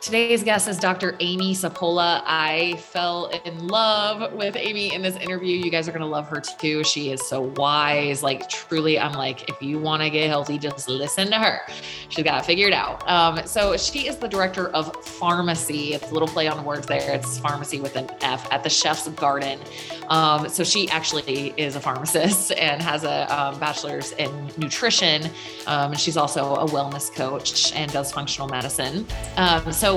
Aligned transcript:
Today's 0.00 0.44
guest 0.44 0.68
is 0.68 0.78
Dr. 0.78 1.16
Amy 1.18 1.54
Sapola. 1.54 2.22
I 2.24 2.76
fell 2.76 3.32
in 3.44 3.66
love 3.66 4.32
with 4.32 4.54
Amy 4.54 4.94
in 4.94 5.02
this 5.02 5.16
interview. 5.16 5.56
You 5.56 5.72
guys 5.72 5.88
are 5.88 5.90
going 5.90 6.02
to 6.02 6.06
love 6.06 6.28
her 6.28 6.40
too. 6.40 6.84
She 6.84 7.10
is 7.10 7.26
so 7.26 7.52
wise. 7.56 8.22
Like, 8.22 8.48
truly, 8.48 8.96
I'm 8.96 9.14
like, 9.14 9.48
if 9.48 9.60
you 9.60 9.80
want 9.80 10.02
to 10.02 10.08
get 10.08 10.28
healthy, 10.28 10.56
just 10.56 10.88
listen 10.88 11.26
to 11.30 11.36
her. 11.38 11.62
She's 12.10 12.24
got 12.24 12.40
it 12.40 12.46
figured 12.46 12.72
out. 12.72 13.06
Um, 13.08 13.44
so, 13.44 13.76
she 13.76 14.06
is 14.06 14.18
the 14.18 14.28
director 14.28 14.68
of 14.68 15.04
pharmacy. 15.04 15.94
It's 15.94 16.08
a 16.10 16.12
little 16.12 16.28
play 16.28 16.46
on 16.46 16.64
words 16.64 16.86
there. 16.86 17.12
It's 17.12 17.38
pharmacy 17.38 17.80
with 17.80 17.96
an 17.96 18.08
F 18.20 18.46
at 18.52 18.62
the 18.62 18.70
Chef's 18.70 19.08
Garden. 19.08 19.58
Um, 20.06 20.48
so, 20.48 20.62
she 20.62 20.88
actually 20.90 21.52
is 21.56 21.74
a 21.74 21.80
pharmacist 21.80 22.52
and 22.56 22.80
has 22.80 23.02
a 23.02 23.26
um, 23.36 23.58
bachelor's 23.58 24.12
in 24.12 24.30
nutrition. 24.58 25.24
Um, 25.66 25.90
and 25.90 25.98
she's 25.98 26.16
also 26.16 26.54
a 26.54 26.66
wellness 26.66 27.12
coach 27.12 27.72
and 27.74 27.92
does 27.92 28.12
functional 28.12 28.48
medicine. 28.48 29.04
Um, 29.36 29.72
so, 29.72 29.88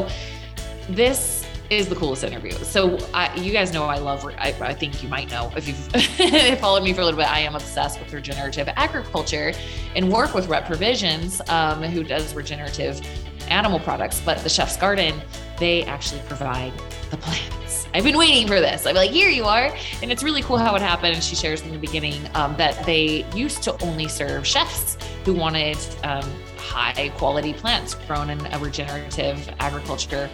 this 0.89 1.45
is 1.71 1.87
the 1.87 1.95
coolest 1.95 2.25
interview. 2.25 2.51
So 2.51 2.97
I, 3.13 3.33
you 3.35 3.53
guys 3.53 3.71
know 3.73 3.85
I 3.85 3.97
love. 3.97 4.25
I, 4.25 4.53
I, 4.59 4.73
think 4.73 5.01
you 5.01 5.07
might 5.07 5.31
know 5.31 5.51
if 5.55 5.67
you've 5.67 6.57
followed 6.59 6.83
me 6.83 6.91
for 6.91 6.99
a 6.99 7.05
little 7.05 7.17
bit. 7.17 7.31
I 7.31 7.39
am 7.39 7.55
obsessed 7.55 7.97
with 7.99 8.11
regenerative 8.11 8.67
agriculture 8.75 9.53
and 9.95 10.11
work 10.11 10.33
with 10.33 10.49
Rep 10.49 10.65
Provisions, 10.65 11.41
um, 11.47 11.81
who 11.81 12.03
does 12.03 12.35
regenerative 12.35 13.01
animal 13.47 13.79
products. 13.79 14.21
But 14.23 14.39
the 14.39 14.49
Chef's 14.49 14.75
Garden, 14.75 15.21
they 15.59 15.83
actually 15.85 16.21
provide 16.27 16.73
the 17.09 17.15
plants. 17.17 17.87
I've 17.93 18.03
been 18.03 18.17
waiting 18.17 18.47
for 18.47 18.59
this. 18.59 18.85
I'm 18.85 18.95
like, 18.95 19.11
here 19.11 19.29
you 19.29 19.45
are, 19.45 19.73
and 20.01 20.11
it's 20.11 20.23
really 20.23 20.41
cool 20.41 20.57
how 20.57 20.75
it 20.75 20.81
happened. 20.81 21.15
And 21.15 21.23
she 21.23 21.37
shares 21.37 21.61
in 21.61 21.71
the 21.71 21.77
beginning 21.77 22.21
um, 22.35 22.55
that 22.57 22.85
they 22.85 23.25
used 23.33 23.63
to 23.63 23.81
only 23.81 24.09
serve 24.09 24.45
chefs 24.45 24.97
who 25.23 25.33
wanted. 25.33 25.77
Um, 26.03 26.29
high 26.71 27.09
quality 27.17 27.51
plants 27.51 27.95
grown 28.07 28.29
in 28.29 28.45
a 28.53 28.59
regenerative 28.59 29.53
agriculture 29.59 30.29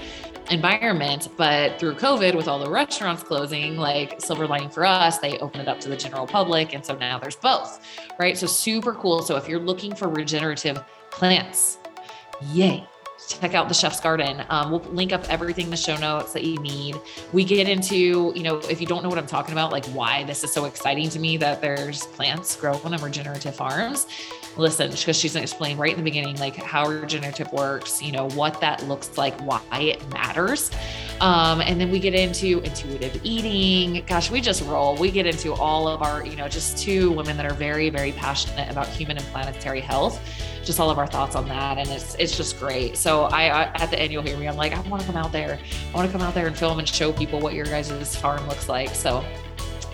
environment. 0.51 1.29
But 1.35 1.79
through 1.79 1.95
COVID, 1.95 2.35
with 2.35 2.47
all 2.47 2.59
the 2.59 2.69
restaurants 2.69 3.23
closing, 3.23 3.75
like 3.75 4.21
silver 4.21 4.45
lining 4.45 4.69
for 4.69 4.85
us, 4.85 5.17
they 5.17 5.39
opened 5.39 5.63
it 5.63 5.67
up 5.67 5.79
to 5.79 5.89
the 5.89 5.97
general 5.97 6.27
public. 6.27 6.73
And 6.73 6.85
so 6.85 6.95
now 6.95 7.17
there's 7.17 7.35
both, 7.35 7.83
right? 8.19 8.37
So 8.37 8.45
super 8.45 8.93
cool. 8.93 9.23
So 9.23 9.35
if 9.35 9.49
you're 9.49 9.59
looking 9.59 9.95
for 9.95 10.09
regenerative 10.09 10.83
plants, 11.09 11.79
yay 12.51 12.87
check 13.27 13.53
out 13.53 13.67
the 13.67 13.73
chef's 13.73 13.99
garden. 13.99 14.43
Um, 14.49 14.71
we'll 14.71 14.79
link 14.79 15.11
up 15.11 15.23
everything 15.29 15.65
in 15.65 15.71
the 15.71 15.77
show 15.77 15.97
notes 15.97 16.31
that 16.33 16.43
you 16.43 16.57
need. 16.59 16.95
We 17.33 17.43
get 17.43 17.67
into 17.67 18.31
you 18.35 18.43
know 18.43 18.57
if 18.57 18.79
you 18.79 18.87
don't 18.87 19.03
know 19.03 19.09
what 19.09 19.17
i'm 19.17 19.27
talking 19.27 19.51
about 19.51 19.71
like 19.71 19.85
why 19.87 20.23
this 20.23 20.43
is 20.43 20.51
so 20.51 20.65
exciting 20.65 21.09
to 21.09 21.19
me 21.19 21.37
that 21.37 21.61
there's 21.61 22.05
plants 22.07 22.55
grown 22.55 22.81
on 22.85 23.01
regenerative 23.01 23.55
farms. 23.55 24.07
Listen 24.55 24.89
because 24.89 25.17
she's 25.17 25.33
going 25.33 25.45
to 25.45 25.51
explain 25.51 25.77
right 25.77 25.91
in 25.91 25.97
the 25.97 26.03
beginning 26.03 26.37
like 26.37 26.55
how 26.55 26.87
regenerative 26.87 27.51
works 27.51 28.01
you 28.01 28.11
know 28.11 28.29
what 28.29 28.59
that 28.61 28.83
looks 28.87 29.17
like 29.17 29.39
why 29.41 29.61
it 29.73 30.07
matters. 30.09 30.71
Um, 31.19 31.61
and 31.61 31.81
then 31.81 31.91
we 31.91 31.99
get 31.99 32.13
into 32.13 32.59
intuitive 32.59 33.19
eating. 33.23 34.03
Gosh 34.07 34.31
we 34.31 34.39
just 34.39 34.63
roll. 34.63 34.95
We 34.95 35.11
get 35.11 35.25
into 35.25 35.53
all 35.53 35.87
of 35.87 36.01
our 36.01 36.25
you 36.25 36.35
know 36.35 36.47
just 36.47 36.77
two 36.77 37.11
women 37.11 37.35
that 37.37 37.45
are 37.45 37.55
very 37.55 37.89
very 37.89 38.13
passionate 38.13 38.71
about 38.71 38.87
human 38.87 39.17
and 39.17 39.25
planetary 39.27 39.81
health 39.81 40.21
just 40.67 40.79
all 40.79 40.91
of 40.91 40.99
our 40.99 41.07
thoughts 41.07 41.35
on 41.35 41.47
that. 41.47 41.77
And 41.77 41.89
it's 41.89 42.15
it's 42.15 42.37
just 42.37 42.59
great. 42.59 42.97
So 42.97 43.23
I, 43.23 43.71
at 43.81 43.89
the 43.89 43.99
end 43.99 44.13
you'll 44.13 44.23
hear 44.23 44.37
me. 44.37 44.47
I'm 44.47 44.57
like, 44.57 44.73
I 44.73 44.81
want 44.81 45.01
to 45.01 45.07
come 45.07 45.17
out 45.17 45.31
there. 45.31 45.57
I 45.91 45.95
want 45.95 46.07
to 46.07 46.11
come 46.11 46.21
out 46.21 46.35
there 46.35 46.47
and 46.47 46.55
film 46.55 46.79
and 46.79 46.87
show 46.87 47.11
people 47.11 47.39
what 47.39 47.53
your 47.53 47.65
guys' 47.65 48.15
farm 48.15 48.47
looks 48.47 48.69
like. 48.69 48.93
So 48.93 49.25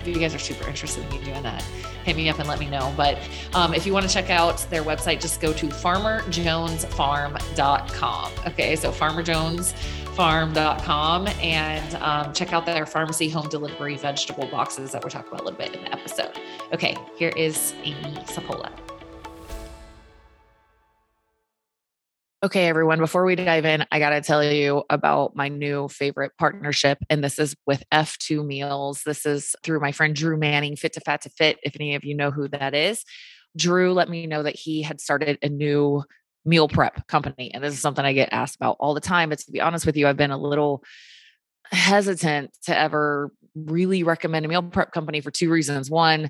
if 0.00 0.06
you 0.14 0.20
guys 0.20 0.34
are 0.34 0.38
super 0.38 0.68
interested 0.68 1.02
in 1.04 1.10
me 1.10 1.24
doing 1.24 1.42
that, 1.42 1.64
hit 2.04 2.16
me 2.16 2.28
up 2.28 2.38
and 2.38 2.46
let 2.48 2.60
me 2.60 2.68
know. 2.68 2.92
But 2.96 3.18
um, 3.54 3.72
if 3.72 3.86
you 3.86 3.94
want 3.94 4.06
to 4.06 4.12
check 4.12 4.28
out 4.30 4.58
their 4.70 4.82
website, 4.82 5.20
just 5.20 5.40
go 5.40 5.52
to 5.54 5.66
farmerjonesfarm.com. 5.66 8.32
Okay, 8.46 8.76
so 8.76 8.92
farmerjonesfarm.com 8.92 11.28
and 11.40 11.94
um, 11.96 12.32
check 12.34 12.52
out 12.52 12.66
their 12.66 12.86
pharmacy 12.86 13.28
home 13.30 13.48
delivery 13.48 13.96
vegetable 13.96 14.46
boxes 14.48 14.92
that 14.92 15.02
we're 15.02 15.10
talking 15.10 15.28
about 15.28 15.40
a 15.40 15.44
little 15.44 15.58
bit 15.58 15.74
in 15.74 15.82
the 15.84 15.92
episode. 15.92 16.38
Okay, 16.72 16.96
here 17.16 17.32
is 17.36 17.74
Amy 17.82 18.14
Sapola. 18.26 18.70
Okay, 22.44 22.66
everyone, 22.66 22.98
before 22.98 23.24
we 23.24 23.36
dive 23.36 23.64
in, 23.64 23.86
I 23.90 23.98
got 23.98 24.10
to 24.10 24.20
tell 24.20 24.44
you 24.44 24.84
about 24.90 25.34
my 25.34 25.48
new 25.48 25.88
favorite 25.88 26.32
partnership. 26.38 26.98
And 27.08 27.24
this 27.24 27.38
is 27.38 27.56
with 27.66 27.82
F2 27.90 28.44
Meals. 28.44 29.00
This 29.06 29.24
is 29.24 29.56
through 29.62 29.80
my 29.80 29.92
friend 29.92 30.14
Drew 30.14 30.36
Manning, 30.36 30.76
Fit 30.76 30.92
to 30.92 31.00
Fat 31.00 31.22
to 31.22 31.30
Fit, 31.30 31.58
if 31.62 31.74
any 31.74 31.94
of 31.94 32.04
you 32.04 32.14
know 32.14 32.30
who 32.30 32.46
that 32.48 32.74
is. 32.74 33.02
Drew 33.56 33.94
let 33.94 34.10
me 34.10 34.26
know 34.26 34.42
that 34.42 34.56
he 34.56 34.82
had 34.82 35.00
started 35.00 35.38
a 35.40 35.48
new 35.48 36.04
meal 36.44 36.68
prep 36.68 37.06
company. 37.06 37.50
And 37.54 37.64
this 37.64 37.72
is 37.72 37.80
something 37.80 38.04
I 38.04 38.12
get 38.12 38.28
asked 38.30 38.56
about 38.56 38.76
all 38.78 38.92
the 38.92 39.00
time. 39.00 39.30
But 39.30 39.38
to 39.38 39.50
be 39.50 39.62
honest 39.62 39.86
with 39.86 39.96
you, 39.96 40.06
I've 40.06 40.18
been 40.18 40.30
a 40.30 40.36
little 40.36 40.84
hesitant 41.72 42.54
to 42.64 42.78
ever 42.78 43.32
really 43.54 44.02
recommend 44.02 44.44
a 44.44 44.50
meal 44.50 44.62
prep 44.62 44.92
company 44.92 45.22
for 45.22 45.30
two 45.30 45.50
reasons. 45.50 45.88
One, 45.88 46.28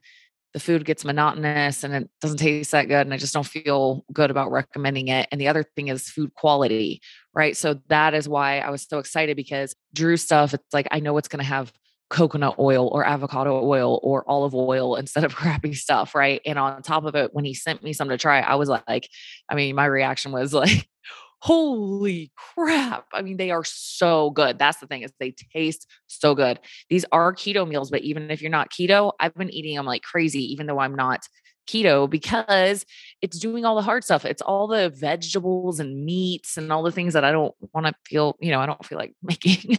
the 0.54 0.60
food 0.60 0.84
gets 0.84 1.04
monotonous 1.04 1.82
and 1.82 1.92
it 1.92 2.09
doesn't 2.20 2.38
taste 2.38 2.70
that 2.70 2.88
good 2.88 3.00
and 3.00 3.12
i 3.12 3.16
just 3.16 3.34
don't 3.34 3.47
feel 3.47 4.04
good 4.12 4.31
about 4.31 4.53
recommending 4.53 5.09
it. 5.09 5.28
And 5.31 5.41
the 5.41 5.48
other 5.48 5.65
thing 5.65 5.88
is 5.88 6.09
food 6.09 6.32
quality 6.34 7.03
right? 7.34 7.56
So 7.56 7.81
that 7.88 8.15
is 8.15 8.28
why 8.28 8.60
i 8.60 8.70
was 8.70 8.82
so 8.82 8.98
excited 8.98 9.37
because 9.37 9.75
drew 9.93 10.16
stuff 10.16 10.54
it's 10.54 10.72
like 10.72 10.88
i 10.91 11.00
know 11.00 11.19
it's 11.19 11.28
going 11.28 11.43
to 11.43 11.44
have 11.44 11.72
coconut 12.10 12.56
oil 12.59 12.88
or 12.88 13.04
avocado 13.04 13.60
oil 13.64 13.98
or 14.03 14.28
olive 14.31 14.54
oil 14.54 14.94
instead 15.03 15.25
of 15.25 15.34
crappy 15.34 15.75
stuff 15.75 16.14
right? 16.14 16.41
And 16.47 16.59
on 16.59 16.82
top 16.82 17.04
of 17.04 17.14
it 17.16 17.34
when 17.34 17.44
he 17.44 17.54
sent 17.54 17.82
me 17.82 17.93
some 17.93 18.09
to 18.09 18.16
try 18.16 18.41
i 18.41 18.54
was 18.54 18.69
like 18.69 19.09
i 19.48 19.54
mean 19.54 19.75
my 19.75 19.87
reaction 19.87 20.32
was 20.32 20.54
like 20.54 20.88
holy 21.44 22.32
crap. 22.37 23.05
I 23.12 23.21
mean, 23.21 23.37
they 23.37 23.50
are 23.50 23.65
so 23.65 24.31
good. 24.31 24.59
That's 24.59 24.78
the 24.78 24.87
thing 24.87 25.03
is 25.03 25.12
they 25.21 25.34
taste 25.53 25.87
so 26.06 26.34
good. 26.34 26.59
These 26.88 27.05
are 27.12 27.34
keto 27.34 27.69
meals, 27.69 27.91
but 27.91 28.00
even 28.00 28.31
if 28.31 28.41
you're 28.41 28.50
not 28.50 28.71
keto, 28.71 29.12
I've 29.21 29.34
been 29.34 29.53
eating 29.53 29.77
them 29.77 29.84
like 29.84 30.00
crazy, 30.00 30.41
even 30.53 30.66
though 30.66 30.78
I'm 30.78 30.94
not 30.94 31.21
keto 31.69 32.09
because 32.09 32.87
it's 33.21 33.38
doing 33.38 33.66
all 33.66 33.77
the 33.77 33.82
hard 33.82 34.05
stuff. 34.05 34.25
It's 34.25 34.41
all 34.41 34.66
the 34.66 34.88
vegetables 34.88 35.81
and 35.81 36.06
meats 36.06 36.56
and 36.56 36.72
all 36.72 36.82
the 36.82 36.93
things 36.93 37.12
that 37.12 37.25
I 37.25 37.32
don't 37.32 37.55
want 37.75 37.87
to 37.88 37.94
feel, 38.06 38.37
you 38.41 38.50
know, 38.50 38.61
I 38.61 38.66
don't 38.66 38.84
feel 38.84 38.97
like 38.97 39.15
making. 39.22 39.76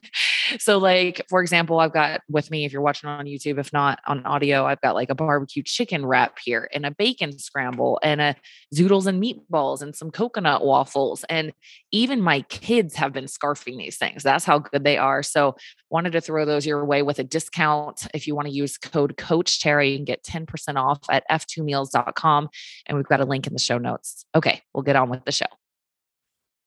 So, 0.60 0.78
like, 0.78 1.26
for 1.30 1.42
example, 1.42 1.80
I've 1.80 1.94
got 1.94 2.22
with 2.30 2.52
me, 2.52 2.66
if 2.66 2.74
you're 2.74 2.82
watching 2.82 3.10
on 3.10 3.26
YouTube, 3.26 3.60
if 3.60 3.72
not 3.74 4.00
on 4.08 4.26
audio, 4.26 4.66
I've 4.66 4.82
got 4.82 4.96
like 4.96 5.10
a 5.10 5.16
barbecue 5.16 5.64
chicken 5.64 6.06
wrap 6.06 6.38
here 6.44 6.70
and 6.74 6.86
a 6.86 6.92
bacon 6.92 7.38
scramble 7.38 8.00
and 8.04 8.22
a 8.22 8.36
zoodles 8.74 9.08
and 9.08 9.22
meatballs 9.22 9.82
and 9.82 9.96
some 9.96 10.12
coconut 10.12 10.64
waffles. 10.66 11.24
And 11.30 11.54
even 11.92 12.22
my 12.22 12.42
kids 12.42 12.96
have 12.96 13.14
been 13.14 13.26
scarfing 13.26 13.78
these 13.78 13.98
things. 13.98 14.24
That's 14.24 14.46
how 14.46 14.60
good 14.60 14.84
they 14.84 14.98
are. 14.98 15.24
So, 15.24 15.56
wanted 15.90 16.12
to 16.14 16.22
throw 16.22 16.46
those 16.46 16.66
your 16.66 16.84
way 16.86 17.02
with 17.04 17.20
a 17.20 17.24
discount. 17.24 18.08
If 18.14 18.28
you 18.28 18.36
want 18.36 18.48
to 18.48 18.54
use 18.54 18.78
code 18.78 19.18
Coach 19.18 19.62
Terry, 19.62 19.92
you 19.92 19.98
can 19.98 20.06
get 20.06 20.24
10% 20.24 20.76
off 20.76 21.00
at 21.10 21.24
f2meals.com. 21.30 22.50
And 22.86 22.98
we've 22.98 23.08
got 23.08 23.22
a 23.22 23.26
link 23.26 23.48
in 23.48 23.54
the 23.54 23.60
show 23.60 23.78
notes. 23.78 24.26
Okay, 24.36 24.62
we'll 24.74 24.84
get 24.84 24.96
on 24.96 25.10
with 25.10 25.24
the 25.26 25.32
show. 25.32 25.46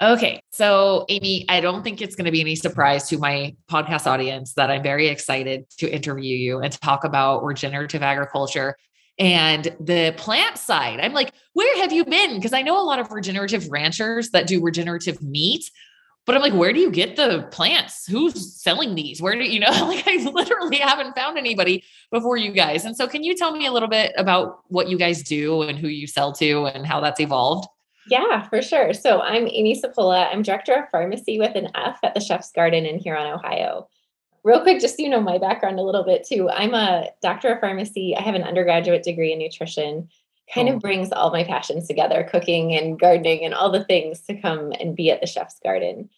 Okay. 0.01 0.41
So, 0.53 1.07
Amy, 1.09 1.45
I 1.49 1.61
don't 1.61 1.83
think 1.83 2.01
it's 2.01 2.15
going 2.15 2.27
to 2.27 2.31
be 2.31 2.41
any 2.41 2.55
surprise 2.55 3.09
to 3.09 3.19
my 3.19 3.57
podcast 3.69 4.07
audience 4.07 4.55
that 4.55 4.71
I'm 4.71 4.83
very 4.83 5.09
excited 5.09 5.69
to 5.79 5.93
interview 5.93 6.37
you 6.37 6.61
and 6.61 6.73
talk 6.73 7.03
about 7.03 7.45
regenerative 7.45 8.03
agriculture 8.03 8.77
and 9.19 9.65
the 9.81 10.15
plant 10.17 10.57
side. 10.57 11.01
I'm 11.01 11.15
like, 11.15 11.33
where 11.55 11.83
have 11.83 11.93
you 11.93 12.05
been? 12.05 12.37
Because 12.37 12.53
I 12.53 12.63
know 12.63 12.81
a 12.81 12.85
lot 12.85 13.01
of 13.01 13.11
regenerative 13.11 13.69
ranchers 13.71 14.31
that 14.31 14.47
do 14.47 14.63
regenerative 14.63 15.21
meat, 15.21 15.69
but 16.27 16.37
I'm 16.37 16.43
like, 16.43 16.55
where 16.55 16.73
do 16.73 16.79
you 16.79 16.93
get 16.93 17.17
the 17.17 17.49
plants? 17.51 18.07
Who's 18.07 18.63
selling 18.63 18.95
these? 18.95 19.21
Where 19.21 19.35
do 19.35 19.43
you 19.43 19.59
know? 19.59 19.67
Like, 19.89 20.07
I 20.07 20.31
literally 20.31 20.77
haven't 20.77 21.17
found 21.17 21.39
anybody 21.39 21.83
before 22.13 22.37
you 22.37 22.53
guys. 22.53 22.85
And 22.85 22.97
so, 22.97 23.09
can 23.09 23.25
you 23.25 23.35
tell 23.35 23.51
me 23.57 23.67
a 23.67 23.73
little 23.73 23.89
bit 23.89 24.13
about 24.17 24.61
what 24.69 24.89
you 24.89 24.97
guys 24.97 25.25
do 25.25 25.63
and 25.63 25.77
who 25.77 25.89
you 25.89 26.07
sell 26.07 26.33
to 26.35 26.67
and 26.67 26.87
how 26.87 27.01
that's 27.01 27.19
evolved? 27.19 27.67
Yeah, 28.09 28.49
for 28.49 28.63
sure. 28.63 28.95
So, 28.95 29.21
I'm 29.21 29.47
Amy 29.47 29.81
Sapola. 29.81 30.33
I'm 30.33 30.43
director 30.43 30.75
of 30.75 30.91
pharmacy 30.91 31.39
with 31.39 31.55
an 31.57 31.69
F 31.75 31.99
at 32.03 32.15
the 32.15 32.21
Chef's 32.21 32.51
Garden 32.53 32.87
in 32.87 32.99
Huron, 32.99 33.27
Ohio. 33.27 33.89
Real 34.45 34.63
quick, 34.63 34.81
just 34.81 34.97
so 34.97 35.03
you 35.03 35.09
know 35.09 35.21
my 35.21 35.39
background 35.39 35.79
a 35.79 35.83
little 35.83 36.05
bit 36.05 36.27
too. 36.27 36.49
I'm 36.49 36.75
a 36.75 37.09
doctor 37.23 37.53
of 37.53 37.61
pharmacy. 37.61 38.17
I 38.17 38.23
have 38.23 38.35
an 38.35 38.45
undergraduate 38.45 39.03
degree 39.03 39.33
in 39.33 39.39
nutrition 39.39 40.09
kind 40.55 40.71
oh. 40.71 40.77
of 40.77 40.81
brings 40.81 41.13
all 41.13 41.31
my 41.31 41.45
passions 41.45 41.87
together 41.87 42.27
cooking 42.31 42.75
and 42.75 42.99
gardening 42.99 43.45
and 43.45 43.53
all 43.53 43.71
the 43.71 43.85
things 43.85 44.23
to 44.23 44.41
come 44.41 44.73
and 44.81 44.97
be 44.97 45.11
at 45.11 45.21
the 45.21 45.27
chef's 45.27 45.59
garden 45.63 46.09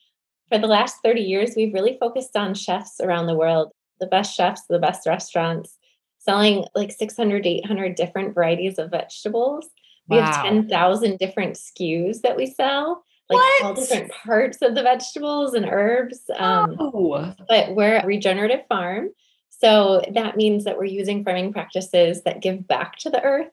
for 0.50 0.58
the 0.58 0.66
last 0.66 0.96
30 1.02 1.20
years, 1.20 1.52
we've 1.56 1.72
really 1.72 1.96
focused 1.98 2.36
on 2.36 2.54
chefs 2.54 3.00
around 3.00 3.26
the 3.26 3.36
world, 3.36 3.72
the 4.00 4.06
best 4.06 4.36
chefs, 4.36 4.62
the 4.68 4.80
best 4.80 5.06
restaurants, 5.06 5.78
selling 6.18 6.64
like 6.74 6.90
600, 6.90 7.46
800 7.46 7.94
different 7.94 8.34
varieties 8.34 8.78
of 8.78 8.90
vegetables. 8.90 9.68
We 10.08 10.16
wow. 10.16 10.24
have 10.24 10.44
10,000 10.44 11.18
different 11.18 11.54
SKUs 11.56 12.22
that 12.22 12.36
we 12.36 12.46
sell, 12.46 13.04
like 13.28 13.38
what? 13.38 13.64
all 13.64 13.74
different 13.74 14.10
parts 14.10 14.58
of 14.60 14.74
the 14.74 14.82
vegetables 14.82 15.54
and 15.54 15.66
herbs. 15.66 16.20
Um, 16.36 16.76
oh. 16.80 17.34
But 17.48 17.74
we're 17.74 17.98
a 17.98 18.06
regenerative 18.06 18.66
farm. 18.68 19.10
So 19.50 20.02
that 20.14 20.36
means 20.36 20.64
that 20.64 20.78
we're 20.78 20.86
using 20.86 21.22
farming 21.22 21.52
practices 21.52 22.22
that 22.22 22.42
give 22.42 22.66
back 22.66 22.96
to 22.98 23.10
the 23.10 23.22
earth 23.22 23.50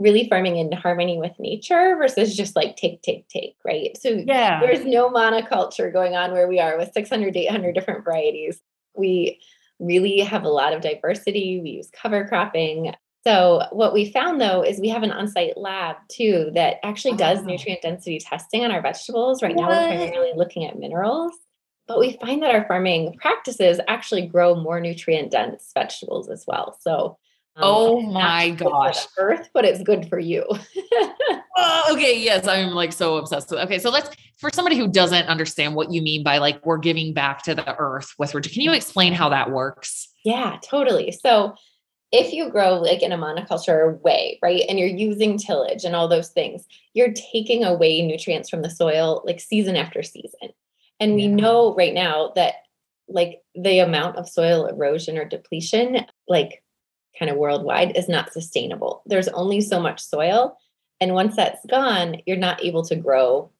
really 0.00 0.28
farming 0.28 0.56
in 0.56 0.72
harmony 0.72 1.18
with 1.18 1.38
nature 1.38 1.94
versus 1.96 2.34
just 2.34 2.56
like 2.56 2.74
take, 2.74 3.02
take, 3.02 3.28
take, 3.28 3.56
right? 3.64 3.96
So 3.98 4.08
yeah, 4.08 4.58
there's 4.58 4.84
no 4.84 5.10
monoculture 5.10 5.92
going 5.92 6.16
on 6.16 6.32
where 6.32 6.48
we 6.48 6.58
are 6.58 6.78
with 6.78 6.92
600, 6.92 7.36
800 7.36 7.74
different 7.74 8.02
varieties. 8.02 8.60
We 8.96 9.40
really 9.78 10.20
have 10.20 10.44
a 10.44 10.48
lot 10.48 10.72
of 10.72 10.80
diversity. 10.80 11.60
We 11.62 11.70
use 11.70 11.90
cover 11.92 12.26
cropping. 12.26 12.94
So 13.26 13.64
what 13.70 13.92
we 13.92 14.10
found 14.10 14.40
though 14.40 14.62
is 14.62 14.80
we 14.80 14.88
have 14.88 15.02
an 15.02 15.12
on-site 15.12 15.56
lab 15.56 15.96
too 16.08 16.50
that 16.54 16.76
actually 16.82 17.16
does 17.16 17.40
oh. 17.40 17.42
nutrient 17.42 17.82
density 17.82 18.18
testing 18.18 18.64
on 18.64 18.70
our 18.70 18.80
vegetables. 18.80 19.42
Right 19.42 19.54
what? 19.54 19.68
now 19.68 19.88
we're 19.90 19.96
primarily 19.96 20.32
looking 20.34 20.64
at 20.64 20.78
minerals. 20.78 21.34
But 21.86 21.98
we 21.98 22.16
find 22.20 22.42
that 22.42 22.54
our 22.54 22.64
farming 22.66 23.16
practices 23.20 23.80
actually 23.88 24.26
grow 24.26 24.54
more 24.54 24.80
nutrient 24.80 25.32
dense 25.32 25.72
vegetables 25.74 26.30
as 26.30 26.44
well. 26.46 26.78
So 26.80 27.18
um, 27.56 27.64
oh 27.64 28.00
my 28.00 28.50
gosh. 28.50 29.06
earth, 29.18 29.50
but 29.52 29.64
it's 29.64 29.82
good 29.82 30.08
for 30.08 30.18
you. 30.18 30.42
okay. 31.90 32.16
Yes. 32.16 32.46
I'm 32.46 32.70
like 32.70 32.92
so 32.92 33.16
obsessed 33.16 33.50
with 33.50 33.60
Okay. 33.60 33.80
So 33.80 33.90
let's, 33.90 34.08
for 34.38 34.50
somebody 34.50 34.76
who 34.76 34.86
doesn't 34.86 35.26
understand 35.26 35.74
what 35.74 35.92
you 35.92 36.00
mean 36.00 36.22
by 36.22 36.38
like 36.38 36.64
we're 36.64 36.78
giving 36.78 37.12
back 37.12 37.42
to 37.42 37.56
the 37.56 37.76
earth 37.76 38.14
with, 38.18 38.32
can 38.32 38.62
you 38.62 38.72
explain 38.72 39.12
how 39.12 39.28
that 39.30 39.50
works? 39.50 40.08
Yeah, 40.24 40.58
totally. 40.62 41.10
So 41.10 41.54
if 42.12 42.32
you 42.32 42.50
grow 42.50 42.74
like 42.74 43.02
in 43.02 43.12
a 43.12 43.18
monoculture 43.18 44.00
way, 44.00 44.38
right, 44.42 44.62
and 44.68 44.78
you're 44.78 44.88
using 44.88 45.38
tillage 45.38 45.84
and 45.84 45.94
all 45.94 46.08
those 46.08 46.30
things, 46.30 46.66
you're 46.92 47.12
taking 47.12 47.64
away 47.64 48.02
nutrients 48.02 48.48
from 48.48 48.62
the 48.62 48.70
soil 48.70 49.22
like 49.24 49.40
season 49.40 49.76
after 49.76 50.02
season. 50.02 50.50
And 50.98 51.14
we 51.14 51.28
know 51.28 51.74
right 51.74 51.94
now 51.94 52.32
that 52.34 52.54
like 53.08 53.42
the 53.54 53.78
amount 53.78 54.16
of 54.16 54.28
soil 54.28 54.66
erosion 54.66 55.18
or 55.18 55.24
depletion, 55.24 56.04
like 56.28 56.62
kind 57.18 57.30
of 57.30 57.36
worldwide 57.36 57.96
is 57.96 58.08
not 58.08 58.32
sustainable. 58.32 59.02
There's 59.06 59.28
only 59.28 59.60
so 59.60 59.80
much 59.80 60.00
soil. 60.00 60.56
And 61.00 61.14
once 61.14 61.36
that's 61.36 61.64
gone, 61.66 62.16
you're 62.26 62.36
not 62.36 62.62
able 62.64 62.84
to 62.84 62.96
grow 62.96 63.50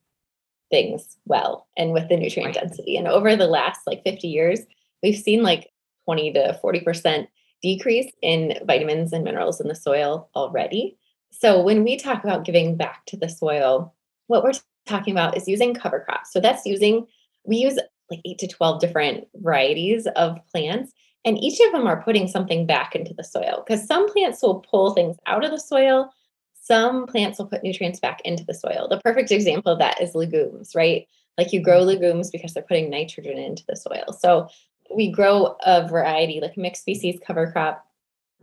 things 0.69 1.17
well 1.25 1.67
and 1.77 1.91
with 1.91 2.07
the 2.09 2.17
nutrient 2.17 2.55
right. 2.55 2.63
density. 2.63 2.97
And 2.97 3.07
over 3.07 3.35
the 3.35 3.47
last 3.47 3.81
like 3.87 4.03
50 4.03 4.27
years, 4.27 4.59
we've 5.03 5.17
seen 5.17 5.43
like 5.43 5.69
20 6.05 6.33
to 6.33 6.59
40% 6.63 7.27
decrease 7.61 8.11
in 8.21 8.59
vitamins 8.65 9.13
and 9.13 9.23
minerals 9.23 9.61
in 9.61 9.67
the 9.67 9.75
soil 9.75 10.29
already. 10.35 10.97
So 11.31 11.61
when 11.61 11.83
we 11.83 11.97
talk 11.97 12.23
about 12.23 12.45
giving 12.45 12.75
back 12.75 13.05
to 13.07 13.17
the 13.17 13.29
soil, 13.29 13.93
what 14.27 14.43
we're 14.43 14.53
talking 14.85 15.13
about 15.13 15.37
is 15.37 15.47
using 15.47 15.73
cover 15.73 15.99
crops. 15.99 16.33
So 16.33 16.39
that's 16.39 16.65
using, 16.65 17.07
we 17.45 17.57
use 17.57 17.77
like 18.09 18.21
eight 18.25 18.39
to 18.39 18.47
12 18.47 18.81
different 18.81 19.27
varieties 19.35 20.07
of 20.15 20.39
plants 20.51 20.91
and 21.23 21.37
each 21.37 21.59
of 21.59 21.71
them 21.71 21.87
are 21.87 22.01
putting 22.01 22.27
something 22.27 22.65
back 22.65 22.95
into 22.95 23.13
the 23.13 23.23
soil 23.23 23.63
because 23.65 23.85
some 23.85 24.11
plants 24.11 24.41
will 24.41 24.59
pull 24.59 24.93
things 24.93 25.17
out 25.27 25.45
of 25.45 25.51
the 25.51 25.59
soil. 25.59 26.11
Some 26.53 27.05
plants 27.05 27.37
will 27.37 27.47
put 27.47 27.63
nutrients 27.63 27.99
back 27.99 28.21
into 28.21 28.43
the 28.43 28.53
soil. 28.53 28.87
The 28.89 28.99
perfect 28.99 29.31
example 29.31 29.71
of 29.71 29.79
that 29.79 30.01
is 30.01 30.15
legumes, 30.15 30.73
right? 30.75 31.07
Like 31.37 31.53
you 31.53 31.61
grow 31.61 31.79
mm-hmm. 31.79 31.87
legumes 31.87 32.31
because 32.31 32.53
they're 32.53 32.63
putting 32.63 32.89
nitrogen 32.89 33.37
into 33.37 33.63
the 33.67 33.75
soil. 33.75 34.13
So 34.17 34.47
we 34.95 35.11
grow 35.11 35.55
a 35.65 35.87
variety, 35.87 36.39
like 36.41 36.57
mixed 36.57 36.81
species 36.81 37.19
cover 37.25 37.51
crop. 37.51 37.85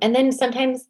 And 0.01 0.15
then 0.15 0.33
sometimes, 0.33 0.87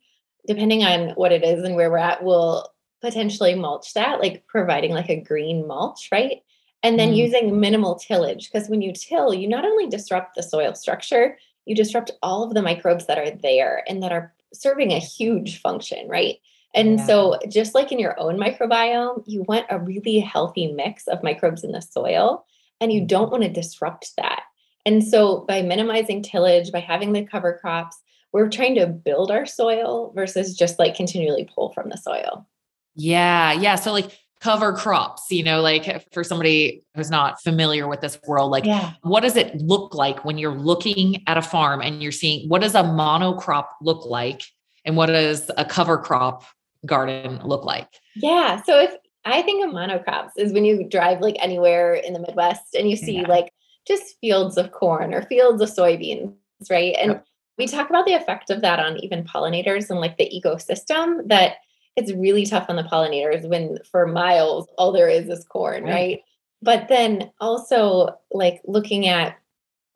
depending 0.47 0.85
on 0.85 1.11
what 1.11 1.33
it 1.33 1.45
is 1.45 1.65
and 1.65 1.75
where 1.75 1.91
we're 1.91 1.99
at, 1.99 2.23
we'll 2.23 2.69
potentially 3.01 3.55
mulch 3.55 3.95
that, 3.95 4.21
like 4.21 4.47
providing 4.47 4.93
like 4.93 5.09
a 5.09 5.21
green 5.21 5.67
mulch, 5.67 6.09
right? 6.11 6.43
And 6.83 6.99
then 6.99 7.11
mm. 7.11 7.17
using 7.17 7.61
minimal 7.61 7.97
tillage, 7.97 8.51
because 8.51 8.69
when 8.69 8.83
you 8.83 8.93
till, 8.93 9.35
you 9.35 9.49
not 9.49 9.65
only 9.65 9.89
disrupt 9.89 10.35
the 10.35 10.43
soil 10.43 10.75
structure, 10.75 11.37
you 11.65 11.75
disrupt 11.75 12.13
all 12.23 12.45
of 12.45 12.55
the 12.55 12.63
microbes 12.63 13.07
that 13.07 13.19
are 13.19 13.31
there 13.31 13.83
and 13.89 14.03
that 14.03 14.13
are 14.13 14.33
serving 14.55 14.93
a 14.93 14.99
huge 14.99 15.61
function, 15.61 16.09
right? 16.09 16.37
And 16.75 16.99
yeah. 16.99 17.07
so, 17.07 17.39
just 17.49 17.75
like 17.75 17.93
in 17.93 17.99
your 17.99 18.19
own 18.21 18.39
microbiome, 18.39 19.23
you 19.27 19.43
want 19.43 19.67
a 19.71 19.79
really 19.79 20.21
healthy 20.21 20.71
mix 20.73 21.09
of 21.09 21.23
microbes 21.23 21.65
in 21.65 21.73
the 21.73 21.81
soil, 21.81 22.45
and 22.81 22.93
you 22.93 23.05
don't 23.07 23.31
want 23.31 23.43
to 23.43 23.49
disrupt 23.49 24.13
that. 24.17 24.43
And 24.87 25.05
so, 25.05 25.45
by 25.47 25.63
minimizing 25.63 26.23
tillage, 26.23 26.73
by 26.73 26.81
having 26.81 27.13
the 27.13 27.25
cover 27.25 27.59
crops, 27.61 28.01
we're 28.33 28.49
trying 28.49 28.75
to 28.77 28.87
build 28.87 29.31
our 29.31 29.47
soil 29.47 30.13
versus 30.15 30.57
just 30.57 30.79
like 30.79 30.95
continually 30.95 31.49
pull 31.55 31.73
from 31.73 31.89
the 31.89 31.97
soil. 31.97 32.47
Yeah. 32.95 33.53
Yeah. 33.53 33.77
So, 33.77 33.93
like, 33.93 34.11
cover 34.41 34.73
crops 34.73 35.31
you 35.31 35.43
know 35.43 35.61
like 35.61 35.89
eh, 35.89 35.99
for 36.13 36.23
somebody 36.23 36.83
who's 36.95 37.11
not 37.11 37.41
familiar 37.43 37.89
with 37.89 38.01
this 38.01 38.19
world 38.27 38.51
like 38.51 38.65
yeah. 38.65 38.93
what 39.03 39.21
does 39.21 39.37
it 39.37 39.55
look 39.57 39.95
like 39.95 40.25
when 40.25 40.39
you're 40.39 40.55
looking 40.55 41.23
at 41.27 41.37
a 41.37 41.43
farm 41.43 41.81
and 41.81 42.03
you're 42.03 42.13
seeing 42.13 42.49
what 42.49 42.63
does 42.63 42.75
a 42.75 42.83
monocrop 42.83 43.67
look 43.83 44.05
like 44.07 44.43
and 44.85 44.97
what 44.97 45.07
does 45.07 45.51
a 45.57 45.65
cover 45.65 45.99
crop 45.99 46.45
garden 46.87 47.41
look 47.45 47.65
like 47.65 47.89
yeah 48.15 48.63
so 48.63 48.79
if 48.79 48.95
i 49.25 49.43
think 49.43 49.65
of 49.67 49.73
monocrops 49.73 50.31
is 50.37 50.53
when 50.53 50.65
you 50.65 50.89
drive 50.89 51.21
like 51.21 51.37
anywhere 51.41 51.95
in 51.95 52.13
the 52.13 52.21
midwest 52.21 52.75
and 52.79 52.89
you 52.89 52.97
see 52.97 53.21
yeah. 53.21 53.29
like 53.29 53.53
just 53.89 54.17
fields 54.21 54.57
of 54.57 54.71
corn 54.71 55.15
or 55.15 55.23
fields 55.23 55.63
of 55.63 55.69
soybeans 55.69 56.35
right 56.71 56.95
and 57.01 57.13
yep. 57.13 57.27
we 57.57 57.67
talk 57.67 57.91
about 57.91 58.07
the 58.07 58.15
effect 58.15 58.51
of 58.51 58.61
that 58.61 58.79
on 58.79 58.99
even 58.99 59.25
pollinators 59.25 59.91
and 59.91 60.01
like 60.01 60.17
the 60.19 60.31
ecosystem 60.31 61.27
that 61.29 61.57
it's 61.99 62.13
really 62.13 62.47
tough 62.47 62.67
on 62.69 62.77
the 62.77 62.85
pollinators 62.85 63.47
when 63.49 63.77
for 63.91 64.07
miles 64.07 64.69
all 64.79 64.93
there 64.93 65.09
is 65.09 65.29
is 65.29 65.45
corn, 65.45 65.83
right? 65.83 65.93
right? 65.93 66.21
But 66.63 66.89
then 66.89 67.33
also 67.41 68.17
like 68.31 68.61
looking 68.65 69.09
at 69.09 69.37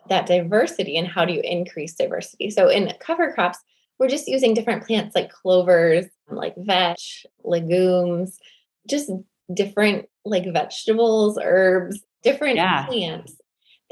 that 0.09 0.27
diversity 0.27 0.97
and 0.97 1.06
how 1.06 1.25
do 1.25 1.33
you 1.33 1.41
increase 1.41 1.94
diversity? 1.94 2.50
So 2.50 2.69
in 2.69 2.93
cover 2.99 3.33
crops, 3.33 3.59
we're 4.00 4.09
just 4.09 4.27
using 4.27 4.53
different 4.53 4.85
plants 4.85 5.15
like 5.15 5.31
clovers, 5.31 6.06
like 6.29 6.56
vetch, 6.56 7.25
legumes, 7.44 8.37
just 8.89 9.12
different 9.55 10.06
like 10.25 10.53
vegetables, 10.53 11.39
herbs, 11.41 12.00
different 12.25 12.56
yeah. 12.56 12.85
plants 12.87 13.37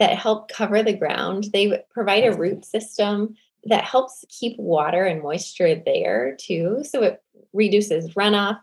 that 0.00 0.19
help 0.19 0.50
cover 0.50 0.82
the 0.82 0.97
ground. 0.97 1.49
They 1.52 1.85
provide 1.91 2.25
a 2.25 2.37
root 2.37 2.64
system 2.64 3.37
that 3.64 3.85
helps 3.85 4.25
keep 4.29 4.58
water 4.58 5.05
and 5.05 5.23
moisture 5.23 5.75
there 5.75 6.37
too. 6.41 6.82
So 6.82 7.02
it 7.02 7.23
reduces 7.52 8.14
runoff, 8.14 8.58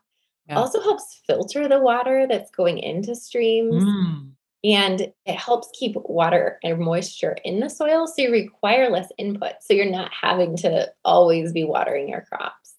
yeah. 0.49 0.57
also 0.57 0.81
helps 0.81 1.21
filter 1.27 1.67
the 1.67 1.79
water 1.79 2.25
that's 2.27 2.51
going 2.51 2.79
into 2.79 3.15
streams. 3.15 3.83
Mm. 3.83 4.31
And 4.63 5.13
it 5.25 5.35
helps 5.35 5.69
keep 5.77 5.95
water 5.95 6.57
and 6.63 6.79
moisture 6.79 7.37
in 7.45 7.59
the 7.59 7.69
soil. 7.69 8.07
So 8.07 8.23
you 8.23 8.31
require 8.31 8.89
less 8.89 9.09
input. 9.19 9.53
So 9.61 9.75
you're 9.75 9.89
not 9.89 10.11
having 10.11 10.57
to 10.57 10.91
always 11.05 11.53
be 11.53 11.63
watering 11.63 12.09
your 12.09 12.21
crops. 12.21 12.73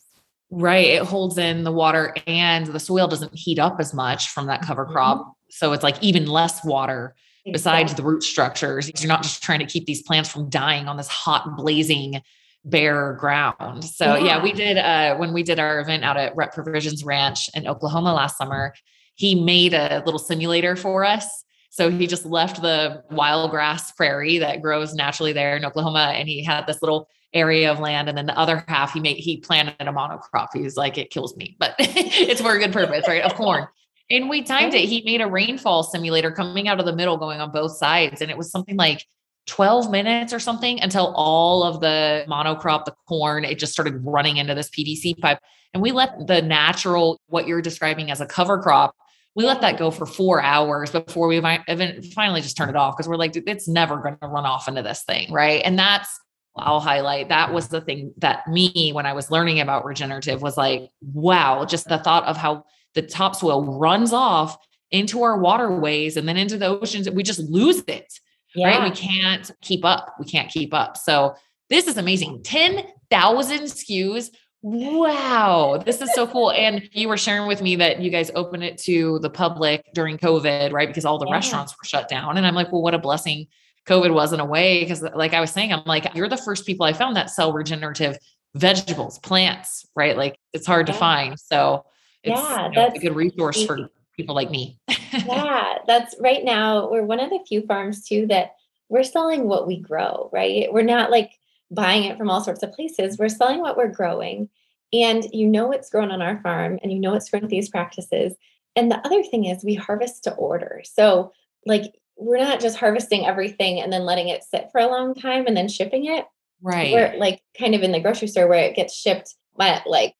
Right. 0.51 0.87
It 0.87 1.03
holds 1.03 1.39
in 1.39 1.63
the 1.63 1.73
water 1.73 2.15
and 2.27 2.67
the 2.67 2.81
soil 2.81 3.07
doesn't 3.07 3.35
heat 3.35 3.61
up 3.61 3.79
as 3.79 3.95
much 3.95 4.31
from 4.31 4.47
that 4.47 4.63
cover 4.63 4.85
crop. 4.85 5.19
Mm-hmm. 5.21 5.31
So 5.51 5.73
it's 5.73 5.85
like 5.85 6.03
even 6.03 6.27
less 6.27 6.65
water 6.65 7.15
besides 7.53 7.95
the 7.95 8.03
root 8.03 8.23
structures. 8.23 8.91
You're 9.01 9.09
not 9.09 9.23
just 9.23 9.43
trying 9.43 9.61
to 9.61 9.67
keep 9.67 9.87
these 9.87 10.03
plants 10.03 10.29
from 10.29 10.49
dying 10.49 10.89
on 10.89 10.97
this 10.97 11.09
hot, 11.09 11.57
blazing, 11.57 12.23
bare 12.65 13.15
ground. 13.15 13.85
So 13.85 14.17
yeah, 14.17 14.25
yeah 14.25 14.43
we 14.43 14.53
did 14.53 14.79
uh, 14.79 15.17
when 15.17 15.33
we 15.33 15.43
did 15.43 15.59
our 15.59 15.81
event 15.81 16.05
out 16.05 16.17
at 16.17 16.35
Rep 16.37 16.53
Provisions 16.55 17.05
Ranch 17.05 17.49
in 17.55 17.67
Oklahoma 17.67 18.15
last 18.15 18.37
summer. 18.37 18.75
He 19.15 19.35
made 19.35 19.75
a 19.75 20.03
little 20.05 20.19
simulator 20.19 20.77
for 20.77 21.05
us. 21.05 21.45
So 21.71 21.91
he 21.91 22.07
just 22.07 22.25
left 22.25 22.63
the 22.63 23.03
wild 23.11 23.51
grass 23.51 23.93
prairie 23.93 24.39
that 24.39 24.63
grows 24.63 24.95
naturally 24.95 25.33
there 25.33 25.57
in 25.57 25.65
Oklahoma, 25.65 26.13
and 26.15 26.29
he 26.29 26.43
had 26.43 26.67
this 26.67 26.83
little 26.83 27.09
area 27.35 27.71
of 27.71 27.79
land, 27.79 28.09
and 28.09 28.17
then 28.17 28.27
the 28.27 28.39
other 28.39 28.65
half 28.69 28.95
he 28.95 29.01
made 29.01 29.19
he 29.19 29.37
planted 29.37 29.77
a 29.81 29.93
monocrop. 29.93 30.49
He's 30.55 30.77
like, 30.77 30.99
it 30.99 31.11
kills 31.11 31.37
me, 31.37 31.57
but 31.59 31.75
it's 31.79 32.41
for 32.41 32.55
a 32.55 32.59
good 32.59 32.73
purpose, 32.73 33.07
right? 33.07 33.23
Of 33.23 33.35
corn. 33.35 33.69
And 34.11 34.29
we 34.29 34.43
timed 34.43 34.75
it. 34.75 34.85
Oh. 34.85 34.89
He 34.89 35.03
made 35.05 35.21
a 35.21 35.27
rainfall 35.27 35.83
simulator 35.83 36.31
coming 36.31 36.69
out 36.69 36.81
of 36.81 36.87
the 36.87 36.95
middle, 36.95 37.17
going 37.17 37.41
on 37.41 37.51
both 37.51 37.77
sides. 37.77 38.21
And 38.23 38.31
it 38.31 38.39
was 38.39 38.51
something 38.51 38.77
like 38.77 39.05
12 39.49 39.91
minutes 39.91 40.33
or 40.33 40.39
something 40.39 40.81
until 40.81 41.13
all 41.15 41.63
of 41.63 41.81
the 41.81 42.25
monocrop, 42.29 42.85
the 42.85 42.95
corn, 43.09 43.45
it 43.45 43.59
just 43.59 43.73
started 43.73 44.05
running 44.05 44.37
into 44.37 44.55
this 44.55 44.71
PVC 44.71 45.19
pipe. 45.19 45.39
And 45.75 45.83
we 45.83 45.93
let 45.93 46.27
the 46.27 46.41
natural, 46.41 47.21
what 47.27 47.47
you're 47.47 47.63
describing 47.63 48.11
as 48.11 48.21
a 48.21 48.27
cover 48.27 48.59
crop, 48.59 48.95
we 49.35 49.45
let 49.45 49.61
that 49.61 49.79
go 49.79 49.91
for 49.91 50.07
four 50.07 50.43
hours 50.43 50.91
before 50.91 51.29
we 51.29 51.41
finally 51.41 52.41
just 52.41 52.57
turn 52.57 52.69
it 52.69 52.77
off 52.77 52.97
because 52.97 53.09
we're 53.09 53.17
like, 53.17 53.37
it's 53.37 53.69
never 53.69 53.97
going 53.99 54.17
to 54.21 54.27
run 54.27 54.45
off 54.45 54.69
into 54.69 54.83
this 54.83 55.03
thing. 55.03 55.33
Right. 55.33 55.63
And 55.65 55.79
that's, 55.79 56.09
I'll 56.57 56.81
highlight 56.81 57.29
that 57.29 57.53
was 57.53 57.69
the 57.69 57.81
thing 57.81 58.13
that 58.19 58.49
me, 58.49 58.91
when 58.93 59.07
I 59.07 59.13
was 59.13 59.31
learning 59.31 59.61
about 59.61 59.85
regenerative, 59.85 60.43
was 60.43 60.57
like, 60.57 60.91
wow, 61.01 61.65
just 61.65 61.89
the 61.89 61.99
thought 61.99 62.25
of 62.25 62.37
how 62.37 62.65
the 62.95 63.03
topsoil 63.03 63.79
runs 63.79 64.13
off 64.13 64.57
into 64.91 65.23
our 65.23 65.39
waterways 65.39 66.17
and 66.17 66.27
then 66.29 66.37
into 66.37 66.57
the 66.57 66.67
oceans. 66.67 67.09
We 67.11 67.23
just 67.23 67.41
lose 67.41 67.83
it. 67.87 68.13
Yeah. 68.55 68.79
Right. 68.79 68.91
We 68.91 68.97
can't 68.97 69.51
keep 69.61 69.85
up. 69.85 70.15
We 70.19 70.25
can't 70.25 70.51
keep 70.51 70.73
up. 70.73 70.97
So 70.97 71.35
this 71.69 71.87
is 71.87 71.99
amazing. 71.99 72.43
10,000 72.45 73.59
SKUs. 73.61 74.31
Wow, 74.61 75.81
this 75.85 76.03
is 76.03 76.13
so 76.15 76.27
cool. 76.27 76.51
And 76.51 76.89
you 76.93 77.09
were 77.09 77.17
sharing 77.17 77.47
with 77.47 77.63
me 77.63 77.77
that 77.77 78.01
you 78.01 78.11
guys 78.11 78.31
opened 78.35 78.65
it 78.65 78.77
to 78.79 79.21
the 79.21 79.31
public 79.31 79.85
during 79.95 80.19
COVID, 80.19 80.73
right? 80.73 80.89
Because 80.89 81.05
all 81.05 81.19
the 81.19 81.27
yeah. 81.27 81.35
restaurants 81.35 81.75
were 81.75 81.85
shut 81.85 82.09
down. 82.09 82.37
And 82.37 82.47
I'm 82.47 82.57
like, 82.57 82.73
well, 82.73 82.83
what 82.83 82.95
a 82.95 82.99
blessing 82.99 83.47
COVID 83.87 84.13
wasn't 84.13 84.43
away. 84.43 84.81
Because, 84.81 85.03
like 85.03 85.33
I 85.33 85.41
was 85.41 85.53
saying, 85.53 85.73
I'm 85.73 85.85
like, 85.87 86.13
you're 86.17 86.29
the 86.29 86.37
first 86.37 86.67
people 86.67 86.87
I 86.87 86.93
found 86.93 87.15
that 87.17 87.31
sell 87.31 87.53
regenerative 87.53 88.19
vegetables, 88.55 89.21
plants, 89.21 89.87
right? 89.95 90.17
Like 90.17 90.39
it's 90.53 90.67
hard 90.67 90.89
yeah. 90.89 90.95
to 90.95 90.99
find. 90.99 91.39
So 91.39 91.85
it's 92.23 92.41
yeah, 92.41 92.69
you 92.69 92.75
know, 92.75 92.83
that's 92.83 92.97
a 92.97 93.01
good 93.01 93.17
resource 93.17 93.65
for 93.65 93.91
people 94.17 94.35
like 94.35 94.51
me. 94.51 94.79
yeah, 95.13 95.79
that's 95.87 96.15
right 96.21 96.45
now. 96.45 96.91
We're 96.91 97.05
one 97.05 97.21
of 97.21 97.31
the 97.31 97.45
few 97.47 97.63
farms 97.67 98.05
too 98.05 98.27
that 98.29 98.53
we're 98.89 99.05
selling 99.05 99.49
what 99.49 99.67
we 99.67 99.79
grow, 99.79 100.31
right? 100.33 100.73
We're 100.73 100.83
not 100.83 101.11
like 101.11 101.33
buying 101.71 102.05
it 102.05 102.17
from 102.17 102.31
all 102.31 102.43
sorts 102.43 102.63
of 102.63 102.73
places. 102.73 103.19
We're 103.19 103.29
selling 103.29 103.61
what 103.61 103.77
we're 103.77 103.89
growing. 103.89 104.49
And 104.93 105.27
you 105.33 105.47
know 105.47 105.71
it's 105.71 105.91
grown 105.91 106.11
on 106.11 106.23
our 106.23 106.41
farm 106.41 106.79
and 106.83 106.91
you 106.91 106.99
know 106.99 107.15
it's 107.15 107.29
grown 107.29 107.43
with 107.43 107.51
these 107.51 107.69
practices. 107.69 108.35
And 108.75 108.91
the 108.91 109.05
other 109.05 109.23
thing 109.23 109.45
is 109.45 109.63
we 109.63 109.75
harvest 109.75 110.25
to 110.25 110.35
order. 110.35 110.83
So 110.85 111.33
like 111.67 111.95
we're 112.17 112.39
not 112.39 112.61
just 112.61 112.79
harvesting 112.79 113.27
everything 113.27 113.81
and 113.81 113.93
then 113.93 114.05
letting 114.05 114.29
it 114.29 114.43
sit 114.43 114.71
for 114.73 114.81
a 114.81 114.87
long 114.87 115.15
time 115.15 115.47
and 115.47 115.57
then 115.57 115.69
shipping 115.69 116.07
it. 116.07 116.25
Right. 116.63 116.93
We're 116.93 117.15
like 117.19 117.43
kind 117.59 117.75
of 117.75 117.83
in 117.83 117.93
the 117.93 118.01
grocery 118.01 118.29
store 118.29 118.49
where 118.49 118.65
it 118.65 118.75
gets 118.75 118.95
shipped 118.95 119.35
but 119.59 119.87
like 119.87 120.15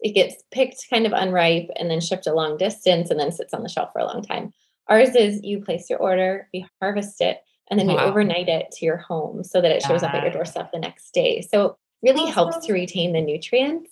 it 0.00 0.14
gets 0.14 0.42
picked 0.50 0.86
kind 0.90 1.06
of 1.06 1.12
unripe 1.12 1.68
and 1.76 1.90
then 1.90 2.00
shipped 2.00 2.26
a 2.26 2.34
long 2.34 2.56
distance 2.56 3.10
and 3.10 3.18
then 3.18 3.32
sits 3.32 3.52
on 3.52 3.62
the 3.62 3.68
shelf 3.68 3.92
for 3.92 3.98
a 3.98 4.06
long 4.06 4.22
time. 4.22 4.52
Ours 4.88 5.14
is 5.14 5.42
you 5.42 5.62
place 5.62 5.90
your 5.90 5.98
order, 5.98 6.48
we 6.52 6.66
harvest 6.80 7.20
it, 7.20 7.42
and 7.70 7.78
then 7.78 7.88
wow. 7.88 7.96
we 7.96 8.00
overnight 8.00 8.48
it 8.48 8.70
to 8.72 8.86
your 8.86 8.96
home 8.96 9.44
so 9.44 9.60
that 9.60 9.70
it 9.70 9.82
shows 9.82 10.02
up 10.02 10.14
at 10.14 10.22
your 10.22 10.32
doorstep 10.32 10.72
the 10.72 10.78
next 10.78 11.12
day. 11.12 11.42
So 11.42 11.76
really 12.02 12.22
awesome. 12.22 12.32
helps 12.32 12.66
to 12.66 12.72
retain 12.72 13.12
the 13.12 13.20
nutrients 13.20 13.90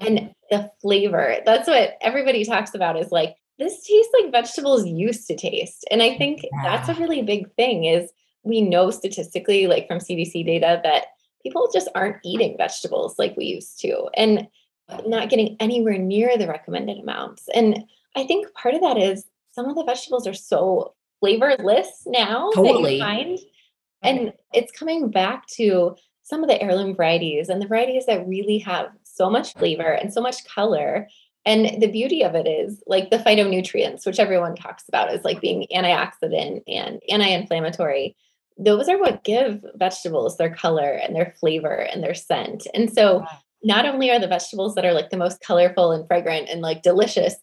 and 0.00 0.34
the 0.50 0.70
flavor. 0.82 1.38
That's 1.46 1.68
what 1.68 1.96
everybody 2.00 2.44
talks 2.44 2.74
about 2.74 2.98
is 2.98 3.10
like 3.10 3.36
this 3.58 3.86
tastes 3.86 4.12
like 4.20 4.32
vegetables 4.32 4.86
used 4.86 5.26
to 5.28 5.36
taste. 5.36 5.86
And 5.90 6.02
I 6.02 6.16
think 6.18 6.42
yeah. 6.42 6.62
that's 6.62 6.88
a 6.90 7.00
really 7.00 7.22
big 7.22 7.50
thing 7.54 7.84
is 7.84 8.10
we 8.42 8.60
know 8.60 8.90
statistically 8.90 9.66
like 9.66 9.88
from 9.88 9.98
CDC 9.98 10.44
data 10.44 10.80
that 10.84 11.06
people 11.42 11.70
just 11.72 11.88
aren't 11.94 12.16
eating 12.24 12.56
vegetables 12.58 13.18
like 13.18 13.36
we 13.36 13.46
used 13.46 13.80
to 13.80 14.08
and 14.14 14.48
not 15.06 15.28
getting 15.28 15.56
anywhere 15.60 15.98
near 15.98 16.36
the 16.38 16.48
recommended 16.48 16.98
amounts. 16.98 17.48
And 17.54 17.84
I 18.14 18.26
think 18.26 18.52
part 18.54 18.74
of 18.74 18.80
that 18.82 18.98
is 18.98 19.24
some 19.52 19.66
of 19.66 19.76
the 19.76 19.84
vegetables 19.84 20.26
are 20.26 20.34
so 20.34 20.94
flavorless 21.20 22.02
now 22.06 22.50
totally. 22.54 22.98
find. 22.98 23.38
And 24.02 24.32
it's 24.52 24.72
coming 24.72 25.10
back 25.10 25.46
to 25.54 25.96
some 26.22 26.42
of 26.42 26.48
the 26.48 26.60
heirloom 26.60 26.94
varieties 26.94 27.48
and 27.48 27.60
the 27.62 27.66
varieties 27.66 28.06
that 28.06 28.26
really 28.26 28.58
have 28.58 28.90
so 29.02 29.30
much 29.30 29.54
flavor 29.54 29.92
and 29.92 30.12
so 30.12 30.20
much 30.20 30.44
color. 30.44 31.08
And 31.44 31.80
the 31.80 31.86
beauty 31.86 32.22
of 32.22 32.34
it 32.34 32.46
is 32.46 32.82
like 32.86 33.10
the 33.10 33.18
phytonutrients, 33.18 34.04
which 34.04 34.18
everyone 34.18 34.56
talks 34.56 34.88
about 34.88 35.08
as 35.08 35.24
like 35.24 35.40
being 35.40 35.66
antioxidant 35.74 36.62
and 36.66 37.00
anti-inflammatory. 37.08 38.16
Those 38.58 38.88
are 38.88 38.98
what 38.98 39.24
give 39.24 39.64
vegetables 39.74 40.36
their 40.36 40.54
color 40.54 40.90
and 40.90 41.14
their 41.14 41.34
flavor 41.38 41.74
and 41.74 42.02
their 42.02 42.14
scent. 42.14 42.66
And 42.74 42.92
so 42.92 43.24
not 43.66 43.84
only 43.84 44.12
are 44.12 44.20
the 44.20 44.28
vegetables 44.28 44.76
that 44.76 44.84
are 44.84 44.92
like 44.92 45.10
the 45.10 45.16
most 45.16 45.40
colorful 45.40 45.90
and 45.90 46.06
fragrant 46.06 46.48
and 46.48 46.60
like 46.62 46.82
delicious, 46.82 47.34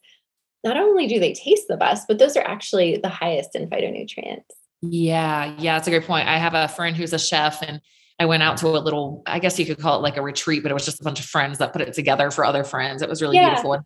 not 0.63 0.77
only 0.77 1.06
do 1.06 1.20
they 1.20 1.34
taste 1.34 1.65
the 1.68 1.75
best, 1.75 2.08
but 2.08 2.18
those 2.18 2.38
are 2.38 2.48
actually 2.48 2.98
the 2.98 3.10
highest 3.10 3.56
in 3.56 3.70
phytonutrients. 3.70 4.46
Yeah, 4.82 5.53
yeah, 5.60 5.75
that's 5.75 5.88
a 5.89 5.92
great 5.92 6.06
point. 6.06 6.30
I 6.30 6.38
have 6.38 6.53
a 6.53 6.70
friend 6.70 6.96
who's 6.96 7.12
a 7.12 7.20
chef 7.20 7.62
and 7.62 7.82
I 8.20 8.25
went 8.25 8.42
out 8.42 8.56
to 8.58 8.68
a 8.68 8.80
little, 8.80 9.22
I 9.25 9.39
guess 9.39 9.60
you 9.60 9.65
could 9.65 9.80
call 9.80 10.00
it 10.00 10.01
like 10.01 10.15
a 10.15 10.22
retreat, 10.22 10.63
but 10.63 10.72
it 10.72 10.74
was 10.74 10.86
just 10.86 11.01
a 11.01 11.03
bunch 11.03 11.20
of 11.20 11.25
friends 11.25 11.58
that 11.58 11.74
put 11.74 11.82
it 11.82 11.94
together 11.94 12.32
for 12.32 12.46
other 12.46 12.63
friends. 12.63 13.01
It 13.01 13.10
was 13.10 13.22
really 13.22 13.36
yeah. 13.36 13.50
beautiful. 13.50 13.74
And 13.74 13.84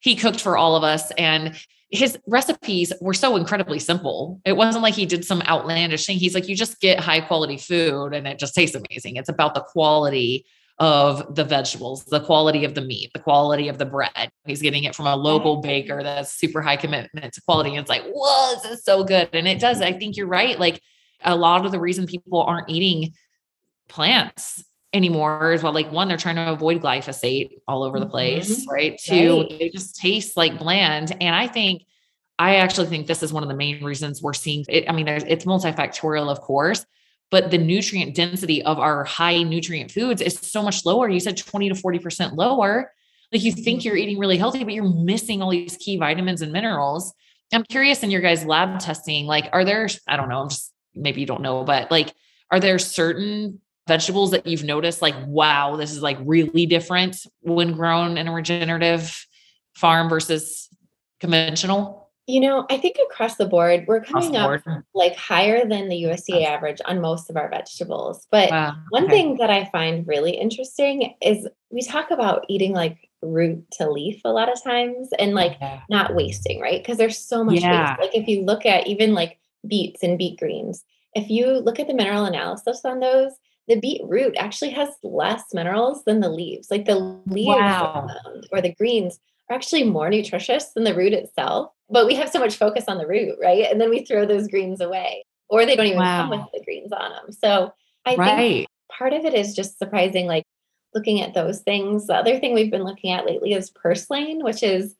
he 0.00 0.16
cooked 0.16 0.40
for 0.40 0.56
all 0.56 0.74
of 0.74 0.82
us 0.82 1.12
and 1.12 1.56
his 1.90 2.18
recipes 2.26 2.92
were 3.00 3.14
so 3.14 3.36
incredibly 3.36 3.78
simple. 3.78 4.40
It 4.44 4.56
wasn't 4.56 4.82
like 4.82 4.94
he 4.94 5.06
did 5.06 5.24
some 5.24 5.40
outlandish 5.42 6.04
thing. 6.04 6.18
He's 6.18 6.34
like, 6.34 6.48
you 6.48 6.56
just 6.56 6.80
get 6.80 6.98
high 6.98 7.20
quality 7.20 7.58
food 7.58 8.12
and 8.12 8.26
it 8.26 8.40
just 8.40 8.56
tastes 8.56 8.74
amazing. 8.74 9.14
It's 9.14 9.28
about 9.28 9.54
the 9.54 9.60
quality 9.60 10.46
of 10.78 11.34
the 11.34 11.44
vegetables, 11.44 12.04
the 12.04 12.20
quality 12.20 12.64
of 12.64 12.74
the 12.74 12.82
meat, 12.82 13.10
the 13.14 13.18
quality 13.18 13.68
of 13.68 13.78
the 13.78 13.86
bread. 13.86 14.30
He's 14.44 14.60
getting 14.60 14.84
it 14.84 14.94
from 14.94 15.06
a 15.06 15.16
local 15.16 15.62
baker 15.62 16.02
that's 16.02 16.32
super 16.32 16.60
high 16.60 16.76
commitment 16.76 17.32
to 17.32 17.40
quality. 17.42 17.70
And 17.70 17.78
it's 17.78 17.88
like, 17.88 18.04
whoa, 18.04 18.56
this 18.62 18.78
is 18.78 18.84
so 18.84 19.02
good. 19.02 19.30
And 19.32 19.48
it 19.48 19.58
does. 19.58 19.80
I 19.80 19.92
think 19.92 20.16
you're 20.16 20.26
right. 20.26 20.58
Like 20.58 20.82
a 21.24 21.34
lot 21.34 21.64
of 21.64 21.72
the 21.72 21.80
reason 21.80 22.06
people 22.06 22.42
aren't 22.42 22.68
eating 22.68 23.14
plants 23.88 24.62
anymore 24.92 25.52
is 25.52 25.62
well, 25.62 25.72
like 25.72 25.90
one, 25.90 26.08
they're 26.08 26.16
trying 26.16 26.36
to 26.36 26.52
avoid 26.52 26.82
glyphosate 26.82 27.50
all 27.66 27.82
over 27.82 27.98
the 27.98 28.06
place, 28.06 28.60
mm-hmm. 28.60 28.70
right? 28.70 29.00
Two, 29.02 29.40
right. 29.40 29.58
they 29.58 29.68
just 29.70 29.96
taste 29.96 30.36
like 30.36 30.58
bland. 30.58 31.16
And 31.20 31.34
I 31.34 31.46
think 31.46 31.84
I 32.38 32.56
actually 32.56 32.88
think 32.88 33.06
this 33.06 33.22
is 33.22 33.32
one 33.32 33.42
of 33.42 33.48
the 33.48 33.56
main 33.56 33.82
reasons 33.82 34.22
we're 34.22 34.34
seeing 34.34 34.64
it. 34.68 34.88
I 34.88 34.92
mean, 34.92 35.08
it's 35.08 35.46
multifactorial, 35.46 36.30
of 36.30 36.40
course, 36.40 36.84
but 37.30 37.50
the 37.50 37.58
nutrient 37.58 38.14
density 38.14 38.62
of 38.62 38.78
our 38.78 39.04
high 39.04 39.42
nutrient 39.42 39.90
foods 39.90 40.22
is 40.22 40.38
so 40.38 40.62
much 40.62 40.84
lower. 40.84 41.08
You 41.08 41.20
said 41.20 41.36
20 41.36 41.70
to 41.70 41.74
40% 41.74 42.36
lower. 42.36 42.92
Like 43.32 43.42
you 43.42 43.52
think 43.52 43.84
you're 43.84 43.96
eating 43.96 44.18
really 44.18 44.38
healthy, 44.38 44.62
but 44.62 44.72
you're 44.72 44.88
missing 44.88 45.42
all 45.42 45.50
these 45.50 45.76
key 45.76 45.96
vitamins 45.96 46.42
and 46.42 46.52
minerals. 46.52 47.12
I'm 47.52 47.64
curious 47.64 48.02
in 48.02 48.10
your 48.10 48.20
guys' 48.20 48.44
lab 48.44 48.80
testing, 48.80 49.26
like, 49.26 49.48
are 49.52 49.64
there, 49.64 49.88
I 50.08 50.16
don't 50.16 50.28
know, 50.28 50.42
I'm 50.42 50.48
just 50.48 50.72
maybe 50.94 51.20
you 51.20 51.26
don't 51.26 51.42
know, 51.42 51.64
but 51.64 51.90
like, 51.90 52.12
are 52.50 52.60
there 52.60 52.78
certain 52.78 53.60
vegetables 53.86 54.32
that 54.32 54.46
you've 54.46 54.64
noticed, 54.64 55.02
like, 55.02 55.14
wow, 55.26 55.76
this 55.76 55.92
is 55.92 56.02
like 56.02 56.18
really 56.24 56.66
different 56.66 57.16
when 57.42 57.72
grown 57.72 58.18
in 58.18 58.28
a 58.28 58.32
regenerative 58.32 59.14
farm 59.74 60.08
versus 60.08 60.68
conventional? 61.20 62.05
You 62.26 62.40
know, 62.40 62.66
I 62.68 62.76
think 62.76 62.96
across 63.10 63.36
the 63.36 63.46
board, 63.46 63.84
we're 63.86 64.00
coming 64.00 64.36
up 64.36 64.60
like 64.94 65.14
higher 65.16 65.64
than 65.64 65.88
the 65.88 66.02
USDA 66.02 66.44
average 66.44 66.80
on 66.84 67.00
most 67.00 67.30
of 67.30 67.36
our 67.36 67.48
vegetables. 67.48 68.26
But 68.32 68.50
wow. 68.50 68.74
one 68.90 69.04
okay. 69.04 69.12
thing 69.12 69.36
that 69.36 69.48
I 69.48 69.66
find 69.66 70.06
really 70.08 70.32
interesting 70.32 71.14
is 71.22 71.46
we 71.70 71.82
talk 71.82 72.10
about 72.10 72.44
eating 72.48 72.72
like 72.72 73.08
root 73.22 73.64
to 73.72 73.90
leaf 73.90 74.20
a 74.24 74.32
lot 74.32 74.52
of 74.52 74.62
times 74.62 75.10
and 75.18 75.34
like 75.34 75.56
yeah. 75.60 75.82
not 75.88 76.14
wasting, 76.14 76.60
right? 76.60 76.82
Because 76.82 76.98
there's 76.98 77.18
so 77.18 77.44
much 77.44 77.60
yeah. 77.60 77.90
waste. 77.90 78.00
Like 78.00 78.20
if 78.20 78.28
you 78.28 78.44
look 78.44 78.66
at 78.66 78.86
even 78.86 79.14
like 79.14 79.38
beets 79.66 80.02
and 80.02 80.18
beet 80.18 80.38
greens, 80.38 80.84
if 81.14 81.30
you 81.30 81.46
look 81.46 81.78
at 81.78 81.86
the 81.86 81.94
mineral 81.94 82.24
analysis 82.24 82.80
on 82.84 83.00
those, 83.00 83.32
the 83.68 83.80
beet 83.80 84.02
root 84.04 84.34
actually 84.38 84.70
has 84.70 84.90
less 85.02 85.42
minerals 85.52 86.04
than 86.04 86.20
the 86.20 86.28
leaves. 86.28 86.70
Like 86.70 86.84
the 86.84 87.20
leaves 87.26 87.48
wow. 87.48 88.06
Um, 88.26 88.42
or 88.52 88.60
the 88.60 88.74
greens 88.74 89.18
are 89.48 89.56
actually 89.56 89.84
more 89.84 90.10
nutritious 90.10 90.72
than 90.72 90.84
the 90.84 90.94
root 90.94 91.12
itself 91.12 91.70
but 91.88 92.06
we 92.06 92.14
have 92.14 92.30
so 92.30 92.40
much 92.40 92.56
focus 92.56 92.84
on 92.88 92.98
the 92.98 93.06
root, 93.06 93.36
right? 93.40 93.66
And 93.70 93.80
then 93.80 93.90
we 93.90 94.04
throw 94.04 94.26
those 94.26 94.48
greens 94.48 94.80
away, 94.80 95.24
or 95.48 95.64
they 95.64 95.76
don't 95.76 95.86
even 95.86 95.98
wow. 95.98 96.22
come 96.22 96.30
with 96.30 96.48
the 96.52 96.64
greens 96.64 96.92
on 96.92 97.10
them. 97.10 97.32
So 97.32 97.72
I 98.04 98.16
right. 98.16 98.36
think 98.36 98.68
part 98.90 99.12
of 99.12 99.24
it 99.24 99.34
is 99.34 99.54
just 99.54 99.78
surprising, 99.78 100.26
like 100.26 100.44
looking 100.94 101.20
at 101.20 101.34
those 101.34 101.60
things. 101.60 102.06
The 102.06 102.14
other 102.14 102.38
thing 102.38 102.54
we've 102.54 102.70
been 102.70 102.84
looking 102.84 103.12
at 103.12 103.26
lately 103.26 103.52
is 103.52 103.70
purslane, 103.70 104.42
which 104.42 104.62
is 104.62 104.94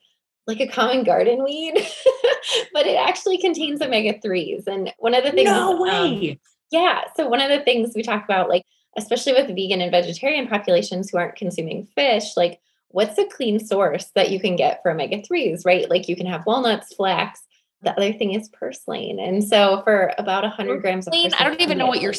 like 0.46 0.60
a 0.60 0.68
common 0.68 1.02
garden 1.02 1.42
weed, 1.42 1.74
but 2.72 2.86
it 2.86 2.96
actually 2.96 3.38
contains 3.38 3.82
omega 3.82 4.14
3s. 4.14 4.68
And 4.68 4.92
one 4.98 5.14
of 5.14 5.24
the 5.24 5.32
things, 5.32 5.50
no 5.50 5.72
um, 5.72 5.80
way. 5.80 6.30
Um, 6.30 6.38
yeah. 6.70 7.02
So 7.16 7.28
one 7.28 7.40
of 7.40 7.48
the 7.48 7.64
things 7.64 7.92
we 7.96 8.02
talk 8.02 8.24
about, 8.24 8.48
like, 8.48 8.62
especially 8.96 9.32
with 9.32 9.48
vegan 9.48 9.80
and 9.80 9.90
vegetarian 9.90 10.46
populations 10.46 11.10
who 11.10 11.18
aren't 11.18 11.36
consuming 11.36 11.86
fish, 11.96 12.36
like 12.36 12.60
what's 12.96 13.18
a 13.18 13.26
clean 13.26 13.60
source 13.60 14.10
that 14.14 14.30
you 14.30 14.40
can 14.40 14.56
get 14.56 14.80
for 14.80 14.90
omega 14.90 15.18
3s, 15.18 15.66
right? 15.66 15.90
Like 15.90 16.08
you 16.08 16.16
can 16.16 16.24
have 16.24 16.46
walnuts, 16.46 16.94
flax. 16.94 17.42
The 17.82 17.90
other 17.90 18.14
thing 18.14 18.32
is 18.32 18.48
purslane. 18.48 19.20
And 19.20 19.44
so 19.44 19.82
for 19.84 20.14
about 20.16 20.44
100 20.44 20.80
grams 20.80 21.06
of 21.06 21.12
purslane, 21.12 21.34
I 21.38 21.44
don't 21.44 21.60
even 21.60 21.76
know 21.76 21.88
what 21.88 22.00
you're. 22.00 22.14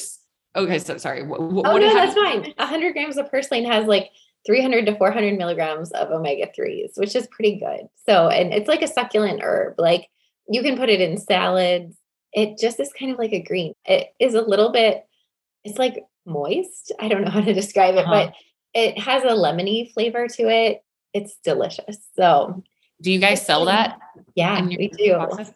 Okay, 0.55 0.77
so 0.77 0.97
sorry. 0.97 1.23
What, 1.23 1.41
what 1.41 1.65
oh, 1.65 1.77
no, 1.77 1.93
that's 1.95 2.13
fine. 2.13 2.53
100 2.57 2.93
grams 2.93 3.17
of 3.17 3.31
purslane 3.31 3.65
has 3.65 3.87
like 3.87 4.11
300 4.45 4.85
to 4.85 4.95
400 4.97 5.35
milligrams 5.35 5.91
of 5.93 6.11
omega 6.11 6.47
3s, 6.55 6.91
which 6.95 7.15
is 7.15 7.27
pretty 7.31 7.57
good. 7.57 7.87
So, 8.07 8.29
and 8.29 8.53
it's 8.53 8.67
like 8.67 8.83
a 8.83 8.87
succulent 8.87 9.41
herb. 9.41 9.79
Like 9.79 10.07
you 10.47 10.61
can 10.61 10.77
put 10.77 10.89
it 10.89 11.01
in 11.01 11.17
salads. 11.17 11.97
It 12.33 12.59
just 12.59 12.79
is 12.79 12.93
kind 12.93 13.11
of 13.11 13.17
like 13.17 13.33
a 13.33 13.41
green. 13.41 13.73
It 13.85 14.09
is 14.19 14.35
a 14.35 14.43
little 14.43 14.71
bit, 14.71 15.07
it's 15.63 15.79
like 15.79 16.05
moist. 16.23 16.91
I 16.99 17.07
don't 17.07 17.23
know 17.23 17.31
how 17.31 17.41
to 17.41 17.53
describe 17.55 17.95
it, 17.95 18.05
uh-huh. 18.05 18.27
but 18.27 18.33
it 18.77 18.99
has 18.99 19.23
a 19.23 19.29
lemony 19.29 19.91
flavor 19.91 20.27
to 20.27 20.43
it. 20.49 20.83
It's 21.11 21.37
delicious. 21.43 21.97
So, 22.15 22.63
do 23.01 23.11
you 23.11 23.19
guys 23.19 23.43
sell 23.43 23.65
that? 23.65 23.97
Yeah, 24.35 24.63
we 24.63 24.89
do. 24.89 25.15
Process? 25.15 25.51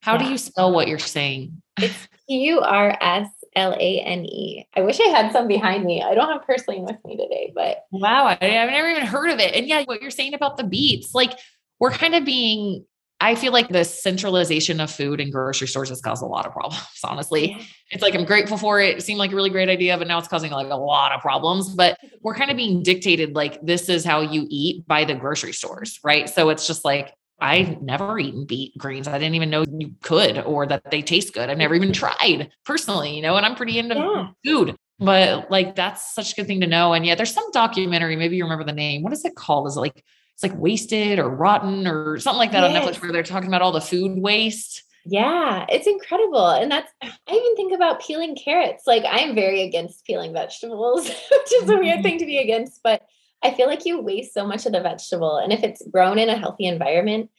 How 0.00 0.14
yeah. 0.14 0.24
do 0.24 0.30
you 0.30 0.38
spell 0.38 0.72
what 0.72 0.86
you're 0.86 0.98
saying? 0.98 1.62
It's 1.78 2.08
U 2.28 2.60
R 2.60 2.96
S 3.00 3.28
L 3.56 3.72
A 3.72 4.00
N 4.00 4.26
E. 4.26 4.66
I 4.76 4.82
wish 4.82 5.00
I 5.00 5.08
had 5.08 5.32
some 5.32 5.48
behind 5.48 5.84
me. 5.84 6.02
I 6.02 6.14
don't 6.14 6.30
have 6.30 6.46
purslane 6.46 6.84
with 6.84 7.02
me 7.06 7.16
today, 7.16 7.52
but 7.54 7.86
wow, 7.90 8.26
I, 8.26 8.34
I've 8.34 8.70
never 8.70 8.88
even 8.90 9.06
heard 9.06 9.30
of 9.30 9.40
it. 9.40 9.54
And 9.54 9.66
yeah, 9.66 9.84
what 9.84 10.02
you're 10.02 10.10
saying 10.10 10.34
about 10.34 10.58
the 10.58 10.64
beets, 10.64 11.14
like 11.14 11.32
we're 11.80 11.90
kind 11.90 12.14
of 12.14 12.26
being 12.26 12.84
I 13.20 13.34
feel 13.34 13.52
like 13.52 13.68
the 13.68 13.84
centralization 13.84 14.80
of 14.80 14.90
food 14.92 15.20
in 15.20 15.30
grocery 15.30 15.66
stores 15.66 15.88
has 15.88 16.00
caused 16.00 16.22
a 16.22 16.26
lot 16.26 16.46
of 16.46 16.52
problems, 16.52 16.84
honestly. 17.04 17.66
It's 17.90 18.02
like 18.02 18.14
I'm 18.14 18.24
grateful 18.24 18.56
for 18.56 18.80
it. 18.80 18.98
It 18.98 19.02
seemed 19.02 19.18
like 19.18 19.32
a 19.32 19.34
really 19.34 19.50
great 19.50 19.68
idea, 19.68 19.98
but 19.98 20.06
now 20.06 20.18
it's 20.18 20.28
causing 20.28 20.52
like 20.52 20.70
a 20.70 20.76
lot 20.76 21.12
of 21.12 21.20
problems. 21.20 21.74
But 21.74 21.98
we're 22.22 22.34
kind 22.34 22.50
of 22.50 22.56
being 22.56 22.82
dictated 22.82 23.34
like 23.34 23.60
this 23.60 23.88
is 23.88 24.04
how 24.04 24.20
you 24.20 24.46
eat 24.48 24.86
by 24.86 25.04
the 25.04 25.14
grocery 25.14 25.52
stores, 25.52 25.98
right? 26.04 26.28
So 26.28 26.48
it's 26.50 26.66
just 26.66 26.84
like 26.84 27.12
I've 27.40 27.82
never 27.82 28.18
eaten 28.18 28.46
beet 28.46 28.76
greens. 28.78 29.06
I 29.06 29.18
didn't 29.18 29.34
even 29.34 29.50
know 29.50 29.64
you 29.68 29.94
could 30.02 30.38
or 30.38 30.66
that 30.66 30.90
they 30.90 31.02
taste 31.02 31.34
good. 31.34 31.48
I've 31.48 31.58
never 31.58 31.74
even 31.74 31.92
tried 31.92 32.50
personally, 32.64 33.14
you 33.14 33.22
know, 33.22 33.36
and 33.36 33.46
I'm 33.46 33.54
pretty 33.54 33.78
into 33.78 33.94
yeah. 33.96 34.28
food. 34.44 34.76
But 34.98 35.48
like 35.50 35.76
that's 35.76 36.14
such 36.14 36.32
a 36.32 36.36
good 36.36 36.46
thing 36.48 36.60
to 36.60 36.66
know. 36.66 36.92
And 36.94 37.06
yeah, 37.06 37.14
there's 37.14 37.32
some 37.32 37.48
documentary, 37.52 38.16
maybe 38.16 38.36
you 38.36 38.42
remember 38.42 38.64
the 38.64 38.72
name. 38.72 39.02
What 39.02 39.12
is 39.12 39.24
it 39.24 39.36
called? 39.36 39.68
Is 39.68 39.76
it 39.76 39.80
like 39.80 40.04
it's 40.38 40.44
like 40.44 40.56
wasted 40.56 41.18
or 41.18 41.28
rotten 41.28 41.88
or 41.88 42.16
something 42.20 42.38
like 42.38 42.52
that 42.52 42.62
yes. 42.62 42.76
on 42.76 42.80
Netflix 42.80 43.02
where 43.02 43.10
they're 43.10 43.24
talking 43.24 43.48
about 43.48 43.60
all 43.60 43.72
the 43.72 43.80
food 43.80 44.22
waste. 44.22 44.84
Yeah, 45.04 45.66
it's 45.68 45.88
incredible. 45.88 46.50
And 46.50 46.70
that's, 46.70 46.92
I 47.02 47.10
even 47.28 47.56
think 47.56 47.72
about 47.72 48.00
peeling 48.00 48.36
carrots. 48.36 48.86
Like, 48.86 49.04
I 49.04 49.18
am 49.18 49.34
very 49.34 49.62
against 49.62 50.04
peeling 50.04 50.32
vegetables, 50.32 51.08
which 51.08 51.52
is 51.54 51.68
a 51.68 51.76
weird 51.76 51.82
mm-hmm. 51.82 52.02
thing 52.02 52.18
to 52.18 52.24
be 52.26 52.38
against, 52.38 52.84
but 52.84 53.02
I 53.42 53.52
feel 53.52 53.66
like 53.66 53.84
you 53.84 54.00
waste 54.00 54.32
so 54.32 54.46
much 54.46 54.64
of 54.64 54.70
the 54.70 54.80
vegetable. 54.80 55.38
And 55.38 55.52
if 55.52 55.64
it's 55.64 55.82
grown 55.90 56.20
in 56.20 56.28
a 56.28 56.38
healthy 56.38 56.66
environment, 56.66 57.30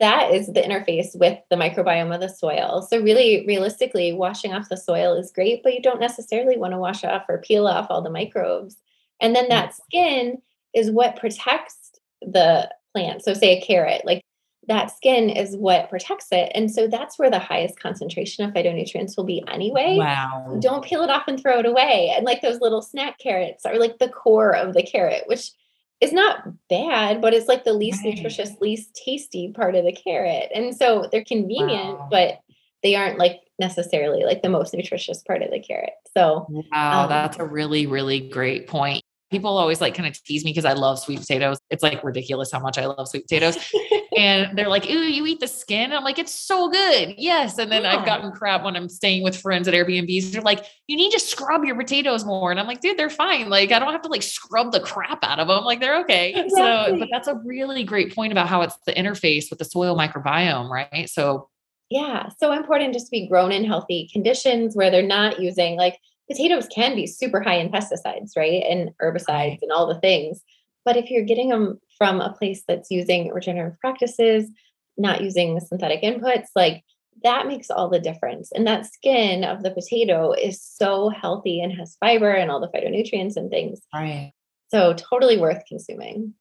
that 0.00 0.32
is 0.32 0.46
the 0.46 0.62
interface 0.62 1.08
with 1.14 1.38
the 1.50 1.56
microbiome 1.56 2.14
of 2.14 2.22
the 2.22 2.28
soil. 2.28 2.86
So, 2.88 3.02
really, 3.02 3.44
realistically, 3.46 4.14
washing 4.14 4.54
off 4.54 4.70
the 4.70 4.78
soil 4.78 5.14
is 5.14 5.30
great, 5.30 5.62
but 5.62 5.74
you 5.74 5.82
don't 5.82 6.00
necessarily 6.00 6.56
want 6.56 6.72
to 6.72 6.78
wash 6.78 7.04
off 7.04 7.24
or 7.28 7.36
peel 7.36 7.66
off 7.66 7.88
all 7.90 8.00
the 8.00 8.08
microbes. 8.08 8.76
And 9.20 9.36
then 9.36 9.50
that 9.50 9.74
skin 9.74 10.40
is 10.74 10.90
what 10.90 11.16
protects 11.16 11.85
the 12.22 12.70
plant. 12.94 13.22
So, 13.22 13.34
say 13.34 13.58
a 13.58 13.60
carrot, 13.60 14.04
like 14.04 14.22
that 14.68 14.90
skin 14.96 15.30
is 15.30 15.56
what 15.56 15.90
protects 15.90 16.28
it. 16.32 16.50
And 16.54 16.70
so 16.70 16.88
that's 16.88 17.18
where 17.18 17.30
the 17.30 17.38
highest 17.38 17.78
concentration 17.78 18.44
of 18.44 18.52
phytonutrients 18.52 19.16
will 19.16 19.24
be 19.24 19.44
anyway. 19.46 19.96
Wow. 19.96 20.58
Don't 20.60 20.84
peel 20.84 21.02
it 21.02 21.10
off 21.10 21.28
and 21.28 21.40
throw 21.40 21.60
it 21.60 21.66
away. 21.66 22.12
And 22.14 22.24
like 22.24 22.42
those 22.42 22.60
little 22.60 22.82
snack 22.82 23.18
carrots 23.18 23.64
are 23.64 23.78
like 23.78 23.98
the 23.98 24.08
core 24.08 24.54
of 24.54 24.74
the 24.74 24.82
carrot, 24.82 25.24
which 25.26 25.52
is 26.00 26.12
not 26.12 26.44
bad, 26.68 27.20
but 27.20 27.32
it's 27.32 27.48
like 27.48 27.64
the 27.64 27.72
least 27.72 28.04
right. 28.04 28.14
nutritious, 28.14 28.50
least 28.60 29.00
tasty 29.04 29.52
part 29.52 29.74
of 29.74 29.84
the 29.84 29.92
carrot. 29.92 30.50
And 30.54 30.76
so 30.76 31.08
they're 31.10 31.24
convenient, 31.24 31.98
wow. 31.98 32.08
but 32.10 32.40
they 32.82 32.94
aren't 32.94 33.18
like 33.18 33.40
necessarily 33.58 34.24
like 34.24 34.42
the 34.42 34.48
most 34.48 34.74
nutritious 34.74 35.22
part 35.22 35.42
of 35.42 35.50
the 35.50 35.60
carrot. 35.60 35.94
So, 36.14 36.46
wow, 36.72 37.04
um, 37.04 37.08
that's 37.08 37.38
a 37.38 37.44
really, 37.44 37.86
really 37.86 38.28
great 38.28 38.66
point. 38.66 39.02
People 39.30 39.58
always 39.58 39.80
like 39.80 39.94
kind 39.94 40.08
of 40.08 40.22
tease 40.22 40.44
me 40.44 40.52
because 40.52 40.64
I 40.64 40.74
love 40.74 40.98
sweet 40.98 41.20
potatoes. 41.20 41.58
It's 41.70 41.82
like 41.82 42.02
ridiculous 42.04 42.52
how 42.52 42.60
much 42.60 42.78
I 42.78 42.86
love 42.86 43.08
sweet 43.08 43.24
potatoes. 43.24 43.56
and 44.16 44.56
they're 44.56 44.68
like, 44.68 44.88
Ooh, 44.88 45.02
you 45.02 45.26
eat 45.26 45.40
the 45.40 45.48
skin? 45.48 45.92
I'm 45.92 46.04
like, 46.04 46.18
It's 46.18 46.32
so 46.32 46.70
good. 46.70 47.14
Yes. 47.18 47.58
And 47.58 47.70
then 47.70 47.82
yeah. 47.82 47.94
I've 47.96 48.02
oh. 48.02 48.06
gotten 48.06 48.30
crap 48.30 48.62
when 48.62 48.76
I'm 48.76 48.88
staying 48.88 49.24
with 49.24 49.36
friends 49.36 49.66
at 49.66 49.74
Airbnbs. 49.74 50.30
They're 50.30 50.42
like, 50.42 50.64
You 50.86 50.96
need 50.96 51.10
to 51.12 51.20
scrub 51.20 51.64
your 51.64 51.76
potatoes 51.76 52.24
more. 52.24 52.50
And 52.50 52.60
I'm 52.60 52.66
like, 52.66 52.80
Dude, 52.80 52.96
they're 52.96 53.10
fine. 53.10 53.48
Like, 53.48 53.72
I 53.72 53.78
don't 53.78 53.92
have 53.92 54.02
to 54.02 54.08
like 54.08 54.22
scrub 54.22 54.70
the 54.70 54.80
crap 54.80 55.24
out 55.24 55.40
of 55.40 55.48
them. 55.48 55.64
Like, 55.64 55.80
they're 55.80 56.00
okay. 56.00 56.30
Exactly. 56.30 56.54
So, 56.54 56.96
but 56.98 57.08
that's 57.10 57.28
a 57.28 57.34
really 57.44 57.82
great 57.82 58.14
point 58.14 58.32
about 58.32 58.48
how 58.48 58.62
it's 58.62 58.76
the 58.86 58.92
interface 58.92 59.50
with 59.50 59.58
the 59.58 59.64
soil 59.64 59.96
microbiome, 59.96 60.70
right? 60.70 61.08
So, 61.10 61.48
yeah, 61.90 62.30
so 62.38 62.52
important 62.52 62.94
just 62.94 63.06
to 63.06 63.10
be 63.10 63.28
grown 63.28 63.52
in 63.52 63.64
healthy 63.64 64.08
conditions 64.12 64.74
where 64.74 64.90
they're 64.90 65.02
not 65.02 65.40
using 65.40 65.76
like 65.76 65.98
potatoes 66.30 66.66
can 66.68 66.94
be 66.94 67.06
super 67.06 67.40
high 67.40 67.56
in 67.56 67.70
pesticides, 67.70 68.36
right? 68.36 68.62
And 68.68 68.90
herbicides 69.02 69.58
and 69.62 69.72
all 69.72 69.86
the 69.86 70.00
things. 70.00 70.42
But 70.84 70.96
if 70.96 71.10
you're 71.10 71.24
getting 71.24 71.48
them 71.48 71.80
from 71.98 72.20
a 72.20 72.32
place 72.32 72.62
that's 72.66 72.90
using 72.90 73.32
regenerative 73.32 73.78
practices, 73.80 74.48
not 74.96 75.22
using 75.22 75.58
synthetic 75.60 76.02
inputs, 76.02 76.46
like 76.54 76.84
that 77.24 77.46
makes 77.46 77.70
all 77.70 77.88
the 77.88 77.98
difference. 77.98 78.52
And 78.52 78.66
that 78.66 78.86
skin 78.86 79.44
of 79.44 79.62
the 79.62 79.70
potato 79.70 80.32
is 80.32 80.62
so 80.62 81.08
healthy 81.08 81.60
and 81.60 81.72
has 81.72 81.96
fiber 81.98 82.30
and 82.30 82.50
all 82.50 82.60
the 82.60 82.68
phytonutrients 82.68 83.36
and 83.36 83.50
things. 83.50 83.80
Right. 83.94 84.32
So 84.68 84.94
totally 84.94 85.38
worth 85.38 85.62
consuming. 85.68 86.34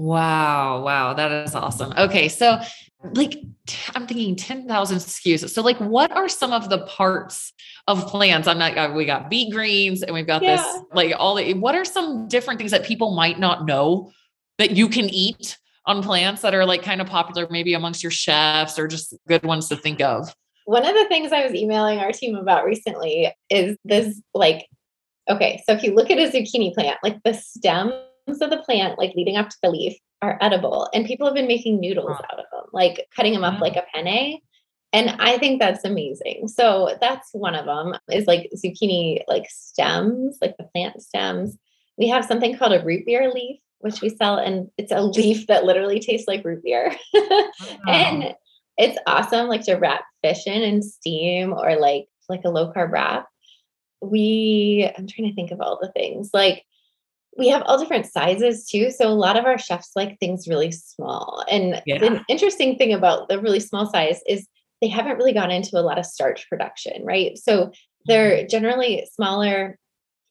Wow. 0.00 0.82
Wow. 0.82 1.12
That 1.12 1.30
is 1.30 1.54
awesome. 1.54 1.92
Okay. 1.96 2.28
So, 2.28 2.58
like, 3.12 3.34
I'm 3.94 4.06
thinking 4.06 4.34
10,000 4.34 4.96
SKUs. 4.96 5.50
So, 5.50 5.60
like, 5.60 5.76
what 5.76 6.10
are 6.10 6.26
some 6.26 6.54
of 6.54 6.70
the 6.70 6.78
parts 6.86 7.52
of 7.86 8.06
plants? 8.06 8.48
I'm 8.48 8.58
not, 8.58 8.78
uh, 8.78 8.92
we 8.96 9.04
got 9.04 9.28
beet 9.28 9.52
greens 9.52 10.02
and 10.02 10.14
we've 10.14 10.26
got 10.26 10.42
yeah. 10.42 10.56
this, 10.56 10.82
like, 10.94 11.12
all 11.18 11.34
the, 11.34 11.52
what 11.52 11.74
are 11.74 11.84
some 11.84 12.28
different 12.28 12.56
things 12.56 12.70
that 12.70 12.84
people 12.84 13.14
might 13.14 13.38
not 13.38 13.66
know 13.66 14.10
that 14.56 14.70
you 14.70 14.88
can 14.88 15.10
eat 15.10 15.58
on 15.84 16.02
plants 16.02 16.40
that 16.42 16.54
are 16.54 16.64
like 16.64 16.82
kind 16.82 17.02
of 17.02 17.06
popular, 17.06 17.46
maybe 17.50 17.74
amongst 17.74 18.02
your 18.02 18.12
chefs 18.12 18.78
or 18.78 18.88
just 18.88 19.14
good 19.28 19.42
ones 19.42 19.68
to 19.68 19.76
think 19.76 20.00
of? 20.00 20.34
One 20.64 20.86
of 20.86 20.94
the 20.94 21.06
things 21.08 21.30
I 21.30 21.44
was 21.44 21.54
emailing 21.54 21.98
our 21.98 22.12
team 22.12 22.36
about 22.36 22.64
recently 22.64 23.34
is 23.50 23.76
this, 23.84 24.18
like, 24.32 24.66
okay, 25.28 25.62
so 25.66 25.74
if 25.74 25.82
you 25.82 25.94
look 25.94 26.10
at 26.10 26.18
a 26.18 26.30
zucchini 26.30 26.72
plant, 26.72 26.98
like 27.02 27.18
the 27.22 27.34
stem 27.34 27.92
of 28.28 28.50
the 28.50 28.62
plant, 28.64 28.98
like 28.98 29.14
leading 29.14 29.36
up 29.36 29.48
to 29.48 29.56
the 29.62 29.70
leaf, 29.70 29.96
are 30.22 30.38
edible. 30.40 30.88
And 30.92 31.06
people 31.06 31.26
have 31.26 31.34
been 31.34 31.46
making 31.46 31.80
noodles 31.80 32.10
out 32.10 32.38
of 32.38 32.44
them, 32.52 32.64
like 32.72 33.06
cutting 33.14 33.32
them 33.32 33.44
up 33.44 33.60
like 33.60 33.76
a 33.76 33.84
penne. 33.94 34.38
And 34.92 35.10
I 35.20 35.38
think 35.38 35.60
that's 35.60 35.84
amazing. 35.84 36.48
So 36.48 36.96
that's 37.00 37.28
one 37.32 37.54
of 37.54 37.66
them 37.66 37.96
is 38.10 38.26
like 38.26 38.50
zucchini, 38.56 39.22
like 39.28 39.46
stems, 39.48 40.38
like 40.40 40.56
the 40.56 40.64
plant 40.64 41.00
stems. 41.00 41.56
We 41.96 42.08
have 42.08 42.24
something 42.24 42.56
called 42.56 42.72
a 42.72 42.84
root 42.84 43.06
beer 43.06 43.30
leaf, 43.30 43.60
which 43.78 44.00
we 44.00 44.08
sell, 44.08 44.36
and 44.36 44.68
it's 44.78 44.92
a 44.92 45.00
leaf 45.00 45.46
that 45.46 45.64
literally 45.64 46.00
tastes 46.00 46.26
like 46.26 46.44
root 46.44 46.62
beer. 46.64 46.94
wow. 47.14 47.50
And 47.86 48.34
it's 48.76 48.98
awesome, 49.06 49.48
like 49.48 49.64
to 49.64 49.74
wrap 49.74 50.04
fish 50.24 50.46
in 50.46 50.62
and 50.62 50.84
steam 50.84 51.52
or 51.52 51.78
like 51.78 52.06
like 52.28 52.42
a 52.44 52.50
low 52.50 52.72
carb 52.72 52.92
wrap. 52.92 53.26
We, 54.00 54.90
I'm 54.96 55.06
trying 55.06 55.28
to 55.28 55.34
think 55.34 55.50
of 55.50 55.60
all 55.60 55.78
the 55.80 55.92
things 55.92 56.30
like 56.32 56.64
we 57.38 57.48
have 57.48 57.62
all 57.62 57.78
different 57.78 58.06
sizes 58.06 58.66
too. 58.66 58.90
So 58.90 59.08
a 59.08 59.14
lot 59.14 59.36
of 59.36 59.44
our 59.44 59.58
chefs 59.58 59.92
like 59.94 60.18
things 60.18 60.48
really 60.48 60.72
small. 60.72 61.44
And 61.50 61.82
yeah. 61.86 61.98
the 61.98 62.24
interesting 62.28 62.76
thing 62.76 62.92
about 62.92 63.28
the 63.28 63.40
really 63.40 63.60
small 63.60 63.86
size 63.90 64.20
is 64.26 64.46
they 64.80 64.88
haven't 64.88 65.16
really 65.16 65.32
gone 65.32 65.50
into 65.50 65.78
a 65.78 65.82
lot 65.82 65.98
of 65.98 66.06
starch 66.06 66.48
production, 66.48 67.04
right? 67.04 67.36
So 67.38 67.70
they're 68.06 68.38
mm-hmm. 68.38 68.48
generally 68.48 69.08
smaller, 69.12 69.78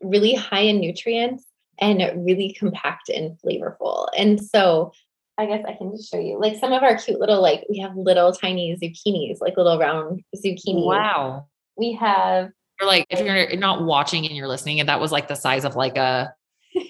really 0.02 0.34
high 0.34 0.62
in 0.62 0.80
nutrients, 0.80 1.46
and 1.82 2.26
really 2.26 2.54
compact 2.54 3.10
and 3.10 3.38
flavorful. 3.40 4.08
And 4.18 4.44
so 4.44 4.92
I 5.38 5.46
guess 5.46 5.64
I 5.66 5.74
can 5.74 5.96
just 5.96 6.12
show 6.12 6.20
you 6.20 6.38
like 6.38 6.58
some 6.58 6.74
of 6.74 6.84
our 6.84 6.98
cute 6.98 7.20
little, 7.20 7.42
like 7.42 7.64
we 7.70 7.80
have 7.80 7.96
little 7.96 8.34
tiny 8.34 8.76
zucchinis, 8.76 9.40
like 9.40 9.56
little 9.56 9.80
round 9.80 10.22
zucchini. 10.36 10.86
Wow. 10.86 11.48
We 11.78 11.94
have 11.94 12.50
or 12.82 12.88
like 12.88 13.06
if 13.10 13.22
you're 13.22 13.56
not 13.58 13.84
watching 13.84 14.26
and 14.26 14.36
you're 14.36 14.48
listening, 14.48 14.80
and 14.80 14.90
that 14.90 15.00
was 15.00 15.12
like 15.12 15.28
the 15.28 15.36
size 15.36 15.66
of 15.66 15.76
like 15.76 15.98
a 15.98 16.34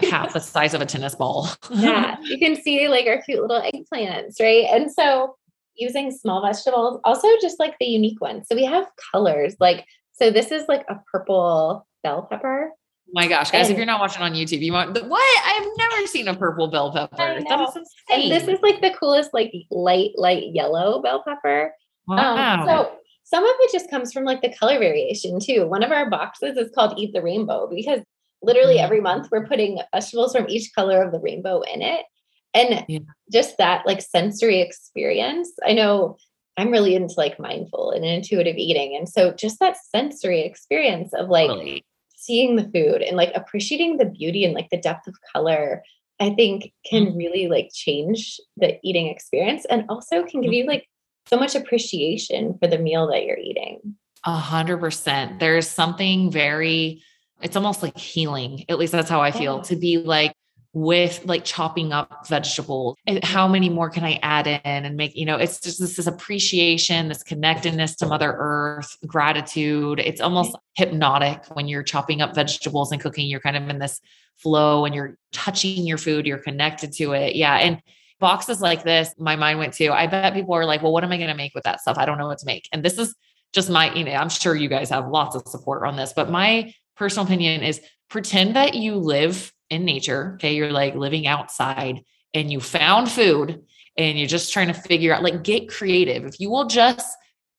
half 0.01 0.33
the 0.33 0.39
size 0.39 0.73
of 0.73 0.81
a 0.81 0.85
tennis 0.85 1.15
ball. 1.15 1.47
yeah, 1.71 2.17
you 2.21 2.37
can 2.37 2.55
see 2.55 2.87
like 2.87 3.07
our 3.07 3.21
cute 3.21 3.41
little 3.41 3.61
eggplants, 3.61 4.39
right? 4.39 4.65
And 4.71 4.91
so 4.91 5.35
using 5.75 6.11
small 6.11 6.41
vegetables, 6.45 6.99
also 7.03 7.27
just 7.41 7.59
like 7.59 7.75
the 7.79 7.85
unique 7.85 8.21
ones. 8.21 8.47
So 8.47 8.55
we 8.55 8.65
have 8.65 8.87
colors 9.11 9.55
like 9.59 9.85
so 10.13 10.31
this 10.31 10.51
is 10.51 10.67
like 10.67 10.83
a 10.89 10.99
purple 11.11 11.87
bell 12.03 12.27
pepper. 12.29 12.71
Oh 12.73 13.11
my 13.13 13.27
gosh, 13.27 13.49
guys, 13.49 13.67
and, 13.67 13.71
if 13.71 13.77
you're 13.77 13.87
not 13.87 13.99
watching 13.99 14.21
on 14.21 14.33
YouTube, 14.33 14.59
you 14.59 14.73
want 14.73 14.93
what? 15.07 15.45
I've 15.45 15.67
never 15.77 16.07
seen 16.07 16.27
a 16.27 16.35
purple 16.35 16.67
bell 16.67 16.91
pepper. 16.91 17.15
That 17.17 17.61
is 17.61 17.75
insane. 17.75 17.85
And 18.09 18.31
this 18.31 18.47
is 18.47 18.61
like 18.61 18.81
the 18.81 18.91
coolest, 18.91 19.33
like 19.33 19.51
light, 19.71 20.11
light 20.15 20.53
yellow 20.53 21.01
bell 21.01 21.23
pepper. 21.25 21.73
Wow. 22.07 22.61
Um, 22.61 22.67
so 22.67 22.91
some 23.23 23.43
of 23.43 23.55
it 23.61 23.71
just 23.71 23.89
comes 23.89 24.11
from 24.11 24.25
like 24.25 24.41
the 24.41 24.53
color 24.53 24.77
variation 24.77 25.39
too. 25.39 25.67
One 25.67 25.83
of 25.83 25.91
our 25.91 26.09
boxes 26.09 26.57
is 26.57 26.71
called 26.75 26.99
Eat 26.99 27.13
the 27.13 27.21
Rainbow 27.21 27.67
because 27.67 28.01
literally 28.41 28.75
mm-hmm. 28.75 28.85
every 28.85 29.01
month 29.01 29.29
we're 29.31 29.47
putting 29.47 29.79
vegetables 29.93 30.33
from 30.33 30.49
each 30.49 30.71
color 30.73 31.03
of 31.03 31.11
the 31.11 31.19
rainbow 31.19 31.61
in 31.61 31.81
it 31.81 32.05
and 32.53 32.85
yeah. 32.87 32.99
just 33.31 33.57
that 33.57 33.85
like 33.85 34.01
sensory 34.01 34.61
experience 34.61 35.51
i 35.65 35.73
know 35.73 36.17
i'm 36.57 36.71
really 36.71 36.95
into 36.95 37.13
like 37.17 37.39
mindful 37.39 37.91
and 37.91 38.05
intuitive 38.05 38.57
eating 38.57 38.95
and 38.95 39.07
so 39.07 39.31
just 39.33 39.59
that 39.59 39.77
sensory 39.77 40.41
experience 40.41 41.13
of 41.13 41.29
like 41.29 41.47
totally. 41.47 41.85
seeing 42.15 42.55
the 42.55 42.69
food 42.73 43.01
and 43.01 43.17
like 43.17 43.31
appreciating 43.35 43.97
the 43.97 44.05
beauty 44.05 44.43
and 44.43 44.53
like 44.53 44.69
the 44.69 44.77
depth 44.77 45.07
of 45.07 45.15
color 45.33 45.83
i 46.19 46.29
think 46.29 46.71
can 46.89 47.07
mm-hmm. 47.07 47.17
really 47.17 47.47
like 47.47 47.69
change 47.73 48.39
the 48.57 48.77
eating 48.83 49.07
experience 49.07 49.65
and 49.65 49.85
also 49.89 50.23
can 50.23 50.41
give 50.41 50.53
you 50.53 50.63
mm-hmm. 50.63 50.71
like 50.71 50.87
so 51.27 51.37
much 51.37 51.53
appreciation 51.53 52.57
for 52.59 52.67
the 52.67 52.79
meal 52.79 53.07
that 53.07 53.25
you're 53.25 53.37
eating 53.37 53.95
a 54.25 54.35
hundred 54.35 54.79
percent 54.79 55.39
there's 55.39 55.67
something 55.67 56.31
very 56.31 57.03
it's 57.41 57.55
almost 57.55 57.81
like 57.81 57.97
healing. 57.97 58.65
At 58.69 58.79
least 58.79 58.91
that's 58.91 59.09
how 59.09 59.21
I 59.21 59.31
feel 59.31 59.61
oh. 59.61 59.63
to 59.63 59.75
be 59.75 59.97
like 59.97 60.33
with 60.73 61.25
like 61.25 61.43
chopping 61.43 61.91
up 61.91 62.27
vegetables 62.27 62.95
and 63.07 63.23
how 63.23 63.47
many 63.47 63.69
more 63.69 63.89
can 63.89 64.03
I 64.03 64.19
add 64.21 64.45
in 64.45 64.59
and 64.63 64.95
make, 64.95 65.15
you 65.15 65.25
know, 65.25 65.35
it's 65.35 65.59
just 65.59 65.79
this, 65.79 65.95
this 65.95 66.05
appreciation, 66.05 67.07
this 67.07 67.23
connectedness 67.23 67.95
to 67.97 68.05
Mother 68.05 68.35
Earth, 68.37 68.95
gratitude. 69.07 69.99
It's 69.99 70.21
almost 70.21 70.55
hypnotic 70.75 71.43
when 71.53 71.67
you're 71.67 71.81
chopping 71.81 72.21
up 72.21 72.35
vegetables 72.35 72.91
and 72.91 73.01
cooking. 73.01 73.27
You're 73.27 73.39
kind 73.39 73.57
of 73.57 73.67
in 73.67 73.79
this 73.79 73.99
flow 74.37 74.85
and 74.85 74.93
you're 74.93 75.17
touching 75.31 75.87
your 75.87 75.97
food, 75.97 76.27
you're 76.27 76.37
connected 76.37 76.93
to 76.93 77.13
it. 77.13 77.35
Yeah. 77.35 77.55
And 77.55 77.81
boxes 78.19 78.61
like 78.61 78.83
this, 78.83 79.13
my 79.17 79.35
mind 79.35 79.57
went 79.57 79.73
to, 79.73 79.91
I 79.91 80.05
bet 80.05 80.33
people 80.33 80.53
are 80.53 80.65
like, 80.65 80.83
well, 80.83 80.93
what 80.93 81.03
am 81.03 81.11
I 81.11 81.17
going 81.17 81.29
to 81.29 81.35
make 81.35 81.55
with 81.55 81.63
that 81.63 81.81
stuff? 81.81 81.97
I 81.97 82.05
don't 82.05 82.19
know 82.19 82.27
what 82.27 82.37
to 82.39 82.45
make. 82.45 82.69
And 82.71 82.83
this 82.83 82.99
is 82.99 83.15
just 83.53 83.69
my, 83.71 83.91
you 83.95 84.03
know, 84.03 84.11
I'm 84.11 84.29
sure 84.29 84.55
you 84.55 84.69
guys 84.69 84.91
have 84.91 85.07
lots 85.07 85.35
of 85.35 85.47
support 85.47 85.85
on 85.87 85.95
this, 85.95 86.13
but 86.13 86.29
my 86.29 86.71
personal 86.99 87.25
opinion 87.25 87.63
is 87.63 87.81
pretend 88.09 88.55
that 88.55 88.75
you 88.75 88.95
live 88.95 89.51
in 89.71 89.85
nature. 89.85 90.33
Okay. 90.35 90.53
You're 90.55 90.71
like 90.71 90.93
living 90.93 91.25
outside 91.25 92.03
and 92.33 92.51
you 92.51 92.59
found 92.59 93.09
food 93.09 93.63
and 93.97 94.19
you're 94.19 94.27
just 94.27 94.53
trying 94.53 94.67
to 94.67 94.73
figure 94.73 95.13
out, 95.13 95.23
like, 95.23 95.43
get 95.43 95.69
creative. 95.69 96.25
If 96.25 96.39
you 96.39 96.49
will 96.49 96.67
just 96.67 97.07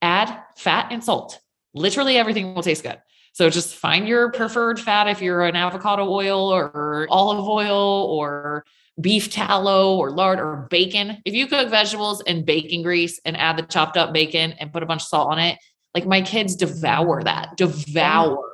add 0.03 0.43
fat 0.57 0.93
and 0.93 1.03
salt, 1.03 1.41
literally 1.75 2.17
everything 2.17 2.55
will 2.55 2.63
taste 2.63 2.83
good. 2.83 3.01
So 3.33 3.49
just 3.51 3.77
find 3.77 4.09
your 4.09 4.31
preferred 4.33 4.81
fat 4.81 5.09
if 5.09 5.23
you're 5.23 5.45
an 5.45 5.57
avocado 5.57 6.09
oil 6.09 6.53
or 6.53 7.07
olive 7.11 7.47
oil 7.47 8.05
or 8.11 8.65
beef 9.01 9.31
tallow 9.31 9.97
or 9.97 10.11
lard 10.11 10.41
or 10.41 10.67
bacon. 10.69 11.23
If 11.25 11.35
you 11.35 11.47
cook 11.47 11.71
vegetables 11.71 12.23
and 12.27 12.45
bacon 12.45 12.83
grease 12.83 13.21
and 13.25 13.37
add 13.37 13.57
the 13.57 13.63
chopped 13.63 13.97
up 13.97 14.13
bacon 14.13 14.53
and 14.53 14.73
put 14.73 14.83
a 14.83 14.87
bunch 14.87 15.03
of 15.03 15.09
salt 15.09 15.31
on 15.31 15.39
it, 15.39 15.59
like 15.95 16.07
my 16.07 16.23
kids 16.23 16.57
devour 16.57 17.23
that, 17.23 17.57
devour. 17.57 18.50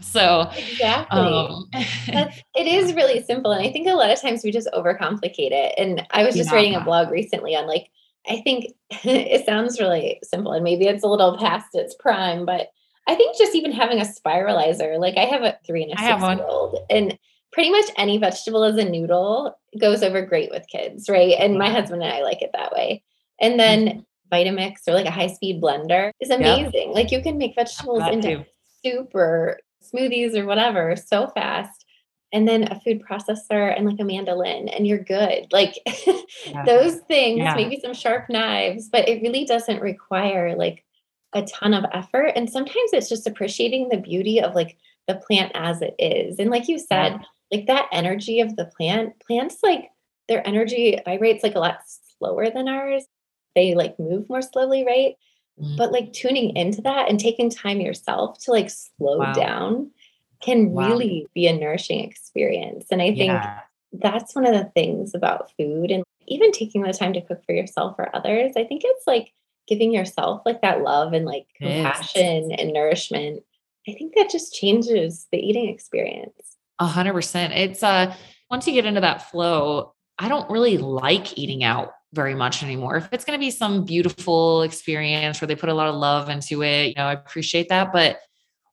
So 0.00 0.48
exactly, 0.56 1.20
um, 1.20 1.68
it 1.74 2.66
is 2.66 2.94
really 2.94 3.22
simple, 3.22 3.50
and 3.50 3.66
I 3.66 3.72
think 3.72 3.88
a 3.88 3.94
lot 3.94 4.10
of 4.10 4.20
times 4.20 4.44
we 4.44 4.52
just 4.52 4.68
overcomplicate 4.72 5.50
it. 5.50 5.74
And 5.76 6.06
I 6.12 6.24
was 6.24 6.36
just 6.36 6.50
yeah. 6.50 6.56
writing 6.56 6.74
a 6.76 6.84
blog 6.84 7.10
recently 7.10 7.56
on 7.56 7.66
like 7.66 7.88
I 8.28 8.40
think 8.42 8.66
it 9.04 9.44
sounds 9.44 9.80
really 9.80 10.20
simple, 10.22 10.52
and 10.52 10.64
maybe 10.64 10.86
it's 10.86 11.04
a 11.04 11.08
little 11.08 11.36
past 11.38 11.74
its 11.74 11.96
prime, 11.98 12.46
but 12.46 12.68
I 13.08 13.14
think 13.14 13.36
just 13.38 13.54
even 13.54 13.72
having 13.72 14.00
a 14.00 14.04
spiralizer, 14.04 14.98
like 15.00 15.16
I 15.16 15.24
have 15.24 15.42
a 15.42 15.58
three 15.66 15.82
and 15.82 15.92
a 15.92 15.96
six 15.96 16.22
year 16.22 16.46
old, 16.46 16.78
and 16.90 17.18
pretty 17.52 17.70
much 17.70 17.86
any 17.96 18.18
vegetable 18.18 18.64
as 18.64 18.76
a 18.76 18.84
noodle 18.84 19.58
goes 19.80 20.02
over 20.02 20.22
great 20.22 20.50
with 20.50 20.68
kids, 20.68 21.08
right? 21.08 21.34
And 21.38 21.58
my 21.58 21.70
husband 21.70 22.02
and 22.02 22.12
I 22.12 22.22
like 22.22 22.42
it 22.42 22.50
that 22.52 22.72
way. 22.72 23.02
And 23.40 23.58
then 23.58 23.86
mm-hmm. 23.86 24.00
Vitamix 24.32 24.86
or 24.86 24.92
like 24.92 25.06
a 25.06 25.10
high 25.10 25.28
speed 25.28 25.62
blender 25.62 26.10
is 26.20 26.30
amazing. 26.30 26.88
Yep. 26.88 26.94
Like 26.94 27.10
you 27.10 27.22
can 27.22 27.38
make 27.38 27.54
vegetables 27.54 28.06
into 28.12 28.36
too. 28.36 28.44
soup 28.84 29.14
or 29.14 29.58
smoothies 29.90 30.36
or 30.36 30.46
whatever 30.46 30.96
so 30.96 31.28
fast. 31.28 31.84
And 32.30 32.46
then 32.46 32.64
a 32.64 32.78
food 32.80 33.02
processor 33.02 33.74
and 33.74 33.86
like 33.86 34.00
a 34.00 34.04
mandolin, 34.04 34.68
and 34.68 34.86
you're 34.86 34.98
good. 34.98 35.46
Like 35.50 35.76
yeah. 36.46 36.62
those 36.66 36.96
things, 37.08 37.38
yeah. 37.38 37.54
maybe 37.54 37.80
some 37.80 37.94
sharp 37.94 38.28
knives, 38.28 38.90
but 38.90 39.08
it 39.08 39.22
really 39.22 39.46
doesn't 39.46 39.80
require 39.80 40.54
like 40.54 40.84
a 41.32 41.42
ton 41.42 41.72
of 41.72 41.86
effort. 41.92 42.32
And 42.36 42.50
sometimes 42.50 42.92
it's 42.92 43.08
just 43.08 43.26
appreciating 43.26 43.88
the 43.88 43.96
beauty 43.96 44.42
of 44.42 44.54
like 44.54 44.76
the 45.06 45.14
plant 45.14 45.52
as 45.54 45.80
it 45.80 45.94
is. 45.98 46.38
And 46.38 46.50
like 46.50 46.68
you 46.68 46.78
said, 46.78 47.12
yeah 47.12 47.22
like 47.52 47.66
that 47.66 47.88
energy 47.92 48.40
of 48.40 48.56
the 48.56 48.66
plant 48.66 49.18
plants 49.20 49.58
like 49.62 49.90
their 50.28 50.46
energy 50.46 50.98
vibrates 51.04 51.42
like 51.42 51.54
a 51.54 51.60
lot 51.60 51.80
slower 52.18 52.50
than 52.50 52.68
ours 52.68 53.04
they 53.54 53.74
like 53.74 53.98
move 53.98 54.28
more 54.28 54.42
slowly 54.42 54.84
right 54.84 55.16
mm. 55.60 55.76
but 55.76 55.92
like 55.92 56.12
tuning 56.12 56.56
into 56.56 56.82
that 56.82 57.08
and 57.08 57.18
taking 57.18 57.50
time 57.50 57.80
yourself 57.80 58.38
to 58.38 58.50
like 58.50 58.70
slow 58.70 59.18
wow. 59.18 59.32
down 59.32 59.90
can 60.40 60.70
wow. 60.70 60.88
really 60.88 61.26
be 61.34 61.46
a 61.46 61.56
nourishing 61.56 62.00
experience 62.00 62.86
and 62.90 63.02
i 63.02 63.08
think 63.08 63.32
yeah. 63.32 63.60
that's 63.92 64.34
one 64.34 64.46
of 64.46 64.54
the 64.54 64.70
things 64.74 65.14
about 65.14 65.50
food 65.58 65.90
and 65.90 66.04
even 66.26 66.52
taking 66.52 66.82
the 66.82 66.92
time 66.92 67.12
to 67.12 67.20
cook 67.22 67.44
for 67.44 67.52
yourself 67.52 67.94
or 67.98 68.14
others 68.14 68.52
i 68.56 68.64
think 68.64 68.82
it's 68.84 69.06
like 69.06 69.32
giving 69.66 69.92
yourself 69.92 70.40
like 70.46 70.62
that 70.62 70.82
love 70.82 71.12
and 71.12 71.26
like 71.26 71.46
compassion 71.56 72.52
and 72.52 72.72
nourishment 72.72 73.42
i 73.88 73.92
think 73.92 74.14
that 74.14 74.30
just 74.30 74.54
changes 74.54 75.26
the 75.32 75.38
eating 75.38 75.68
experience 75.68 76.56
a 76.78 76.86
hundred 76.86 77.14
percent. 77.14 77.52
It's 77.52 77.82
uh 77.82 78.14
once 78.50 78.66
you 78.66 78.72
get 78.72 78.86
into 78.86 79.00
that 79.00 79.30
flow, 79.30 79.94
I 80.18 80.28
don't 80.28 80.50
really 80.50 80.78
like 80.78 81.36
eating 81.38 81.64
out 81.64 81.92
very 82.14 82.34
much 82.34 82.62
anymore. 82.62 82.96
If 82.96 83.08
it's 83.12 83.24
going 83.24 83.38
to 83.38 83.44
be 83.44 83.50
some 83.50 83.84
beautiful 83.84 84.62
experience 84.62 85.40
where 85.40 85.48
they 85.48 85.54
put 85.54 85.68
a 85.68 85.74
lot 85.74 85.88
of 85.88 85.94
love 85.94 86.28
into 86.28 86.62
it, 86.62 86.88
you 86.88 86.94
know, 86.96 87.04
I 87.04 87.12
appreciate 87.12 87.68
that. 87.68 87.92
But 87.92 88.20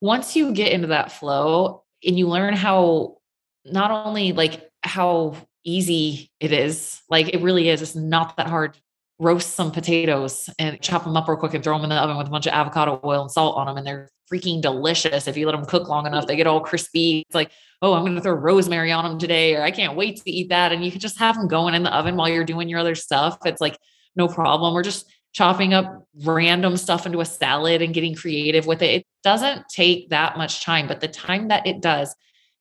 once 0.02 0.36
you 0.36 0.54
get 0.54 0.72
into 0.72 0.88
that 0.88 1.12
flow 1.12 1.84
and 2.06 2.18
you 2.18 2.28
learn 2.28 2.54
how 2.54 3.18
not 3.66 3.92
only 3.92 4.32
like 4.32 4.70
how 4.84 5.36
easy 5.64 6.32
it 6.40 6.54
is, 6.54 7.02
like 7.10 7.34
it 7.34 7.42
really 7.42 7.70
is, 7.70 7.82
it's 7.82 7.96
not 7.96 8.38
that 8.38 8.48
hard. 8.48 8.78
Roast 9.18 9.56
some 9.56 9.72
potatoes 9.72 10.50
and 10.60 10.82
chop 10.82 11.06
them 11.06 11.16
up 11.16 11.28
real 11.28 11.38
quick 11.38 11.54
and 11.54 11.64
throw 11.64 11.76
them 11.76 11.86
in 11.86 11.90
the 11.90 11.96
oven 11.96 12.18
with 12.18 12.28
a 12.28 12.30
bunch 12.30 12.48
of 12.48 12.54
avocado 12.54 13.00
oil 13.04 13.22
and 13.22 13.32
salt 13.32 13.56
on 13.56 13.66
them. 13.66 13.78
And 13.78 13.88
they're 13.88 14.10
freaking 14.32 14.62
delicious. 14.62 15.28
If 15.28 15.38
you 15.38 15.46
let 15.46 15.54
them 15.54 15.66
cook 15.66 15.88
long 15.88 16.06
enough, 16.06 16.28
they 16.28 16.36
get 16.36 16.48
all 16.48 16.62
crispy. 16.62 17.24
It's 17.28 17.36
like, 17.36 17.52
oh, 17.82 17.94
I'm 17.94 18.04
going 18.04 18.16
to 18.16 18.22
throw 18.22 18.34
rosemary 18.34 18.92
on 18.92 19.04
them 19.04 19.20
today, 19.20 19.56
or 19.56 19.62
I 19.62 19.72
can't 19.72 19.96
wait 19.96 20.18
to 20.18 20.32
eat 20.32 20.50
that. 20.50 20.72
And 20.72 20.84
you 20.84 20.92
can 20.92 21.00
just 21.00 21.20
have 21.20 21.36
them 21.36 21.48
going 21.48 21.76
in 21.76 21.84
the 21.84 21.96
oven 21.96 22.16
while 22.16 22.30
you're 22.30 22.44
doing 22.44 22.70
your 22.70 22.80
other 22.80 22.96
stuff. 22.96 23.38
It's 23.46 23.62
like 23.62 23.78
no 24.16 24.28
problem. 24.28 24.74
We're 24.74 24.84
just 24.84 25.12
chopping 25.34 25.74
up 25.74 26.08
random 26.24 26.78
stuff 26.78 27.06
into 27.06 27.20
a 27.20 27.26
salad 27.26 27.82
and 27.82 27.94
getting 27.94 28.16
creative 28.16 28.66
with 28.66 28.82
it. 28.82 29.02
It 29.02 29.08
doesn't 29.24 29.68
take 29.70 30.10
that 30.10 30.38
much 30.38 30.64
time, 30.64 30.88
but 30.88 31.02
the 31.02 31.10
time 31.10 31.50
that 31.50 31.68
it 31.68 31.82
does 31.82 32.16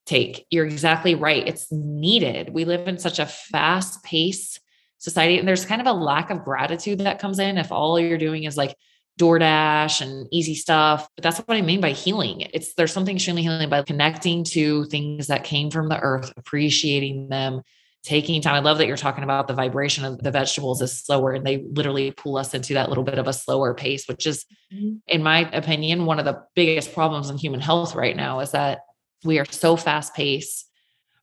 take, 0.07 0.45
you're 0.51 0.67
exactly 0.67 1.15
right. 1.15 1.47
It's 1.47 1.71
needed. 1.71 2.51
We 2.53 2.65
live 2.65 2.89
in 2.89 2.99
such 2.99 3.21
a 3.21 3.27
fast 3.27 4.03
paced 4.03 4.61
society, 4.99 5.39
and 5.39 5.47
there's 5.47 5.65
kind 5.65 5.81
of 5.81 5.87
a 5.87 5.93
lack 5.93 6.31
of 6.31 6.45
gratitude 6.45 6.99
that 6.99 7.21
comes 7.21 7.39
in 7.39 7.59
if 7.59 7.71
all 7.71 8.01
you're 8.01 8.19
doing 8.19 8.45
is 8.45 8.57
like, 8.57 8.75
DoorDash 9.21 10.01
and 10.01 10.27
easy 10.33 10.55
stuff. 10.55 11.09
But 11.17 11.23
that's 11.23 11.39
what 11.39 11.57
I 11.57 11.63
mean 11.63 11.81
by 11.81 11.91
healing. 11.91 12.43
It's 12.53 12.75
there's 12.75 12.93
something 12.93 13.17
extremely 13.17 13.43
healing 13.43 13.69
by 13.69 13.83
connecting 13.83 14.45
to 14.45 14.85
things 14.87 15.29
that 15.29 15.45
came 15.45 15.71
from 15.71 15.89
the 15.89 16.01
earth, 16.01 16.33
appreciating 16.37 17.29
them, 17.29 17.63
taking 18.03 18.43
time. 18.43 18.55
I 18.55 18.59
love 18.59 18.79
that 18.79 18.87
you're 18.87 18.97
talking 18.97 19.25
about 19.25 19.47
the 19.47 19.55
vibration 19.55 20.05
of 20.05 20.19
the 20.19 20.31
vegetables 20.31 20.83
is 20.83 20.99
slower 20.99 21.33
and 21.33 21.47
they 21.47 21.65
literally 21.71 22.11
pull 22.11 22.37
us 22.37 22.55
into 22.55 22.75
that 22.75 22.89
little 22.89 23.05
bit 23.05 23.19
of 23.19 23.29
a 23.29 23.33
slower 23.33 23.73
pace, 23.73 24.07
which 24.07 24.27
is, 24.27 24.45
mm-hmm. 24.73 24.97
in 25.07 25.23
my 25.23 25.49
opinion, 25.53 26.07
one 26.07 26.19
of 26.19 26.25
the 26.25 26.43
biggest 26.55 26.93
problems 26.93 27.31
in 27.31 27.39
human 27.39 27.61
health 27.61 27.95
right 27.95 28.17
now 28.17 28.41
is 28.41 28.51
that 28.51 28.81
we 29.25 29.39
are 29.39 29.47
so 29.47 29.77
fast 29.77 30.15
paced. 30.15 30.71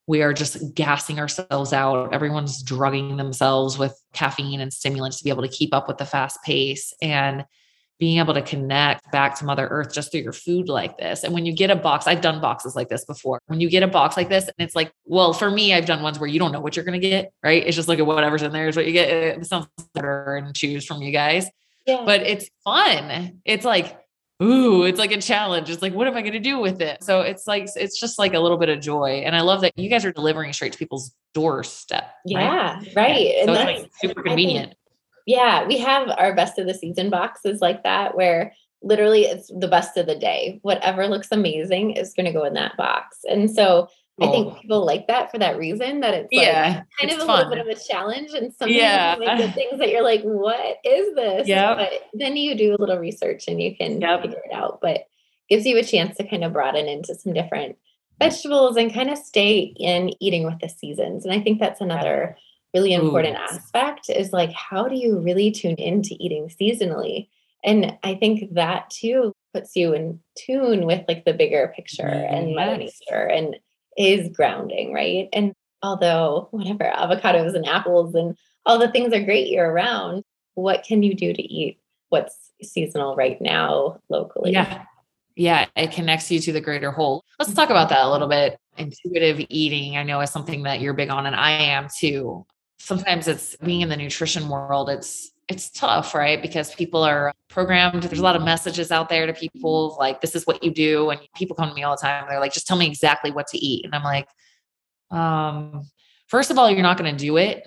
We 0.08 0.22
are 0.22 0.32
just 0.32 0.74
gassing 0.74 1.20
ourselves 1.20 1.72
out. 1.72 2.12
Everyone's 2.12 2.62
drugging 2.62 3.16
themselves 3.16 3.78
with 3.78 3.96
caffeine 4.12 4.60
and 4.60 4.72
stimulants 4.72 5.18
to 5.18 5.24
be 5.24 5.30
able 5.30 5.42
to 5.42 5.48
keep 5.48 5.72
up 5.72 5.86
with 5.86 5.98
the 5.98 6.04
fast 6.04 6.42
pace. 6.42 6.92
And 7.00 7.44
being 8.02 8.18
able 8.18 8.34
to 8.34 8.42
connect 8.42 9.08
back 9.12 9.38
to 9.38 9.44
Mother 9.44 9.68
Earth 9.68 9.94
just 9.94 10.10
through 10.10 10.22
your 10.22 10.32
food 10.32 10.68
like 10.68 10.98
this. 10.98 11.22
And 11.22 11.32
when 11.32 11.46
you 11.46 11.54
get 11.54 11.70
a 11.70 11.76
box, 11.76 12.08
I've 12.08 12.20
done 12.20 12.40
boxes 12.40 12.74
like 12.74 12.88
this 12.88 13.04
before. 13.04 13.40
When 13.46 13.60
you 13.60 13.70
get 13.70 13.84
a 13.84 13.86
box 13.86 14.16
like 14.16 14.28
this, 14.28 14.42
and 14.46 14.54
it's 14.58 14.74
like, 14.74 14.90
well, 15.04 15.32
for 15.32 15.48
me, 15.48 15.72
I've 15.72 15.86
done 15.86 16.02
ones 16.02 16.18
where 16.18 16.28
you 16.28 16.40
don't 16.40 16.50
know 16.50 16.58
what 16.58 16.74
you're 16.74 16.84
going 16.84 17.00
to 17.00 17.08
get, 17.08 17.32
right? 17.44 17.64
It's 17.64 17.76
just 17.76 17.86
like 17.86 18.00
whatever's 18.00 18.42
in 18.42 18.50
there 18.50 18.66
is 18.66 18.74
what 18.74 18.86
you 18.86 18.92
get. 18.92 19.08
It 19.08 19.46
sounds 19.46 19.68
better 19.94 20.34
and 20.34 20.52
choose 20.52 20.84
from 20.84 21.00
you 21.00 21.12
guys. 21.12 21.46
Yeah. 21.86 22.02
But 22.04 22.22
it's 22.22 22.50
fun. 22.64 23.40
It's 23.44 23.64
like, 23.64 23.96
ooh, 24.42 24.82
it's 24.82 24.98
like 24.98 25.12
a 25.12 25.20
challenge. 25.20 25.70
It's 25.70 25.80
like, 25.80 25.94
what 25.94 26.08
am 26.08 26.16
I 26.16 26.22
going 26.22 26.32
to 26.32 26.40
do 26.40 26.58
with 26.58 26.82
it? 26.82 27.04
So 27.04 27.20
it's 27.20 27.46
like, 27.46 27.68
it's 27.76 28.00
just 28.00 28.18
like 28.18 28.34
a 28.34 28.40
little 28.40 28.58
bit 28.58 28.68
of 28.68 28.80
joy. 28.80 29.22
And 29.24 29.36
I 29.36 29.42
love 29.42 29.60
that 29.60 29.78
you 29.78 29.88
guys 29.88 30.04
are 30.04 30.10
delivering 30.10 30.52
straight 30.54 30.72
to 30.72 30.78
people's 30.78 31.14
doorstep. 31.34 32.10
Yeah, 32.26 32.78
right. 32.78 32.96
right. 32.96 33.20
Yeah. 33.20 33.44
So 33.44 33.54
and 33.54 33.70
it's 33.70 33.82
like 33.82 33.92
super 34.00 34.24
convenient. 34.24 34.74
Yeah, 35.26 35.66
we 35.66 35.78
have 35.78 36.08
our 36.18 36.34
best 36.34 36.58
of 36.58 36.66
the 36.66 36.74
season 36.74 37.10
boxes 37.10 37.60
like 37.60 37.82
that 37.84 38.16
where 38.16 38.52
literally 38.82 39.22
it's 39.22 39.50
the 39.56 39.68
best 39.68 39.96
of 39.96 40.06
the 40.06 40.16
day. 40.16 40.58
Whatever 40.62 41.06
looks 41.06 41.28
amazing 41.30 41.92
is 41.92 42.14
going 42.14 42.26
to 42.26 42.32
go 42.32 42.44
in 42.44 42.54
that 42.54 42.76
box. 42.76 43.18
And 43.28 43.50
so 43.50 43.88
I 44.20 44.30
think 44.30 44.60
people 44.60 44.84
like 44.84 45.06
that 45.08 45.30
for 45.30 45.38
that 45.38 45.56
reason 45.56 46.00
that 46.00 46.14
it's 46.14 46.32
like 46.32 46.46
yeah, 46.46 46.82
kind 47.00 47.12
of 47.12 47.18
a 47.18 47.26
fun. 47.26 47.48
little 47.48 47.64
bit 47.64 47.66
of 47.66 47.66
a 47.66 47.84
challenge 47.84 48.32
and 48.32 48.52
sometimes 48.52 48.76
yeah. 48.76 49.16
like 49.18 49.38
the 49.38 49.50
things 49.50 49.78
that 49.78 49.88
you're 49.88 50.02
like, 50.02 50.22
what 50.22 50.76
is 50.84 51.14
this? 51.14 51.48
Yeah. 51.48 51.74
But 51.74 51.90
then 52.12 52.36
you 52.36 52.54
do 52.54 52.74
a 52.74 52.78
little 52.78 52.98
research 52.98 53.48
and 53.48 53.60
you 53.60 53.74
can 53.74 54.00
yep. 54.00 54.22
figure 54.22 54.42
it 54.44 54.54
out. 54.54 54.80
But 54.82 55.06
gives 55.48 55.66
you 55.66 55.76
a 55.78 55.82
chance 55.82 56.16
to 56.16 56.28
kind 56.28 56.44
of 56.44 56.52
broaden 56.52 56.86
into 56.86 57.14
some 57.14 57.32
different 57.32 57.76
vegetables 58.18 58.76
and 58.76 58.94
kind 58.94 59.10
of 59.10 59.18
stay 59.18 59.74
in 59.76 60.10
eating 60.22 60.44
with 60.44 60.58
the 60.60 60.68
seasons. 60.68 61.24
And 61.24 61.34
I 61.34 61.40
think 61.40 61.58
that's 61.58 61.80
another 61.80 62.36
really 62.74 62.92
important 62.92 63.36
Ooh. 63.36 63.54
aspect 63.54 64.08
is 64.08 64.32
like 64.32 64.52
how 64.52 64.88
do 64.88 64.96
you 64.96 65.18
really 65.18 65.50
tune 65.50 65.76
into 65.76 66.16
eating 66.18 66.48
seasonally? 66.48 67.28
And 67.64 67.96
i 68.02 68.14
think 68.14 68.54
that 68.54 68.90
too 68.90 69.32
puts 69.54 69.76
you 69.76 69.92
in 69.92 70.20
tune 70.36 70.86
with 70.86 71.04
like 71.08 71.24
the 71.24 71.34
bigger 71.34 71.72
picture 71.76 72.08
yes. 72.08 72.30
and 72.30 72.54
mother 72.54 72.76
nature 72.76 73.26
and 73.26 73.56
is 73.96 74.34
grounding 74.34 74.92
right? 74.92 75.28
And 75.32 75.52
although 75.82 76.48
whatever 76.50 76.90
avocados 76.94 77.54
and 77.54 77.66
apples 77.66 78.14
and 78.14 78.36
all 78.64 78.78
the 78.78 78.90
things 78.90 79.12
are 79.12 79.22
great 79.22 79.48
year 79.48 79.72
round 79.72 80.24
what 80.54 80.84
can 80.84 81.02
you 81.02 81.14
do 81.14 81.32
to 81.32 81.42
eat 81.42 81.78
what's 82.08 82.50
seasonal 82.62 83.16
right 83.16 83.40
now 83.40 83.98
locally? 84.08 84.52
Yeah. 84.52 84.84
Yeah 85.34 85.66
it 85.76 85.92
connects 85.92 86.30
you 86.30 86.40
to 86.40 86.52
the 86.52 86.60
greater 86.60 86.90
whole. 86.90 87.24
Let's 87.38 87.54
talk 87.54 87.70
about 87.70 87.88
mm-hmm. 87.88 87.94
that 87.94 88.06
a 88.06 88.10
little 88.10 88.28
bit. 88.28 88.58
Intuitive 88.78 89.44
eating 89.50 89.98
i 89.98 90.02
know 90.02 90.20
is 90.20 90.30
something 90.30 90.62
that 90.62 90.80
you're 90.80 90.94
big 90.94 91.10
on 91.10 91.26
and 91.26 91.36
i 91.36 91.50
am 91.50 91.88
too 91.94 92.46
sometimes 92.82 93.28
it's 93.28 93.54
being 93.56 93.80
in 93.80 93.88
the 93.88 93.96
nutrition 93.96 94.48
world 94.48 94.90
it's 94.90 95.30
it's 95.48 95.70
tough 95.70 96.14
right? 96.14 96.40
Because 96.40 96.74
people 96.74 97.02
are 97.02 97.32
programmed 97.48 98.02
there's 98.02 98.18
a 98.18 98.22
lot 98.22 98.36
of 98.36 98.42
messages 98.42 98.90
out 98.90 99.08
there 99.08 99.26
to 99.26 99.32
people 99.32 99.96
like 99.98 100.20
this 100.20 100.34
is 100.34 100.46
what 100.46 100.62
you 100.64 100.70
do 100.72 101.10
and 101.10 101.20
people 101.36 101.54
come 101.54 101.68
to 101.68 101.74
me 101.74 101.82
all 101.82 101.94
the 101.94 102.00
time 102.00 102.24
they're 102.28 102.40
like 102.40 102.52
just 102.52 102.66
tell 102.66 102.76
me 102.76 102.86
exactly 102.86 103.30
what 103.30 103.46
to 103.46 103.58
eat 103.58 103.84
and 103.84 103.94
i'm 103.94 104.02
like 104.02 104.26
um 105.10 105.82
first 106.26 106.50
of 106.50 106.58
all 106.58 106.70
you're 106.70 106.82
not 106.82 106.98
going 106.98 107.14
to 107.14 107.24
do 107.24 107.36
it. 107.36 107.66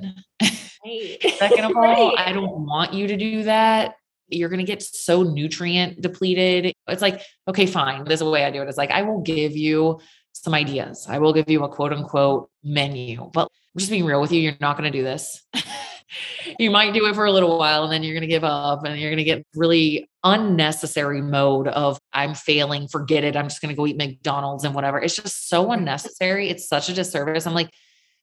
Right. 0.85 1.17
second 1.37 1.65
of 1.65 1.75
all 1.75 1.81
right. 1.81 2.13
i 2.17 2.33
don't 2.33 2.65
want 2.65 2.93
you 2.93 3.07
to 3.07 3.15
do 3.15 3.43
that. 3.43 3.95
You're 4.27 4.49
going 4.49 4.65
to 4.65 4.65
get 4.65 4.81
so 4.81 5.21
nutrient 5.21 6.01
depleted. 6.01 6.73
It's 6.87 7.01
like 7.01 7.21
okay 7.47 7.67
fine 7.67 8.03
there's 8.03 8.21
a 8.21 8.29
way 8.29 8.43
i 8.43 8.51
do 8.51 8.61
it. 8.61 8.67
It's 8.67 8.77
like 8.77 8.91
i 8.91 9.03
will 9.03 9.21
give 9.21 9.55
you 9.55 9.99
some 10.35 10.53
ideas 10.53 11.05
i 11.09 11.17
will 11.17 11.33
give 11.33 11.49
you 11.49 11.63
a 11.63 11.69
quote 11.69 11.93
unquote 11.93 12.49
menu 12.63 13.29
but 13.33 13.49
I'm 13.75 13.79
just 13.79 13.91
being 13.91 14.05
real 14.05 14.21
with 14.21 14.31
you. 14.31 14.39
You're 14.39 14.53
not 14.61 14.77
going 14.77 14.89
to 14.89 14.97
do 14.97 15.03
this. 15.03 15.43
you 16.59 16.71
might 16.71 16.93
do 16.93 17.07
it 17.07 17.15
for 17.15 17.25
a 17.25 17.31
little 17.31 17.57
while 17.57 17.83
and 17.83 17.91
then 17.91 18.03
you're 18.03 18.13
going 18.13 18.21
to 18.21 18.27
give 18.27 18.45
up 18.45 18.85
and 18.85 18.97
you're 18.97 19.09
going 19.09 19.17
to 19.17 19.25
get 19.25 19.45
really 19.53 20.09
unnecessary 20.23 21.21
mode 21.21 21.67
of 21.67 21.99
I'm 22.13 22.35
failing, 22.35 22.87
forget 22.87 23.25
it. 23.25 23.35
I'm 23.35 23.49
just 23.49 23.61
going 23.61 23.75
to 23.75 23.75
go 23.75 23.85
eat 23.85 23.97
McDonald's 23.97 24.63
and 24.63 24.73
whatever. 24.73 25.01
It's 25.01 25.17
just 25.17 25.49
so 25.49 25.73
unnecessary. 25.73 26.47
It's 26.47 26.69
such 26.69 26.87
a 26.87 26.93
disservice. 26.93 27.45
I'm 27.45 27.53
like, 27.53 27.69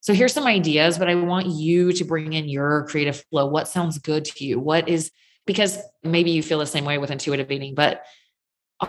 so 0.00 0.14
here's 0.14 0.32
some 0.32 0.46
ideas, 0.46 0.98
but 0.98 1.10
I 1.10 1.16
want 1.16 1.48
you 1.48 1.92
to 1.92 2.04
bring 2.04 2.32
in 2.32 2.48
your 2.48 2.86
creative 2.88 3.22
flow. 3.28 3.46
What 3.46 3.68
sounds 3.68 3.98
good 3.98 4.24
to 4.24 4.44
you? 4.44 4.58
What 4.58 4.88
is 4.88 5.10
because 5.44 5.78
maybe 6.02 6.30
you 6.30 6.42
feel 6.42 6.60
the 6.60 6.66
same 6.66 6.86
way 6.86 6.96
with 6.96 7.10
intuitive 7.10 7.50
eating, 7.50 7.74
but 7.74 8.04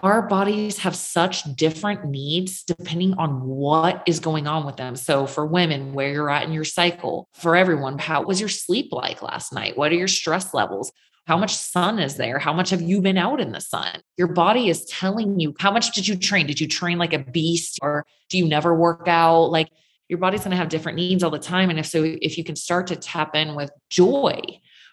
our 0.02 0.24
bodies 0.24 0.80
have 0.80 0.96
such 0.96 1.44
different 1.56 2.06
needs 2.06 2.64
depending 2.64 3.14
on 3.16 3.42
what 3.46 4.04
is 4.08 4.20
going 4.20 4.48
on 4.48 4.66
with 4.66 4.78
them. 4.78 4.96
So, 4.96 5.28
for 5.28 5.46
women, 5.46 5.94
where 5.94 6.12
you're 6.12 6.30
at 6.30 6.44
in 6.44 6.54
your 6.54 6.64
cycle, 6.64 7.28
for 7.34 7.56
everyone, 7.56 8.00
how 8.00 8.24
was 8.24 8.40
your 8.40 8.50
sleep 8.50 8.92
like 8.92 9.22
last 9.22 9.54
night? 9.54 9.78
What 9.78 9.92
are 9.92 9.96
your 9.96 10.08
stress 10.08 10.54
levels? 10.54 10.92
How 11.26 11.38
much 11.38 11.56
sun 11.56 12.00
is 12.00 12.16
there? 12.16 12.40
How 12.40 12.52
much 12.52 12.72
have 12.72 12.82
you 12.82 13.02
been 13.02 13.18
out 13.18 13.40
in 13.40 13.52
the 13.52 13.62
sun? 13.62 14.02
Your 14.18 14.28
body 14.28 14.70
is 14.70 14.86
telling 14.86 15.40
you 15.40 15.54
how 15.60 15.72
much 15.72 15.94
did 15.94 16.08
you 16.08 16.18
train? 16.18 16.48
Did 16.48 16.60
you 16.60 16.68
train 16.68 16.98
like 16.98 17.14
a 17.14 17.20
beast 17.20 17.80
or 17.82 18.06
do 18.30 18.38
you 18.38 18.48
never 18.48 18.76
work 18.76 19.08
out? 19.08 19.46
Like 19.46 19.70
your 20.10 20.20
body's 20.20 20.42
going 20.42 20.52
to 20.52 20.58
have 20.58 20.70
different 20.70 20.98
needs 20.98 21.24
all 21.24 21.32
the 21.32 21.40
time. 21.40 21.70
And 21.70 21.80
if 21.80 21.86
so, 21.86 22.04
if 22.04 22.38
you 22.38 22.44
can 22.44 22.58
start 22.58 22.88
to 22.88 22.98
tap 22.98 23.36
in 23.36 23.56
with 23.56 23.72
joy, 23.90 24.42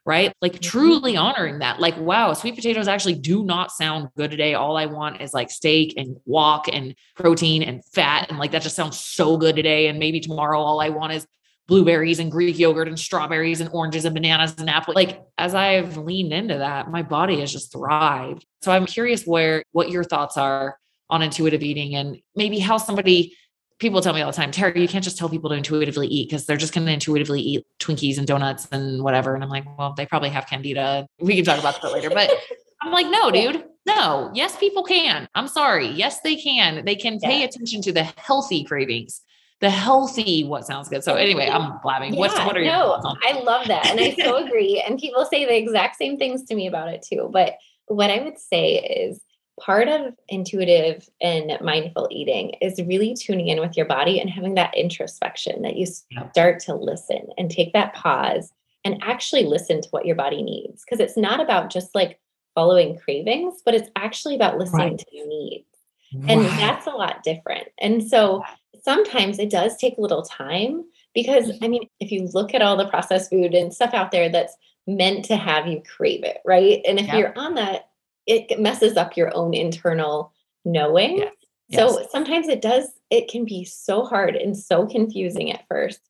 right? 0.06 0.32
Like 0.40 0.54
mm-hmm. 0.54 0.60
truly 0.62 1.16
honoring 1.16 1.58
that. 1.60 1.80
Like, 1.80 1.96
wow, 1.98 2.32
sweet 2.32 2.56
potatoes 2.56 2.88
actually 2.88 3.14
do 3.14 3.44
not 3.44 3.70
sound 3.70 4.08
good 4.16 4.30
today. 4.30 4.54
All 4.54 4.76
I 4.76 4.86
want 4.86 5.20
is 5.20 5.32
like 5.32 5.50
steak 5.50 5.94
and 5.96 6.16
walk 6.24 6.66
and 6.72 6.94
protein 7.16 7.62
and 7.62 7.84
fat. 7.84 8.28
And 8.30 8.38
like 8.38 8.52
that 8.52 8.62
just 8.62 8.76
sounds 8.76 8.98
so 8.98 9.36
good 9.36 9.56
today. 9.56 9.88
And 9.88 9.98
maybe 9.98 10.20
tomorrow 10.20 10.60
all 10.60 10.80
I 10.80 10.88
want 10.88 11.12
is 11.12 11.26
blueberries 11.68 12.18
and 12.18 12.32
Greek 12.32 12.58
yogurt 12.58 12.88
and 12.88 12.98
strawberries 12.98 13.60
and 13.60 13.70
oranges 13.72 14.04
and 14.04 14.14
bananas 14.14 14.56
and 14.58 14.68
apples. 14.68 14.96
Like 14.96 15.22
as 15.38 15.54
I've 15.54 15.96
leaned 15.96 16.32
into 16.32 16.58
that, 16.58 16.90
my 16.90 17.02
body 17.02 17.38
has 17.40 17.52
just 17.52 17.72
thrived. 17.72 18.44
So 18.62 18.72
I'm 18.72 18.86
curious 18.86 19.24
where 19.24 19.62
what 19.70 19.90
your 19.90 20.02
thoughts 20.02 20.36
are 20.36 20.76
on 21.08 21.22
intuitive 21.22 21.62
eating 21.62 21.94
and 21.94 22.18
maybe 22.34 22.58
how 22.58 22.76
somebody 22.76 23.36
people 23.80 24.00
tell 24.02 24.12
me 24.12 24.20
all 24.20 24.30
the 24.30 24.36
time, 24.36 24.50
Terry, 24.52 24.80
you 24.80 24.86
can't 24.86 25.02
just 25.02 25.18
tell 25.18 25.28
people 25.28 25.50
to 25.50 25.56
intuitively 25.56 26.06
eat 26.06 26.28
because 26.28 26.46
they're 26.46 26.56
just 26.56 26.72
going 26.72 26.86
to 26.86 26.92
intuitively 26.92 27.40
eat 27.40 27.66
Twinkies 27.80 28.18
and 28.18 28.26
donuts 28.26 28.68
and 28.70 29.02
whatever. 29.02 29.34
And 29.34 29.42
I'm 29.42 29.50
like, 29.50 29.64
well, 29.78 29.94
they 29.96 30.06
probably 30.06 30.28
have 30.28 30.46
candida. 30.46 31.08
We 31.18 31.34
can 31.34 31.44
talk 31.44 31.58
about 31.58 31.80
that 31.82 31.92
later. 31.92 32.10
But 32.10 32.30
I'm 32.82 32.92
like, 32.92 33.06
no, 33.08 33.30
dude, 33.30 33.64
no. 33.86 34.30
Yes, 34.34 34.56
people 34.56 34.84
can. 34.84 35.28
I'm 35.34 35.48
sorry. 35.48 35.88
Yes, 35.88 36.20
they 36.20 36.36
can. 36.36 36.84
They 36.84 36.94
can 36.94 37.18
pay 37.18 37.42
attention 37.42 37.82
to 37.82 37.92
the 37.92 38.04
healthy 38.16 38.64
cravings. 38.64 39.22
The 39.60 39.70
healthy, 39.70 40.44
what 40.44 40.66
sounds 40.66 40.88
good. 40.88 41.04
So 41.04 41.16
anyway, 41.16 41.48
I'm 41.48 41.80
blabbing. 41.82 42.14
Yeah, 42.14 42.20
What's 42.20 42.38
what 42.38 42.56
are 42.56 42.60
you? 42.60 42.66
no, 42.70 42.98
I 43.04 43.40
love 43.42 43.66
that. 43.68 43.86
And 43.86 44.00
I 44.00 44.14
so 44.14 44.36
agree. 44.46 44.82
And 44.86 44.98
people 44.98 45.26
say 45.26 45.44
the 45.44 45.56
exact 45.56 45.96
same 45.96 46.16
things 46.16 46.44
to 46.44 46.54
me 46.54 46.66
about 46.66 46.88
it 46.88 47.04
too. 47.06 47.28
But 47.30 47.56
what 47.86 48.10
I 48.10 48.20
would 48.20 48.38
say 48.38 48.76
is 48.76 49.20
part 49.60 49.88
of 49.88 50.14
intuitive 50.28 51.08
and 51.20 51.56
mindful 51.60 52.08
eating 52.10 52.52
is 52.60 52.80
really 52.86 53.14
tuning 53.14 53.48
in 53.48 53.60
with 53.60 53.76
your 53.76 53.86
body 53.86 54.20
and 54.20 54.30
having 54.30 54.54
that 54.54 54.76
introspection 54.76 55.62
that 55.62 55.76
you 55.76 55.86
start 55.86 56.60
to 56.60 56.74
listen 56.74 57.28
and 57.38 57.50
take 57.50 57.72
that 57.72 57.94
pause 57.94 58.52
and 58.84 59.02
actually 59.02 59.44
listen 59.44 59.80
to 59.82 59.88
what 59.90 60.06
your 60.06 60.16
body 60.16 60.42
needs. 60.42 60.84
Because 60.84 61.00
it's 61.00 61.16
not 61.16 61.40
about 61.40 61.70
just 61.70 61.94
like 61.94 62.18
following 62.54 62.98
cravings, 62.98 63.62
but 63.64 63.74
it's 63.74 63.90
actually 63.96 64.34
about 64.34 64.58
listening 64.58 64.90
right. 64.90 64.98
to 64.98 65.06
your 65.12 65.28
needs. 65.28 65.66
And 66.26 66.44
that's 66.44 66.86
a 66.86 66.90
lot 66.90 67.22
different. 67.22 67.68
And 67.78 68.02
so 68.02 68.42
sometimes 68.82 69.38
it 69.38 69.50
does 69.50 69.76
take 69.76 69.96
a 69.96 70.00
little 70.00 70.22
time 70.22 70.84
because, 71.14 71.46
mm-hmm. 71.46 71.64
I 71.64 71.68
mean, 71.68 71.88
if 72.00 72.10
you 72.10 72.28
look 72.32 72.52
at 72.52 72.62
all 72.62 72.76
the 72.76 72.88
processed 72.88 73.30
food 73.30 73.54
and 73.54 73.72
stuff 73.72 73.94
out 73.94 74.10
there 74.10 74.28
that's 74.28 74.56
meant 74.88 75.24
to 75.26 75.36
have 75.36 75.68
you 75.68 75.82
crave 75.96 76.24
it, 76.24 76.38
right? 76.44 76.80
And 76.84 76.98
if 76.98 77.06
yep. 77.06 77.16
you're 77.16 77.38
on 77.38 77.54
that 77.54 77.89
it 78.26 78.60
messes 78.60 78.96
up 78.96 79.16
your 79.16 79.34
own 79.34 79.54
internal 79.54 80.32
knowing. 80.64 81.18
Yes. 81.18 81.32
So 81.72 82.00
yes. 82.00 82.10
sometimes 82.10 82.48
it 82.48 82.62
does, 82.62 82.88
it 83.10 83.28
can 83.28 83.44
be 83.44 83.64
so 83.64 84.04
hard 84.04 84.36
and 84.36 84.56
so 84.56 84.86
confusing 84.86 85.52
at 85.52 85.66
first. 85.68 86.00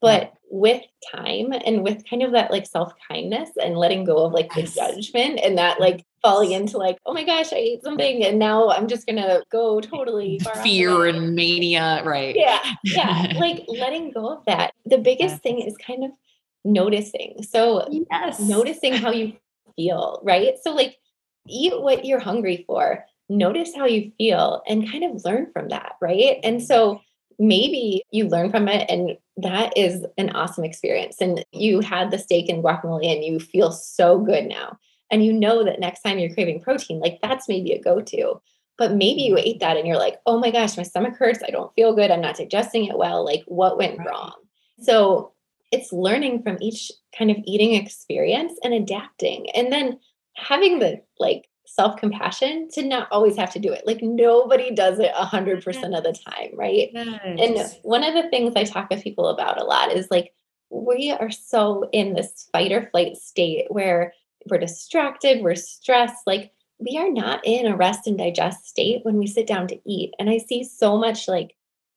But 0.00 0.34
with 0.50 0.82
time 1.10 1.52
and 1.64 1.82
with 1.82 2.08
kind 2.08 2.22
of 2.22 2.32
that 2.32 2.50
like 2.50 2.66
self 2.66 2.92
kindness 3.08 3.50
and 3.62 3.76
letting 3.76 4.04
go 4.04 4.26
of 4.26 4.32
like 4.32 4.52
the 4.54 4.62
judgment 4.62 5.40
and 5.42 5.56
that 5.56 5.80
like 5.80 6.04
falling 6.20 6.52
into 6.52 6.76
like, 6.76 6.98
oh 7.06 7.14
my 7.14 7.24
gosh, 7.24 7.52
I 7.52 7.56
ate 7.56 7.82
something 7.82 8.22
and 8.22 8.38
now 8.38 8.70
I'm 8.70 8.86
just 8.86 9.06
gonna 9.06 9.42
go 9.50 9.80
totally 9.80 10.40
fear 10.62 11.06
and 11.06 11.34
mania. 11.34 12.02
Right. 12.04 12.36
Yeah. 12.36 12.60
Yeah. 12.84 13.32
like 13.38 13.64
letting 13.66 14.10
go 14.10 14.28
of 14.28 14.44
that. 14.44 14.74
The 14.84 14.98
biggest 14.98 15.36
yes. 15.36 15.40
thing 15.40 15.60
is 15.60 15.76
kind 15.78 16.04
of 16.04 16.10
noticing. 16.64 17.42
So 17.42 17.88
yes. 18.10 18.38
noticing 18.40 18.92
how 18.92 19.10
you 19.10 19.32
feel, 19.74 20.20
right? 20.22 20.54
So 20.62 20.74
like 20.74 20.98
eat 21.46 21.80
what 21.80 22.04
you're 22.04 22.20
hungry 22.20 22.64
for, 22.66 23.04
notice 23.28 23.74
how 23.74 23.86
you 23.86 24.12
feel, 24.18 24.62
and 24.66 24.90
kind 24.90 25.04
of 25.04 25.24
learn 25.24 25.50
from 25.52 25.68
that, 25.68 25.96
right? 26.00 26.38
And 26.42 26.62
so 26.62 27.00
maybe 27.38 28.02
you 28.10 28.28
learn 28.28 28.50
from 28.50 28.68
it 28.68 28.88
and 28.88 29.16
that 29.36 29.76
is 29.76 30.04
an 30.18 30.30
awesome 30.30 30.64
experience 30.64 31.16
and 31.20 31.44
you 31.52 31.80
had 31.80 32.10
the 32.10 32.18
steak 32.18 32.48
and 32.48 32.62
guacamole 32.62 33.12
and 33.12 33.24
you 33.24 33.40
feel 33.40 33.72
so 33.72 34.18
good 34.18 34.46
now 34.46 34.78
and 35.10 35.24
you 35.24 35.32
know 35.32 35.64
that 35.64 35.80
next 35.80 36.02
time 36.02 36.18
you're 36.18 36.32
craving 36.32 36.60
protein 36.60 37.00
like 37.00 37.18
that's 37.22 37.48
maybe 37.48 37.72
a 37.72 37.80
go-to. 37.80 38.40
But 38.76 38.92
maybe 38.92 39.22
you 39.22 39.38
ate 39.38 39.60
that 39.60 39.76
and 39.76 39.86
you're 39.86 39.98
like 39.98 40.20
oh 40.26 40.38
my 40.38 40.50
gosh 40.50 40.76
my 40.76 40.82
stomach 40.82 41.16
hurts 41.16 41.40
i 41.46 41.50
don't 41.50 41.74
feel 41.74 41.94
good 41.94 42.10
i'm 42.10 42.20
not 42.20 42.36
digesting 42.36 42.84
it 42.86 42.98
well 42.98 43.24
like 43.24 43.42
what 43.46 43.78
went 43.78 43.98
wrong? 44.06 44.34
So 44.80 45.32
it's 45.70 45.92
learning 45.92 46.42
from 46.42 46.58
each 46.60 46.92
kind 47.16 47.30
of 47.30 47.36
eating 47.44 47.74
experience 47.74 48.52
and 48.62 48.74
adapting 48.74 49.50
and 49.50 49.72
then 49.72 49.98
having 50.36 50.78
the 50.78 51.02
like 51.18 51.48
self 51.66 51.96
compassion 51.96 52.68
to 52.72 52.82
not 52.82 53.08
always 53.10 53.36
have 53.36 53.52
to 53.52 53.58
do 53.58 53.72
it. 53.72 53.86
Like 53.86 54.02
nobody 54.02 54.74
does 54.74 54.98
it 54.98 55.12
a 55.16 55.24
hundred 55.24 55.64
percent 55.64 55.94
of 55.94 56.04
the 56.04 56.12
time, 56.12 56.50
right? 56.54 56.90
Yes. 56.92 57.20
And 57.24 57.80
one 57.82 58.04
of 58.04 58.14
the 58.14 58.28
things 58.28 58.54
I 58.56 58.64
talk 58.64 58.90
with 58.90 59.02
people 59.02 59.28
about 59.28 59.60
a 59.60 59.64
lot 59.64 59.92
is 59.92 60.08
like 60.10 60.34
we 60.70 61.10
are 61.18 61.30
so 61.30 61.88
in 61.92 62.14
this 62.14 62.48
fight 62.52 62.72
or 62.72 62.88
flight 62.90 63.16
state 63.16 63.66
where 63.68 64.12
we're 64.50 64.58
distracted, 64.58 65.42
we're 65.42 65.54
stressed, 65.54 66.26
like 66.26 66.52
we 66.78 66.98
are 66.98 67.10
not 67.10 67.40
in 67.44 67.66
a 67.66 67.76
rest 67.76 68.06
and 68.06 68.18
digest 68.18 68.66
state 68.66 69.04
when 69.04 69.16
we 69.16 69.26
sit 69.26 69.46
down 69.46 69.68
to 69.68 69.80
eat. 69.88 70.12
And 70.18 70.28
I 70.28 70.38
see 70.38 70.64
so 70.64 70.98
much 70.98 71.28
like 71.28 71.54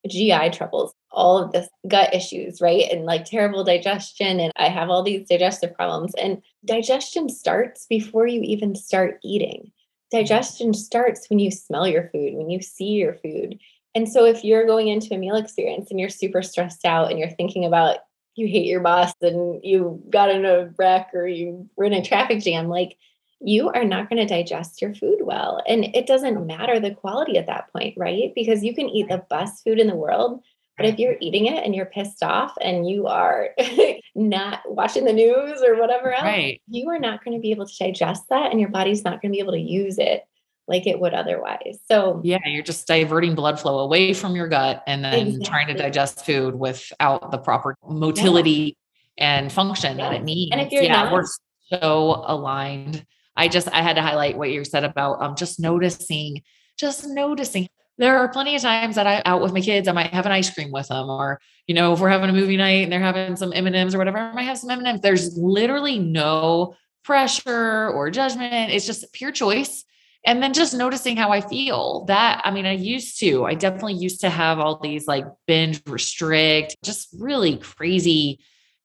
GI 0.07 0.51
troubles, 0.51 0.93
all 1.11 1.37
of 1.37 1.51
this 1.51 1.67
gut 1.87 2.13
issues, 2.13 2.61
right? 2.61 2.83
And 2.91 3.05
like 3.05 3.25
terrible 3.25 3.63
digestion. 3.63 4.39
And 4.39 4.53
I 4.55 4.69
have 4.69 4.89
all 4.89 5.03
these 5.03 5.27
digestive 5.27 5.73
problems. 5.73 6.13
And 6.15 6.41
digestion 6.67 7.29
starts 7.29 7.87
before 7.87 8.27
you 8.27 8.41
even 8.41 8.75
start 8.75 9.19
eating. 9.23 9.71
Digestion 10.11 10.73
starts 10.73 11.29
when 11.29 11.39
you 11.39 11.51
smell 11.51 11.87
your 11.87 12.09
food, 12.09 12.35
when 12.35 12.49
you 12.49 12.61
see 12.61 12.91
your 12.91 13.15
food. 13.15 13.59
And 13.95 14.07
so 14.07 14.25
if 14.25 14.43
you're 14.43 14.67
going 14.67 14.89
into 14.89 15.15
a 15.15 15.17
meal 15.17 15.35
experience 15.35 15.89
and 15.89 15.99
you're 15.99 16.09
super 16.09 16.43
stressed 16.43 16.85
out 16.85 17.09
and 17.09 17.17
you're 17.17 17.29
thinking 17.29 17.65
about 17.65 17.97
you 18.35 18.47
hate 18.47 18.67
your 18.67 18.81
boss 18.81 19.13
and 19.21 19.59
you 19.63 20.01
got 20.11 20.29
in 20.29 20.45
a 20.45 20.71
wreck 20.77 21.09
or 21.13 21.27
you 21.27 21.67
were 21.75 21.85
in 21.85 21.93
a 21.93 22.05
traffic 22.05 22.39
jam, 22.39 22.67
like 22.67 22.95
you 23.39 23.69
are 23.69 23.83
not 23.83 24.09
going 24.09 24.25
to 24.25 24.31
digest 24.31 24.81
your 24.81 24.93
food 24.93 25.19
well. 25.21 25.61
And 25.67 25.85
it 25.95 26.07
doesn't 26.07 26.45
matter 26.45 26.79
the 26.79 26.93
quality 26.93 27.37
at 27.37 27.47
that 27.47 27.71
point, 27.73 27.95
right? 27.97 28.31
Because 28.35 28.63
you 28.63 28.73
can 28.75 28.89
eat 28.89 29.09
the 29.09 29.25
best 29.29 29.63
food 29.63 29.79
in 29.79 29.87
the 29.87 29.95
world. 29.95 30.43
But 30.77 30.85
if 30.85 30.99
you're 30.99 31.17
eating 31.19 31.47
it 31.47 31.63
and 31.63 31.75
you're 31.75 31.87
pissed 31.87 32.23
off 32.23 32.53
and 32.61 32.87
you 32.87 33.07
are 33.07 33.49
not 34.15 34.61
watching 34.65 35.05
the 35.05 35.13
news 35.13 35.63
or 35.63 35.79
whatever 35.79 36.13
else, 36.13 36.23
right. 36.23 36.61
you 36.67 36.87
are 36.89 36.99
not 36.99 37.23
going 37.25 37.35
to 37.35 37.41
be 37.41 37.51
able 37.51 37.65
to 37.65 37.77
digest 37.77 38.23
that 38.29 38.51
and 38.51 38.59
your 38.59 38.69
body's 38.69 39.03
not 39.03 39.21
going 39.21 39.31
to 39.31 39.35
be 39.35 39.39
able 39.39 39.53
to 39.53 39.59
use 39.59 39.97
it 39.97 40.23
like 40.67 40.85
it 40.85 40.99
would 40.99 41.13
otherwise. 41.13 41.79
So, 41.89 42.21
yeah, 42.23 42.39
you're 42.45 42.63
just 42.63 42.87
diverting 42.87 43.35
blood 43.35 43.59
flow 43.59 43.79
away 43.79 44.13
from 44.13 44.35
your 44.35 44.47
gut 44.47 44.83
and 44.85 45.03
then 45.03 45.13
exactly. 45.27 45.45
trying 45.45 45.67
to 45.67 45.73
digest 45.73 46.25
food 46.25 46.55
without 46.55 47.31
the 47.31 47.37
proper 47.37 47.75
motility 47.87 48.77
yeah. 49.17 49.39
and 49.39 49.51
function 49.51 49.97
yeah. 49.97 50.09
that 50.09 50.15
it 50.17 50.23
needs. 50.23 50.51
And 50.51 50.61
if 50.61 50.71
you're 50.71 50.83
yeah, 50.83 51.03
not, 51.03 51.13
we're 51.13 51.25
so 51.69 52.23
aligned. 52.27 53.05
I 53.35 53.47
just 53.47 53.67
I 53.71 53.81
had 53.81 53.95
to 53.95 54.01
highlight 54.01 54.37
what 54.37 54.51
you 54.51 54.63
said 54.65 54.83
about 54.83 55.21
um 55.21 55.35
just 55.35 55.59
noticing, 55.59 56.43
just 56.77 57.07
noticing. 57.07 57.69
There 57.97 58.17
are 58.17 58.29
plenty 58.29 58.55
of 58.55 58.61
times 58.61 58.95
that 58.95 59.07
I'm 59.07 59.23
out 59.25 59.41
with 59.41 59.53
my 59.53 59.61
kids, 59.61 59.87
I 59.87 59.91
might 59.91 60.13
have 60.13 60.25
an 60.25 60.31
ice 60.31 60.53
cream 60.53 60.71
with 60.71 60.87
them, 60.87 61.09
or 61.09 61.39
you 61.65 61.75
know, 61.75 61.93
if 61.93 61.99
we're 61.99 62.09
having 62.09 62.29
a 62.29 62.33
movie 62.33 62.57
night 62.57 62.83
and 62.83 62.91
they're 62.91 62.99
having 62.99 63.35
some 63.35 63.51
M 63.53 63.67
and 63.67 63.75
M's 63.75 63.95
or 63.95 63.97
whatever, 63.97 64.17
I 64.17 64.33
might 64.33 64.43
have 64.43 64.57
some 64.57 64.69
M 64.69 64.79
and 64.79 64.87
M's. 64.87 65.01
There's 65.01 65.37
literally 65.37 65.99
no 65.99 66.75
pressure 67.03 67.89
or 67.89 68.09
judgment. 68.09 68.71
It's 68.71 68.85
just 68.85 69.11
pure 69.13 69.31
choice. 69.31 69.83
And 70.25 70.43
then 70.43 70.53
just 70.53 70.73
noticing 70.73 71.15
how 71.15 71.31
I 71.31 71.41
feel. 71.41 72.05
That 72.05 72.41
I 72.43 72.51
mean, 72.51 72.65
I 72.65 72.73
used 72.73 73.19
to. 73.19 73.45
I 73.45 73.53
definitely 73.53 73.93
used 73.93 74.21
to 74.21 74.29
have 74.29 74.59
all 74.59 74.79
these 74.79 75.07
like 75.07 75.25
binge 75.45 75.81
restrict, 75.87 76.75
just 76.83 77.07
really 77.17 77.57
crazy. 77.57 78.39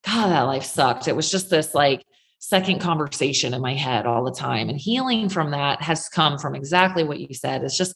God, 0.05 0.29
that 0.29 0.43
life 0.43 0.65
sucked. 0.65 1.09
It 1.09 1.17
was 1.17 1.31
just 1.31 1.51
this 1.51 1.75
like 1.75 2.05
second 2.39 2.81
conversation 2.81 3.55
in 3.55 3.61
my 3.61 3.75
head 3.75 4.07
all 4.07 4.25
the 4.25 4.33
time. 4.33 4.69
And 4.69 4.79
healing 4.79 5.29
from 5.29 5.53
that 5.53 5.83
has 5.83 6.09
come 6.09 6.39
from 6.39 6.55
exactly 6.55 7.05
what 7.05 7.21
you 7.21 7.35
said. 7.35 7.63
It's 7.63 7.77
just 7.77 7.95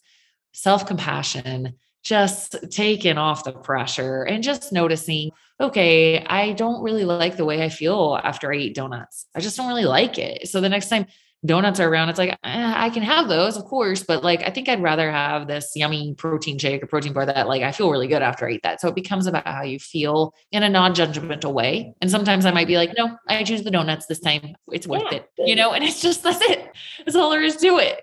self 0.57 0.87
compassion, 0.87 1.75
just 2.03 2.55
taking 2.71 3.17
off 3.17 3.43
the 3.43 3.51
pressure 3.51 4.23
and 4.23 4.43
just 4.43 4.73
noticing, 4.73 5.29
okay, 5.61 6.25
I 6.25 6.53
don't 6.53 6.81
really 6.81 7.05
like 7.05 7.37
the 7.37 7.45
way 7.45 7.63
I 7.63 7.69
feel 7.69 8.19
after 8.23 8.51
I 8.51 8.57
eat 8.57 8.75
donuts. 8.75 9.27
I 9.35 9.39
just 9.39 9.55
don't 9.55 9.67
really 9.67 9.85
like 9.85 10.17
it. 10.17 10.49
So 10.49 10.59
the 10.59 10.67
next 10.69 10.89
time 10.89 11.05
donuts 11.45 11.79
are 11.79 11.87
around, 11.87 12.09
it's 12.09 12.17
like, 12.17 12.31
eh, 12.43 12.73
I 12.75 12.89
can 12.89 13.03
have 13.03 13.27
those, 13.27 13.55
of 13.55 13.65
course, 13.65 14.01
but 14.01 14.23
like, 14.23 14.41
I 14.41 14.49
think 14.49 14.67
I'd 14.67 14.81
rather 14.81 15.11
have 15.11 15.47
this 15.47 15.73
yummy 15.75 16.15
protein 16.15 16.57
shake 16.57 16.81
or 16.81 16.87
protein 16.87 17.13
bar 17.13 17.27
that 17.27 17.47
like 17.47 17.61
I 17.61 17.71
feel 17.71 17.91
really 17.91 18.07
good 18.07 18.23
after 18.23 18.47
I 18.47 18.53
eat 18.53 18.63
that. 18.63 18.81
So 18.81 18.87
it 18.87 18.95
becomes 18.95 19.27
about 19.27 19.45
how 19.45 19.61
you 19.61 19.77
feel 19.77 20.33
in 20.51 20.63
a 20.63 20.69
non 20.69 20.95
judgmental 20.95 21.53
way. 21.53 21.93
And 22.01 22.09
sometimes 22.09 22.47
I 22.47 22.51
might 22.51 22.67
be 22.67 22.77
like, 22.77 22.93
no, 22.97 23.15
I 23.27 23.43
choose 23.43 23.61
the 23.61 23.69
donuts 23.69 24.07
this 24.07 24.19
time. 24.19 24.55
It's 24.71 24.87
worth 24.87 25.03
yeah. 25.11 25.19
it, 25.19 25.29
you 25.37 25.55
know, 25.55 25.73
and 25.73 25.83
it's 25.83 26.01
just, 26.01 26.23
that's 26.23 26.41
it. 26.41 26.67
That's 27.05 27.15
all 27.15 27.29
there 27.29 27.43
is 27.43 27.57
to 27.57 27.77
it. 27.77 28.01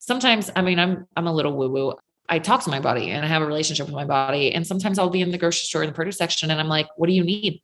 Sometimes, 0.00 0.50
I 0.56 0.62
mean, 0.62 0.78
I'm, 0.78 1.06
I'm 1.16 1.28
a 1.28 1.32
little 1.32 1.56
woo 1.56 1.70
woo. 1.70 1.94
I 2.28 2.38
talk 2.38 2.64
to 2.64 2.70
my 2.70 2.80
body 2.80 3.10
and 3.10 3.24
I 3.24 3.28
have 3.28 3.42
a 3.42 3.46
relationship 3.46 3.86
with 3.86 3.94
my 3.94 4.04
body. 4.04 4.52
And 4.52 4.66
sometimes 4.66 4.98
I'll 4.98 5.10
be 5.10 5.20
in 5.20 5.30
the 5.30 5.38
grocery 5.38 5.66
store 5.66 5.82
in 5.82 5.88
the 5.88 5.94
produce 5.94 6.16
section 6.16 6.50
and 6.50 6.60
I'm 6.60 6.68
like, 6.68 6.88
what 6.96 7.06
do 7.06 7.12
you 7.12 7.24
need? 7.24 7.62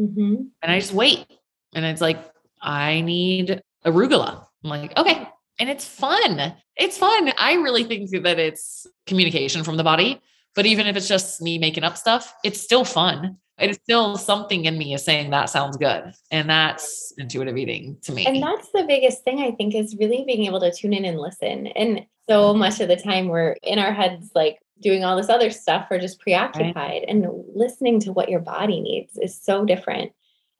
Mm-hmm. 0.00 0.34
And 0.62 0.72
I 0.72 0.78
just 0.78 0.92
wait. 0.92 1.26
And 1.74 1.84
it's 1.84 2.00
like, 2.00 2.18
I 2.60 3.00
need 3.00 3.62
arugula. 3.84 4.44
I'm 4.64 4.70
like, 4.70 4.96
okay. 4.98 5.28
And 5.60 5.68
it's 5.68 5.84
fun. 5.84 6.54
It's 6.76 6.98
fun. 6.98 7.32
I 7.38 7.54
really 7.54 7.84
think 7.84 8.10
that 8.10 8.38
it's 8.38 8.86
communication 9.06 9.64
from 9.64 9.76
the 9.76 9.84
body. 9.84 10.20
But 10.58 10.66
even 10.66 10.88
if 10.88 10.96
it's 10.96 11.06
just 11.06 11.40
me 11.40 11.56
making 11.56 11.84
up 11.84 11.96
stuff, 11.96 12.34
it's 12.42 12.60
still 12.60 12.84
fun. 12.84 13.36
It's 13.58 13.78
still 13.78 14.16
something 14.16 14.64
in 14.64 14.76
me 14.76 14.92
is 14.92 15.04
saying 15.04 15.30
that 15.30 15.50
sounds 15.50 15.76
good. 15.76 16.12
And 16.32 16.50
that's 16.50 17.14
intuitive 17.16 17.56
eating 17.56 17.96
to 18.02 18.10
me. 18.10 18.26
And 18.26 18.42
that's 18.42 18.68
the 18.72 18.82
biggest 18.82 19.22
thing 19.22 19.40
I 19.40 19.52
think 19.52 19.76
is 19.76 19.94
really 20.00 20.24
being 20.26 20.46
able 20.46 20.58
to 20.58 20.72
tune 20.72 20.94
in 20.94 21.04
and 21.04 21.16
listen. 21.16 21.68
And 21.68 22.04
so 22.28 22.54
much 22.54 22.80
of 22.80 22.88
the 22.88 22.96
time 22.96 23.28
we're 23.28 23.56
in 23.62 23.78
our 23.78 23.92
heads 23.92 24.32
like 24.34 24.58
doing 24.82 25.04
all 25.04 25.16
this 25.16 25.28
other 25.28 25.52
stuff 25.52 25.86
we're 25.88 26.00
just 26.00 26.18
preoccupied 26.18 26.74
right. 26.74 27.04
and 27.06 27.24
listening 27.54 28.00
to 28.00 28.12
what 28.12 28.28
your 28.28 28.40
body 28.40 28.80
needs 28.80 29.16
is 29.16 29.40
so 29.40 29.64
different 29.64 30.12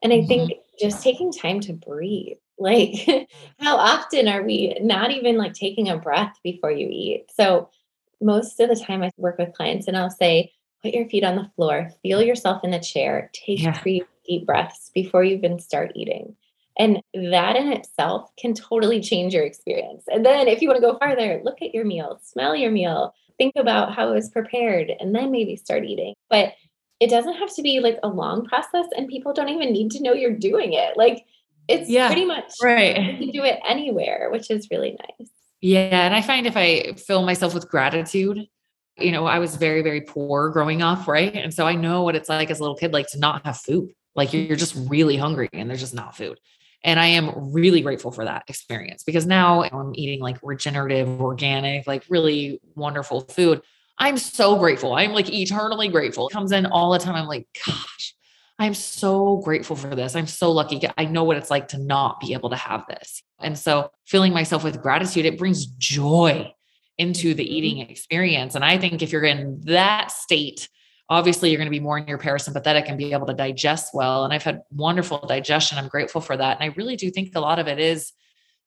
and 0.02 0.12
i 0.12 0.16
mm-hmm. 0.16 0.26
think 0.26 0.52
just 0.80 1.02
taking 1.04 1.30
time 1.30 1.61
to 1.61 1.72
breathe 1.72 2.37
like 2.58 3.06
how 3.61 3.76
often 3.76 4.26
are 4.26 4.42
we 4.42 4.76
not 4.80 5.12
even 5.12 5.37
like 5.37 5.52
taking 5.52 5.88
a 5.88 5.96
breath 5.96 6.37
before 6.42 6.72
you 6.72 6.88
eat 6.90 7.26
so 7.32 7.68
most 8.20 8.61
of 8.61 8.68
the 8.68 8.76
time 8.76 9.02
i 9.02 9.11
work 9.16 9.38
with 9.38 9.54
clients 9.54 9.87
and 9.87 9.96
i'll 9.96 10.11
say 10.11 10.52
put 10.83 10.94
your 10.94 11.09
feet 11.09 11.24
on 11.24 11.37
the 11.37 11.50
floor 11.57 11.90
feel 12.02 12.22
yourself 12.22 12.62
in 12.64 12.70
the 12.70 12.78
chair 12.78 13.31
take 13.33 13.62
yeah. 13.62 13.72
three 13.72 14.02
deep 14.26 14.46
breaths 14.46 14.90
before 14.94 15.24
you 15.24 15.37
even 15.37 15.59
start 15.59 15.92
eating 15.94 16.37
and 16.78 17.02
that 17.12 17.57
in 17.57 17.72
itself 17.72 18.31
can 18.37 18.54
totally 18.54 19.00
change 19.00 19.35
your 19.35 19.44
experience. 19.44 20.04
And 20.11 20.24
then 20.24 20.46
if 20.46 20.62
you 20.62 20.68
want 20.68 20.81
to 20.81 20.87
go 20.87 20.96
farther, 20.96 21.40
look 21.44 21.61
at 21.61 21.74
your 21.74 21.85
meal, 21.85 22.20
smell 22.22 22.54
your 22.54 22.70
meal, 22.70 23.14
think 23.37 23.54
about 23.57 23.94
how 23.94 24.11
it 24.11 24.14
was 24.14 24.31
prepared, 24.31 24.92
and 25.00 25.14
then 25.14 25.33
maybe 25.33 25.57
start 25.57 25.85
eating. 25.85 26.14
But 26.31 26.54
it 27.00 27.11
doesn't 27.11 27.35
have 27.35 27.54
to 27.57 27.62
be 27.62 27.81
like 27.81 27.98
a 28.02 28.09
long 28.09 28.44
process, 28.44 28.87
and 28.96 29.09
people 29.09 29.33
don't 29.33 29.48
even 29.48 29.72
need 29.72 29.90
to 29.92 30.02
know 30.02 30.12
you're 30.12 30.33
doing 30.33 30.72
it. 30.72 30.96
Like 30.96 31.24
it's 31.66 31.90
yeah, 31.90 32.07
pretty 32.07 32.24
much 32.24 32.52
right. 32.62 32.96
You 32.96 33.18
can 33.18 33.31
do 33.31 33.44
it 33.44 33.59
anywhere, 33.68 34.28
which 34.31 34.50
is 34.50 34.68
really 34.70 34.96
nice. 35.18 35.31
Yeah. 35.61 36.07
And 36.07 36.14
I 36.14 36.23
find 36.23 36.47
if 36.47 36.57
I 36.57 36.92
fill 36.94 37.25
myself 37.25 37.55
with 37.55 37.68
gratitude, 37.68 38.47
you 38.97 39.12
know, 39.12 39.27
I 39.27 39.38
was 39.38 39.57
very, 39.57 39.83
very 39.83 40.01
poor 40.01 40.51
growing 40.51 40.83
up, 40.83 41.07
right? 41.07 41.35
And 41.35 41.53
so 41.53 41.66
I 41.66 41.75
know 41.75 42.03
what 42.03 42.16
it's 42.16 42.29
like 42.29 42.51
as 42.51 42.59
a 42.59 42.62
little 42.62 42.77
kid, 42.77 42.92
like 42.92 43.09
to 43.09 43.18
not 43.18 43.44
have 43.44 43.59
food. 43.59 43.90
Like 44.14 44.33
you're 44.33 44.57
just 44.57 44.75
really 44.88 45.16
hungry 45.16 45.49
and 45.53 45.71
there's 45.71 45.81
just 45.81 45.94
not 45.94 46.16
food. 46.16 46.38
And 46.85 46.99
I 47.01 47.07
am 47.07 47.53
really 47.53 47.81
grateful 47.81 48.12
for 48.12 48.25
that 48.25 48.44
experience 48.49 49.03
because 49.03 49.27
now 49.27 49.64
I'm 49.64 49.92
eating 49.94 50.21
like 50.21 50.38
regenerative, 50.42 51.21
organic, 51.21 51.87
like 51.87 52.05
really 52.09 52.61
wonderful 52.75 53.23
food. 53.23 53.62
I'm 53.99 54.16
so 54.16 54.57
grateful. 54.57 54.94
I'm 54.94 55.12
like 55.12 55.33
eternally 55.33 55.88
grateful. 55.88 56.29
It 56.29 56.33
comes 56.33 56.53
in 56.53 56.66
all 56.66 56.92
the 56.92 57.01
time. 57.01 57.16
I'm 57.16 57.27
like, 57.27 57.49
gosh, 57.66 58.14
I'm 58.59 58.75
so 58.75 59.38
grateful 59.38 59.75
for 59.75 59.94
this. 59.94 60.14
I'm 60.14 60.29
so 60.29 60.53
lucky. 60.53 60.81
I 60.97 61.05
know 61.05 61.25
what 61.25 61.37
it's 61.37 61.51
like 61.51 61.68
to 61.68 61.79
not 61.79 62.21
be 62.21 62.33
able 62.33 62.51
to 62.51 62.57
have 62.57 62.87
this. 62.87 63.23
And 63.40 63.59
so 63.59 63.90
filling 64.07 64.33
myself 64.33 64.64
with 64.64 64.83
gratitude, 64.83 65.24
it 65.24 65.38
brings 65.38 65.66
joy 65.66 66.53
into 66.96 67.35
the 67.35 67.44
mm-hmm. 67.44 67.53
eating 67.53 67.79
experience. 67.79 68.55
And 68.55 68.64
I 68.64 68.79
think 68.79 69.03
if 69.03 69.12
you're 69.12 69.24
in 69.24 69.61
that 69.64 70.11
state, 70.11 70.68
obviously 71.09 71.51
you're 71.51 71.59
going 71.59 71.66
to 71.66 71.70
be 71.70 71.81
more 71.81 71.98
in 71.98 72.07
your 72.07 72.18
parasympathetic 72.18 72.88
and 72.88 72.98
be 72.98 73.12
able 73.12 73.27
to 73.27 73.35
digest 73.35 73.94
well. 73.94 74.24
And 74.24 74.33
I've 74.33 74.42
had 74.42 74.62
wonderful 74.70 75.24
digestion. 75.27 75.79
I'm 75.79 75.88
grateful 75.88 76.20
for 76.20 76.37
that. 76.37 76.61
And 76.61 76.70
I 76.70 76.74
really 76.77 76.96
do 76.96 77.11
think 77.11 77.35
a 77.35 77.40
lot 77.40 77.59
of 77.59 77.68
it 77.68 77.79
is 77.79 78.12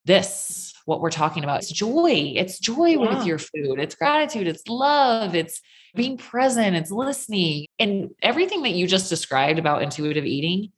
this, 0.06 0.74
what 0.86 1.02
we're 1.02 1.12
talking 1.12 1.44
about. 1.44 1.60
It's 1.60 1.72
joy. 1.72 2.34
It's 2.36 2.58
joy 2.58 2.92
yeah. 2.92 2.98
with 2.98 3.28
your 3.28 3.38
food. 3.38 3.80
It's 3.80 3.96
gratitude. 3.96 4.48
It's 4.48 4.68
love. 4.68 5.36
It's 5.36 5.62
being 5.94 6.18
present. 6.18 6.76
It's 6.76 6.90
listening. 6.90 7.68
And 7.78 8.12
everything 8.22 8.64
that 8.64 8.72
you 8.72 8.88
just 8.88 9.10
described 9.10 9.60
about 9.60 9.84
intuitive 9.84 10.26
eating, 10.26 10.72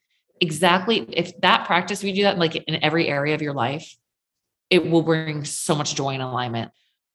exactly 0.44 1.06
if 1.10 1.40
that 1.42 1.66
practice, 1.66 2.04
we 2.04 2.14
do 2.14 2.24
that 2.24 2.38
like 2.38 2.56
in 2.56 2.84
every 2.84 3.08
area 3.08 3.34
of 3.34 3.42
your 3.42 3.54
life, 3.54 3.96
it 4.70 4.90
will 4.90 5.02
bring 5.02 5.46
so 5.46 5.76
much 5.76 5.96
joy 5.96 6.10
and 6.10 6.22
alignment. 6.22 6.72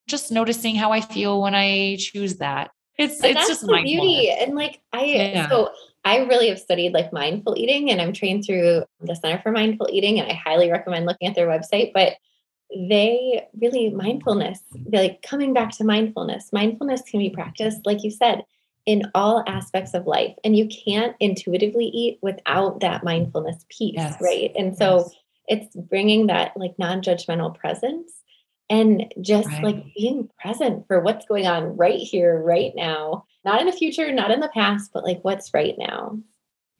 Just 0.06 0.32
noticing 0.32 0.74
how 0.74 0.92
I 0.92 1.00
feel 1.00 1.40
when 1.42 1.54
I 1.54 1.96
choose 1.98 2.36
that 2.36 2.70
it's 2.98 3.20
but 3.20 3.30
it's 3.30 3.46
just 3.46 3.64
the 3.64 3.80
beauty. 3.82 4.28
And 4.28 4.56
like 4.56 4.80
I 4.92 5.04
yeah. 5.04 5.48
so 5.48 5.70
I 6.04 6.18
really 6.18 6.48
have 6.48 6.58
studied 6.58 6.92
like 6.92 7.12
mindful 7.12 7.54
eating 7.56 7.90
and 7.90 8.02
I'm 8.02 8.12
trained 8.12 8.44
through 8.44 8.84
the 9.00 9.14
Center 9.14 9.40
for 9.40 9.52
Mindful 9.52 9.88
Eating 9.90 10.18
and 10.18 10.30
I 10.30 10.34
highly 10.34 10.70
recommend 10.70 11.06
looking 11.06 11.28
at 11.28 11.36
their 11.36 11.46
website. 11.46 11.92
But 11.94 12.14
they 12.74 13.46
really 13.58 13.90
mindfulness, 13.90 14.60
like 14.92 15.22
coming 15.22 15.54
back 15.54 15.70
to 15.76 15.84
mindfulness. 15.84 16.52
Mindfulness 16.52 17.02
can 17.02 17.20
be 17.20 17.30
practiced, 17.30 17.86
like 17.86 18.02
you 18.02 18.10
said, 18.10 18.42
in 18.86 19.10
all 19.14 19.44
aspects 19.46 19.94
of 19.94 20.06
life. 20.06 20.34
And 20.44 20.56
you 20.56 20.68
can't 20.68 21.14
intuitively 21.20 21.86
eat 21.86 22.18
without 22.22 22.80
that 22.80 23.04
mindfulness 23.04 23.64
piece, 23.68 23.94
yes. 23.96 24.16
right? 24.20 24.50
And 24.56 24.76
so 24.76 24.98
yes. 24.98 25.14
it's 25.46 25.76
bringing 25.76 26.28
that 26.28 26.56
like 26.56 26.78
non 26.78 27.02
judgmental 27.02 27.54
presence 27.54 28.12
and 28.70 29.12
just 29.20 29.48
right. 29.48 29.64
like 29.64 29.84
being 29.96 30.28
present 30.38 30.86
for 30.86 31.00
what's 31.00 31.26
going 31.26 31.46
on 31.46 31.76
right 31.76 31.98
here, 31.98 32.40
right 32.42 32.72
now, 32.74 33.24
not 33.44 33.60
in 33.60 33.66
the 33.66 33.72
future, 33.72 34.12
not 34.12 34.30
in 34.30 34.40
the 34.40 34.50
past, 34.54 34.90
but 34.92 35.04
like 35.04 35.20
what's 35.22 35.54
right 35.54 35.74
now. 35.78 36.18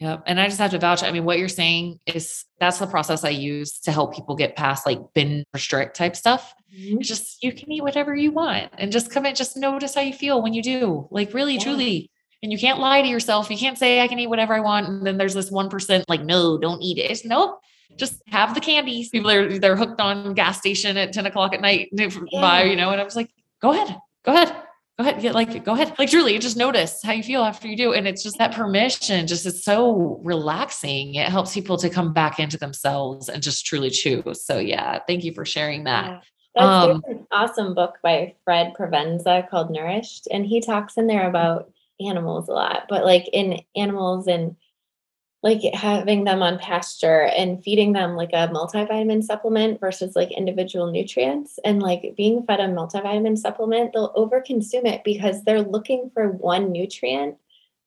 Yep. 0.01 0.25
And 0.27 0.41
I 0.41 0.47
just 0.47 0.59
have 0.59 0.71
to 0.71 0.79
vouch. 0.79 1.03
I 1.03 1.11
mean, 1.11 1.25
what 1.25 1.39
you're 1.39 1.49
saying 1.49 1.99
is 2.07 2.45
that's 2.61 2.79
the 2.79 2.87
process 2.87 3.25
I 3.25 3.31
use 3.31 3.81
to 3.81 3.93
help 3.93 4.15
people 4.15 4.37
get 4.37 4.55
past 4.55 4.87
like 4.87 5.01
binge 5.13 5.45
restrict 5.53 5.97
type 5.97 6.15
stuff. 6.15 6.55
Mm-hmm. 6.73 6.99
It's 6.99 7.09
just 7.09 7.43
you 7.43 7.53
can 7.53 7.71
eat 7.73 7.83
whatever 7.83 8.15
you 8.15 8.31
want 8.31 8.71
and 8.79 8.93
just 8.93 9.11
come 9.11 9.27
in, 9.27 9.35
just 9.35 9.57
notice 9.57 9.95
how 9.95 10.03
you 10.03 10.13
feel 10.13 10.41
when 10.41 10.55
you 10.55 10.63
do. 10.63 11.09
Like 11.11 11.35
really, 11.35 11.55
yeah. 11.55 11.65
truly. 11.65 12.11
And 12.41 12.53
you 12.53 12.59
can't 12.59 12.79
lie 12.79 13.03
to 13.03 13.09
yourself. 13.09 13.51
You 13.51 13.59
can't 13.59 13.77
say 13.77 14.01
I 14.01 14.07
can 14.07 14.21
eat 14.21 14.29
whatever 14.29 14.55
I 14.55 14.61
want. 14.61 14.87
And 14.87 15.05
then 15.05 15.19
there's 15.19 15.35
this 15.35 15.51
one 15.51 15.69
percent 15.69 16.05
like, 16.09 16.23
no, 16.23 16.59
don't 16.59 16.81
eat 16.81 16.99
it. 16.99 17.11
It's 17.11 17.25
nope 17.25 17.61
just 17.99 18.23
have 18.29 18.55
the 18.55 18.61
candies. 18.61 19.11
People 19.11 19.31
are 19.31 19.59
they're 19.59 19.77
hooked 19.77 20.01
on 20.01 20.35
gas 20.35 20.59
station 20.59 20.97
at 20.97 21.13
10 21.13 21.27
o'clock 21.27 21.53
at 21.53 21.61
night 21.61 21.89
yeah. 21.93 22.09
by, 22.33 22.63
you 22.65 22.77
know, 22.77 22.91
and 22.91 23.01
I 23.01 23.05
was 23.05 23.17
like, 23.17 23.31
go 23.61 23.73
ahead, 23.73 23.97
go 24.25 24.33
ahead. 24.33 24.55
Go 24.99 25.07
ahead, 25.07 25.23
get 25.23 25.33
like 25.33 25.65
go 25.65 25.75
ahead. 25.75 25.97
Like 25.97 26.11
truly, 26.11 26.37
just 26.41 26.57
notice 26.57 27.01
how 27.05 27.13
you 27.13 27.23
feel 27.23 27.43
after 27.43 27.69
you 27.69 27.77
do. 27.77 27.93
And 27.93 28.09
it's 28.09 28.21
just 28.21 28.37
that 28.39 28.53
permission, 28.53 29.29
just 29.29 29.47
it's 29.47 29.63
so 29.65 30.21
relaxing. 30.25 31.15
It 31.15 31.29
helps 31.29 31.55
people 31.55 31.77
to 31.77 31.89
come 31.89 32.13
back 32.13 32.41
into 32.41 32.59
themselves 32.59 33.29
and 33.29 33.41
just 33.41 33.65
truly 33.65 33.91
choose. 33.91 34.45
So 34.45 34.59
yeah, 34.59 34.99
thank 35.07 35.23
you 35.23 35.33
for 35.33 35.45
sharing 35.45 35.85
that. 35.85 36.07
Yeah. 36.07 36.21
That's 36.57 36.91
um, 36.91 37.03
an 37.07 37.27
awesome 37.31 37.75
book 37.75 37.99
by 38.03 38.35
Fred 38.45 38.73
Provenza 38.77 39.49
called 39.49 39.71
Nourished. 39.71 40.27
And 40.33 40.45
he 40.45 40.61
talks 40.61 40.97
in 40.97 41.07
there 41.07 41.29
about 41.29 41.71
animals 42.01 42.49
a 42.49 42.53
lot, 42.53 42.87
but 42.89 43.05
like 43.05 43.29
in 43.33 43.61
animals 43.77 44.27
and 44.27 44.57
like 45.42 45.62
having 45.72 46.24
them 46.24 46.42
on 46.42 46.59
pasture 46.59 47.22
and 47.22 47.62
feeding 47.62 47.92
them 47.92 48.16
like 48.16 48.33
a 48.33 48.48
multivitamin 48.48 49.22
supplement 49.22 49.79
versus 49.79 50.16
like 50.16 50.33
individual 50.33 50.90
nutrients 50.90 51.59
and 51.64 51.81
like 51.81 52.14
being 52.16 52.42
fed 52.44 52.61
a 52.61 52.66
multivitamin 52.66 53.38
supplement 53.38 53.92
they'll 53.92 54.12
overconsume 54.14 54.85
it 54.85 55.03
because 55.05 55.44
they're 55.44 55.62
looking 55.62 56.11
for 56.12 56.29
one 56.29 56.72
nutrient 56.72 57.37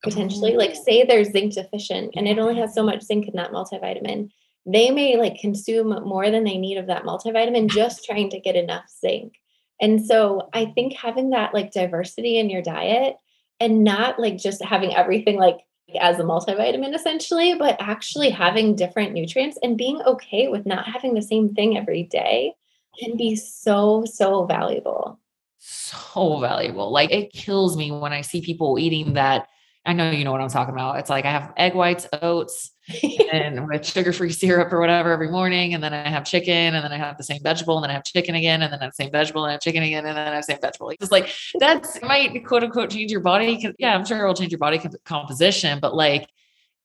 potentially. 0.01 0.55
Like 0.55 0.71
oh. 0.71 0.83
say 0.83 1.03
they're 1.03 1.25
zinc 1.25 1.53
deficient 1.53 2.13
and 2.15 2.27
it 2.27 2.39
only 2.39 2.55
has 2.57 2.73
so 2.73 2.83
much 2.83 3.01
zinc 3.03 3.27
in 3.27 3.35
that 3.35 3.51
multivitamin 3.51 4.31
they 4.67 4.91
may 4.91 5.17
like 5.17 5.39
consume 5.39 5.89
more 6.07 6.29
than 6.29 6.43
they 6.43 6.57
need 6.57 6.77
of 6.77 6.85
that 6.85 7.03
multivitamin 7.03 7.67
just 7.67 8.05
trying 8.05 8.29
to 8.29 8.39
get 8.39 8.55
enough 8.55 8.85
zinc. 9.01 9.33
And 9.81 10.05
so 10.05 10.49
i 10.53 10.65
think 10.65 10.93
having 10.93 11.31
that 11.31 11.53
like 11.53 11.71
diversity 11.71 12.37
in 12.37 12.49
your 12.49 12.61
diet 12.61 13.17
and 13.59 13.83
not 13.83 14.19
like 14.19 14.37
just 14.37 14.63
having 14.63 14.95
everything 14.95 15.37
like 15.37 15.59
as 15.99 16.19
a 16.19 16.23
multivitamin 16.23 16.93
essentially, 16.93 17.55
but 17.55 17.75
actually 17.79 18.29
having 18.29 18.75
different 18.75 19.13
nutrients 19.13 19.57
and 19.63 19.77
being 19.77 20.01
okay 20.03 20.47
with 20.47 20.65
not 20.65 20.85
having 20.85 21.13
the 21.13 21.21
same 21.21 21.53
thing 21.53 21.77
every 21.77 22.03
day 22.03 22.53
can 22.99 23.17
be 23.17 23.35
so, 23.35 24.05
so 24.05 24.45
valuable. 24.45 25.19
So 25.57 26.39
valuable. 26.39 26.91
Like 26.91 27.11
it 27.11 27.33
kills 27.33 27.77
me 27.77 27.91
when 27.91 28.13
I 28.13 28.21
see 28.21 28.41
people 28.41 28.79
eating 28.79 29.13
that. 29.13 29.47
I 29.85 29.93
know 29.93 30.11
you 30.11 30.23
know 30.23 30.31
what 30.31 30.41
I'm 30.41 30.49
talking 30.49 30.73
about. 30.73 30.99
It's 30.99 31.09
like 31.09 31.25
I 31.25 31.31
have 31.31 31.53
egg 31.57 31.73
whites, 31.73 32.07
oats, 32.21 32.71
and 33.31 33.67
with 33.67 33.85
sugar-free 33.85 34.31
syrup 34.31 34.71
or 34.71 34.79
whatever 34.79 35.11
every 35.11 35.29
morning. 35.29 35.73
And 35.73 35.83
then 35.83 35.93
I 35.93 36.09
have 36.09 36.25
chicken 36.25 36.75
and 36.75 36.83
then 36.83 36.91
I 36.91 36.97
have 36.97 37.17
the 37.17 37.23
same 37.23 37.41
vegetable 37.43 37.77
and 37.77 37.83
then 37.83 37.91
I 37.91 37.93
have 37.93 38.03
chicken 38.03 38.35
again 38.35 38.61
and 38.61 38.71
then 38.71 38.79
I 38.79 38.85
have 38.85 38.93
the 38.93 39.03
same 39.03 39.11
vegetable 39.11 39.43
and 39.45 39.49
I 39.49 39.53
have 39.53 39.61
chicken 39.61 39.83
again 39.83 40.05
and 40.05 40.17
then 40.17 40.27
I 40.27 40.35
have 40.35 40.45
the 40.45 40.53
same 40.53 40.61
vegetable. 40.61 40.89
It's 40.89 41.11
like 41.11 41.33
that's 41.59 42.01
might 42.01 42.45
quote 42.45 42.63
unquote 42.63 42.89
change 42.89 43.11
your 43.11 43.21
body. 43.21 43.61
Cause 43.61 43.73
yeah, 43.77 43.95
I'm 43.95 44.05
sure 44.05 44.23
it 44.23 44.27
will 44.27 44.33
change 44.33 44.51
your 44.51 44.59
body 44.59 44.81
composition, 45.05 45.79
but 45.79 45.95
like 45.95 46.27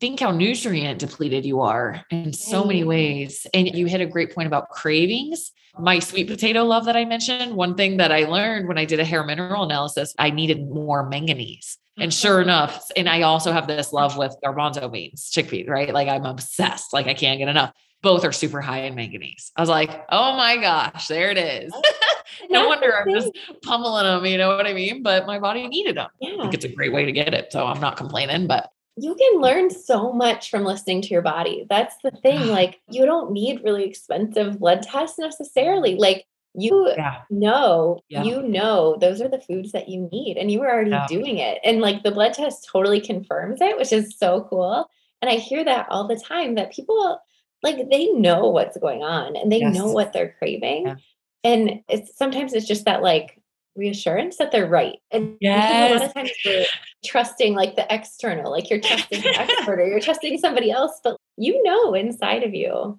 think 0.00 0.20
how 0.20 0.30
nutrient 0.30 0.98
depleted 0.98 1.44
you 1.44 1.60
are 1.60 2.04
in 2.10 2.32
so 2.32 2.64
many 2.64 2.84
ways. 2.84 3.46
And 3.54 3.74
you 3.74 3.86
hit 3.86 4.00
a 4.00 4.06
great 4.06 4.34
point 4.34 4.46
about 4.46 4.68
cravings. 4.68 5.52
My 5.78 5.98
sweet 5.98 6.28
potato 6.28 6.64
love 6.64 6.86
that 6.86 6.96
I 6.96 7.04
mentioned, 7.04 7.54
one 7.54 7.74
thing 7.74 7.98
that 7.98 8.10
I 8.10 8.24
learned 8.24 8.66
when 8.66 8.78
I 8.78 8.84
did 8.84 9.00
a 9.00 9.04
hair 9.04 9.24
mineral 9.24 9.62
analysis, 9.62 10.14
I 10.18 10.30
needed 10.30 10.68
more 10.68 11.08
manganese. 11.08 11.78
And 11.98 12.12
sure 12.12 12.40
enough, 12.40 12.90
and 12.96 13.08
I 13.08 13.22
also 13.22 13.52
have 13.52 13.66
this 13.66 13.92
love 13.92 14.16
with 14.18 14.36
garbanzo 14.44 14.90
beans, 14.92 15.30
chickpeas, 15.34 15.68
right? 15.68 15.92
Like 15.92 16.08
I'm 16.08 16.26
obsessed. 16.26 16.92
Like 16.92 17.06
I 17.06 17.14
can't 17.14 17.38
get 17.38 17.48
enough. 17.48 17.72
Both 18.02 18.24
are 18.24 18.32
super 18.32 18.60
high 18.60 18.82
in 18.82 18.94
manganese. 18.94 19.50
I 19.56 19.62
was 19.62 19.70
like, 19.70 19.90
oh 20.10 20.36
my 20.36 20.58
gosh, 20.58 21.08
there 21.08 21.30
it 21.30 21.38
is. 21.38 21.72
Oh, 21.74 21.82
no 22.50 22.68
wonder 22.68 22.94
I'm 22.94 23.10
just 23.10 23.32
pummeling 23.62 24.04
them, 24.04 24.26
you 24.26 24.36
know 24.36 24.54
what 24.54 24.66
I 24.66 24.74
mean? 24.74 25.02
But 25.02 25.26
my 25.26 25.38
body 25.38 25.66
needed 25.66 25.96
them. 25.96 26.10
Yeah. 26.20 26.34
I 26.38 26.42
think 26.42 26.54
it's 26.54 26.64
a 26.66 26.68
great 26.68 26.92
way 26.92 27.06
to 27.06 27.12
get 27.12 27.32
it. 27.32 27.50
So 27.50 27.66
I'm 27.66 27.80
not 27.80 27.96
complaining, 27.96 28.46
but 28.46 28.70
you 28.96 29.14
can 29.14 29.40
learn 29.40 29.70
so 29.70 30.12
much 30.12 30.50
from 30.50 30.64
listening 30.64 31.02
to 31.02 31.08
your 31.08 31.22
body. 31.22 31.66
That's 31.68 31.94
the 32.02 32.10
thing. 32.10 32.48
Like, 32.56 32.80
you 32.88 33.04
don't 33.04 33.32
need 33.32 33.62
really 33.64 33.84
expensive 33.84 34.58
blood 34.58 34.82
tests 34.82 35.18
necessarily. 35.18 35.96
Like, 35.96 36.26
you 36.56 36.92
yeah. 36.96 37.22
know, 37.30 38.00
yeah. 38.08 38.22
you 38.22 38.42
know, 38.42 38.96
those 39.00 39.20
are 39.20 39.28
the 39.28 39.40
foods 39.40 39.72
that 39.72 39.88
you 39.88 40.08
need, 40.12 40.36
and 40.36 40.50
you 40.50 40.60
were 40.60 40.72
already 40.72 40.90
yeah. 40.90 41.06
doing 41.08 41.38
it. 41.38 41.58
And 41.64 41.80
like 41.80 42.02
the 42.02 42.10
blood 42.10 42.34
test 42.34 42.68
totally 42.70 43.00
confirms 43.00 43.60
it, 43.60 43.76
which 43.76 43.92
is 43.92 44.16
so 44.18 44.46
cool. 44.48 44.88
And 45.22 45.30
I 45.30 45.34
hear 45.34 45.64
that 45.64 45.86
all 45.90 46.06
the 46.06 46.16
time 46.16 46.54
that 46.54 46.72
people 46.72 47.20
like 47.62 47.88
they 47.90 48.06
know 48.12 48.48
what's 48.48 48.76
going 48.76 49.02
on 49.02 49.36
and 49.36 49.50
they 49.50 49.60
yes. 49.60 49.74
know 49.74 49.90
what 49.90 50.12
they're 50.12 50.34
craving. 50.38 50.96
And 51.42 51.80
it's 51.88 52.16
sometimes 52.16 52.52
it's 52.52 52.66
just 52.66 52.84
that 52.84 53.02
like 53.02 53.40
reassurance 53.76 54.38
that 54.38 54.52
they're 54.52 54.68
right. 54.68 54.98
And 55.10 55.36
yes. 55.40 55.90
a 55.90 55.94
lot 55.94 56.04
of 56.04 56.14
times 56.14 56.30
we're 56.44 56.66
trusting 57.04 57.54
like 57.54 57.76
the 57.76 57.86
external, 57.92 58.50
like 58.50 58.70
you're 58.70 58.80
trusting 58.80 59.22
the 59.22 59.38
expert 59.38 59.80
or 59.80 59.86
you're 59.86 60.00
trusting 60.00 60.38
somebody 60.38 60.70
else, 60.70 61.00
but 61.04 61.16
you 61.36 61.62
know 61.62 61.94
inside 61.94 62.42
of 62.42 62.54
you. 62.54 62.98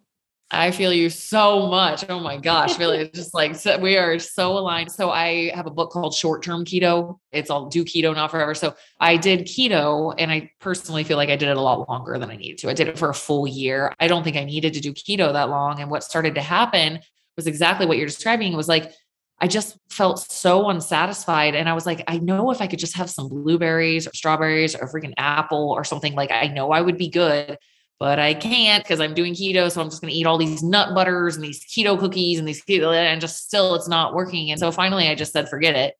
I 0.49 0.71
feel 0.71 0.93
you 0.93 1.09
so 1.09 1.67
much. 1.67 2.05
Oh 2.07 2.21
my 2.21 2.37
gosh, 2.37 2.79
really, 2.79 2.99
It's 2.99 3.17
just 3.17 3.33
like 3.33 3.55
so 3.55 3.77
we 3.79 3.97
are 3.97 4.17
so 4.17 4.57
aligned. 4.57 4.91
So 4.91 5.09
I 5.09 5.51
have 5.53 5.65
a 5.65 5.71
book 5.71 5.91
called 5.91 6.13
Short 6.13 6.41
Term 6.41 6.63
Keto. 6.63 7.19
It's 7.33 7.49
all 7.49 7.67
do 7.67 7.83
keto 7.83 8.15
not 8.15 8.31
forever. 8.31 8.53
So 8.53 8.73
I 8.99 9.17
did 9.17 9.41
keto, 9.41 10.15
and 10.17 10.31
I 10.31 10.51
personally 10.61 11.03
feel 11.03 11.17
like 11.17 11.29
I 11.29 11.35
did 11.35 11.49
it 11.49 11.57
a 11.57 11.61
lot 11.61 11.89
longer 11.89 12.17
than 12.17 12.31
I 12.31 12.37
needed 12.37 12.59
to. 12.59 12.69
I 12.69 12.73
did 12.73 12.87
it 12.87 12.97
for 12.97 13.09
a 13.09 13.13
full 13.13 13.45
year. 13.45 13.93
I 13.99 14.07
don't 14.07 14.23
think 14.23 14.37
I 14.37 14.45
needed 14.45 14.73
to 14.75 14.79
do 14.79 14.93
keto 14.93 15.33
that 15.33 15.49
long. 15.49 15.81
And 15.81 15.91
what 15.91 16.03
started 16.03 16.35
to 16.35 16.41
happen 16.41 16.99
was 17.35 17.45
exactly 17.45 17.85
what 17.85 17.97
you're 17.97 18.07
describing. 18.07 18.53
It 18.53 18.57
was 18.57 18.69
like 18.69 18.93
I 19.39 19.47
just 19.47 19.77
felt 19.89 20.19
so 20.19 20.69
unsatisfied. 20.69 21.55
And 21.55 21.69
I 21.69 21.73
was 21.73 21.85
like, 21.85 22.03
I 22.07 22.17
know 22.17 22.51
if 22.51 22.61
I 22.61 22.67
could 22.67 22.79
just 22.79 22.95
have 22.95 23.09
some 23.09 23.29
blueberries 23.29 24.07
or 24.07 24.11
strawberries 24.13 24.75
or 24.75 24.87
freaking 24.87 25.13
apple 25.17 25.71
or 25.71 25.83
something, 25.83 26.15
like 26.15 26.31
I 26.31 26.47
know 26.47 26.71
I 26.71 26.81
would 26.81 26.97
be 26.97 27.09
good, 27.09 27.57
but 27.99 28.19
I 28.19 28.33
can't 28.33 28.83
because 28.83 28.99
I'm 28.99 29.13
doing 29.13 29.33
keto. 29.33 29.71
So 29.71 29.81
I'm 29.81 29.89
just 29.89 30.01
going 30.01 30.11
to 30.11 30.17
eat 30.17 30.25
all 30.25 30.37
these 30.37 30.63
nut 30.63 30.93
butters 30.93 31.35
and 31.35 31.43
these 31.43 31.63
keto 31.65 31.99
cookies 31.99 32.39
and 32.39 32.47
these 32.47 32.63
keto, 32.63 32.93
and 32.93 33.21
just 33.21 33.45
still 33.45 33.75
it's 33.75 33.87
not 33.87 34.13
working. 34.13 34.51
And 34.51 34.59
so 34.59 34.71
finally 34.71 35.07
I 35.07 35.15
just 35.15 35.33
said, 35.33 35.49
forget 35.49 35.75
it. 35.75 35.95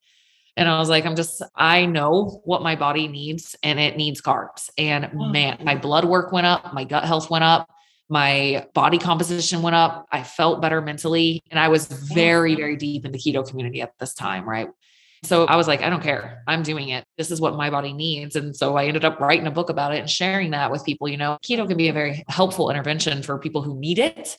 And 0.56 0.68
I 0.68 0.80
was 0.80 0.90
like, 0.90 1.06
I'm 1.06 1.16
just, 1.16 1.44
I 1.56 1.86
know 1.86 2.42
what 2.44 2.64
my 2.64 2.76
body 2.76 3.08
needs 3.08 3.56
and 3.62 3.80
it 3.80 3.96
needs 3.96 4.22
carbs. 4.22 4.72
And 4.78 5.10
oh, 5.14 5.30
man, 5.30 5.60
my 5.64 5.76
blood 5.76 6.06
work 6.06 6.32
went 6.32 6.48
up, 6.48 6.74
my 6.74 6.84
gut 6.84 7.04
health 7.04 7.30
went 7.30 7.44
up 7.44 7.70
my 8.10 8.66
body 8.74 8.98
composition 8.98 9.62
went 9.62 9.76
up. 9.76 10.08
I 10.12 10.24
felt 10.24 10.62
better 10.62 10.82
mentally. 10.82 11.44
And 11.52 11.60
I 11.60 11.68
was 11.68 11.92
oh, 11.92 11.96
very, 12.14 12.56
very 12.56 12.76
deep 12.76 13.06
in 13.06 13.12
the 13.12 13.18
keto 13.18 13.48
community 13.48 13.82
at 13.82 13.98
this 14.00 14.14
time. 14.14 14.48
Right. 14.48 14.70
So 15.24 15.46
I 15.46 15.56
was 15.56 15.68
like, 15.68 15.82
I 15.82 15.90
don't 15.90 16.04
care. 16.04 16.44
I'm 16.48 16.64
doing 16.64 16.90
it. 16.90 17.04
This 17.18 17.32
is 17.32 17.42
what 17.42 17.56
my 17.56 17.70
body 17.70 17.94
needs. 17.94 18.36
And 18.36 18.56
so 18.56 18.76
I 18.78 18.86
ended 18.86 19.06
up 19.06 19.20
writing 19.20 19.48
a 19.48 19.52
book 19.52 19.70
about 19.70 19.94
it 19.94 20.00
and 20.00 20.10
sharing 20.10 20.52
that 20.52 20.72
with 20.72 20.86
people. 20.86 21.08
You 21.08 21.18
know, 21.18 21.38
keto 21.44 21.68
can 21.68 21.78
be 21.78 21.90
a 21.90 21.94
very 21.94 22.24
helpful 22.28 22.70
intervention 22.70 23.24
for 23.24 23.38
people 23.40 23.62
who 23.62 23.80
need 23.80 24.00
it. 24.00 24.38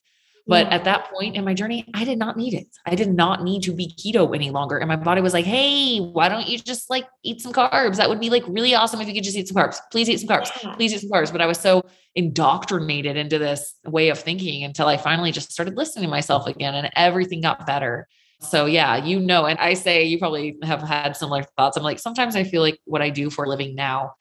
But 0.48 0.72
at 0.72 0.84
that 0.84 1.10
point 1.12 1.36
in 1.36 1.44
my 1.44 1.52
journey, 1.52 1.84
I 1.92 2.04
did 2.04 2.18
not 2.18 2.38
need 2.38 2.54
it. 2.54 2.68
I 2.86 2.94
did 2.94 3.12
not 3.12 3.44
need 3.44 3.64
to 3.64 3.72
be 3.74 3.92
keto 3.98 4.34
any 4.34 4.48
longer. 4.48 4.78
And 4.78 4.88
my 4.88 4.96
body 4.96 5.20
was 5.20 5.34
like, 5.34 5.44
hey, 5.44 5.98
why 5.98 6.30
don't 6.30 6.48
you 6.48 6.58
just 6.58 6.88
like 6.88 7.06
eat 7.22 7.42
some 7.42 7.52
carbs? 7.52 7.96
That 7.96 8.08
would 8.08 8.18
be 8.18 8.30
like 8.30 8.44
really 8.48 8.74
awesome 8.74 8.98
if 9.02 9.08
you 9.08 9.12
could 9.12 9.24
just 9.24 9.36
eat 9.36 9.46
some 9.46 9.56
carbs. 9.62 9.76
Please 9.92 10.08
eat 10.08 10.20
some 10.20 10.28
carbs. 10.28 10.48
Please 10.76 10.94
eat 10.94 11.02
some 11.02 11.10
carbs. 11.10 11.30
But 11.30 11.42
I 11.42 11.46
was 11.46 11.60
so 11.60 11.82
indoctrinated 12.14 13.18
into 13.18 13.38
this 13.38 13.74
way 13.84 14.08
of 14.08 14.18
thinking 14.18 14.64
until 14.64 14.86
I 14.86 14.96
finally 14.96 15.32
just 15.32 15.52
started 15.52 15.76
listening 15.76 16.04
to 16.04 16.10
myself 16.10 16.46
again 16.46 16.74
and 16.74 16.90
everything 16.96 17.42
got 17.42 17.66
better. 17.66 18.08
So 18.40 18.66
yeah, 18.66 18.96
you 18.96 19.18
know, 19.18 19.46
and 19.46 19.58
I 19.58 19.74
say 19.74 20.04
you 20.04 20.18
probably 20.18 20.56
have 20.62 20.82
had 20.82 21.16
similar 21.16 21.42
thoughts. 21.56 21.76
I'm 21.76 21.82
like, 21.82 21.98
sometimes 21.98 22.36
I 22.36 22.44
feel 22.44 22.62
like 22.62 22.78
what 22.84 23.02
I 23.02 23.10
do 23.10 23.30
for 23.30 23.44
a 23.44 23.48
living 23.48 23.74
now 23.74 24.14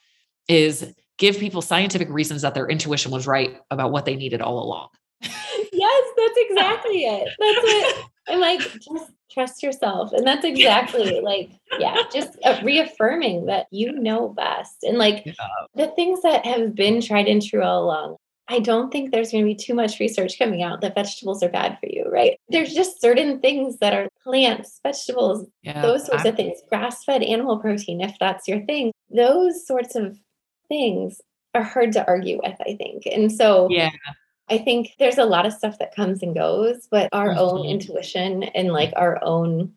is 0.47 0.93
give 1.18 1.38
people 1.38 1.61
scientific 1.61 2.09
reasons 2.09 2.41
that 2.41 2.53
their 2.53 2.68
intuition 2.68 3.11
was 3.11 3.28
right 3.28 3.59
about 3.70 3.91
what 3.91 4.05
they 4.05 4.15
needed 4.15 4.41
all 4.41 4.63
along 4.63 4.89
yes, 5.78 6.07
that's 6.18 6.38
exactly 6.49 7.05
it. 7.05 7.30
That's 7.39 7.59
it. 7.63 8.05
I'm 8.28 8.39
like, 8.39 8.59
just 8.59 9.11
trust 9.32 9.63
yourself. 9.63 10.11
And 10.13 10.26
that's 10.26 10.45
exactly 10.45 11.22
like, 11.22 11.51
yeah, 11.80 11.95
just 12.11 12.38
uh, 12.43 12.59
reaffirming 12.63 13.45
that 13.45 13.68
you 13.72 13.91
know 13.91 14.30
best. 14.30 14.84
And 14.84 14.97
like 14.97 15.26
yeah. 15.26 15.34
the 15.76 15.88
things 15.95 16.22
that 16.24 16.45
have 16.45 16.76
been 16.76 17.01
tried 17.01 17.28
and 17.28 17.41
true 17.41 17.63
all 17.63 17.86
along. 17.86 18.18
I 18.50 18.60
don't 18.60 18.91
think 18.91 19.12
there's 19.12 19.32
going 19.32 19.43
to 19.43 19.48
be 19.48 19.56
too 19.56 19.74
much 19.74 20.00
research 20.00 20.39
coming 20.39 20.64
out 20.64 20.82
that 20.82 20.95
vegetables 20.95 21.43
are 21.43 21.50
bad 21.50 21.78
for 21.80 21.88
you, 21.88 22.06
right? 22.10 22.39
There's 22.50 22.74
just 22.74 23.02
certain 23.02 23.39
things 23.39 23.78
that 23.80 23.93
are 23.93 24.08
plants, 24.24 24.80
vegetables, 24.84 25.48
yeah, 25.64 25.82
those 25.82 26.06
sorts 26.06 26.26
I- 26.26 26.30
of 26.30 26.36
things, 26.36 26.60
grass 26.70 27.04
fed 27.04 27.24
animal 27.24 27.60
protein, 27.60 28.02
if 28.02 28.16
that's 28.20 28.48
your 28.48 28.66
thing. 28.66 28.91
Those 29.10 29.66
sorts 29.68 29.95
of 29.95 30.18
things 30.70 31.22
are 31.54 31.64
hard 31.64 31.91
to 31.93 32.08
argue 32.08 32.39
with, 32.43 32.56
I 32.62 32.76
think. 32.76 33.06
And 33.06 33.32
so, 33.32 33.68
yeah 33.70 33.89
I 34.50 34.58
think 34.58 34.93
there's 34.98 35.18
a 35.18 35.26
lot 35.26 35.45
of 35.45 35.54
stuff 35.54 35.78
that 35.80 35.95
comes 35.95 36.24
and 36.24 36.34
goes, 36.34 36.88
but 36.89 37.10
our 37.12 37.30
mm-hmm. 37.30 37.39
own 37.39 37.66
intuition 37.66 38.43
and 38.43 38.72
like 38.72 38.93
our 38.95 39.20
own 39.24 39.74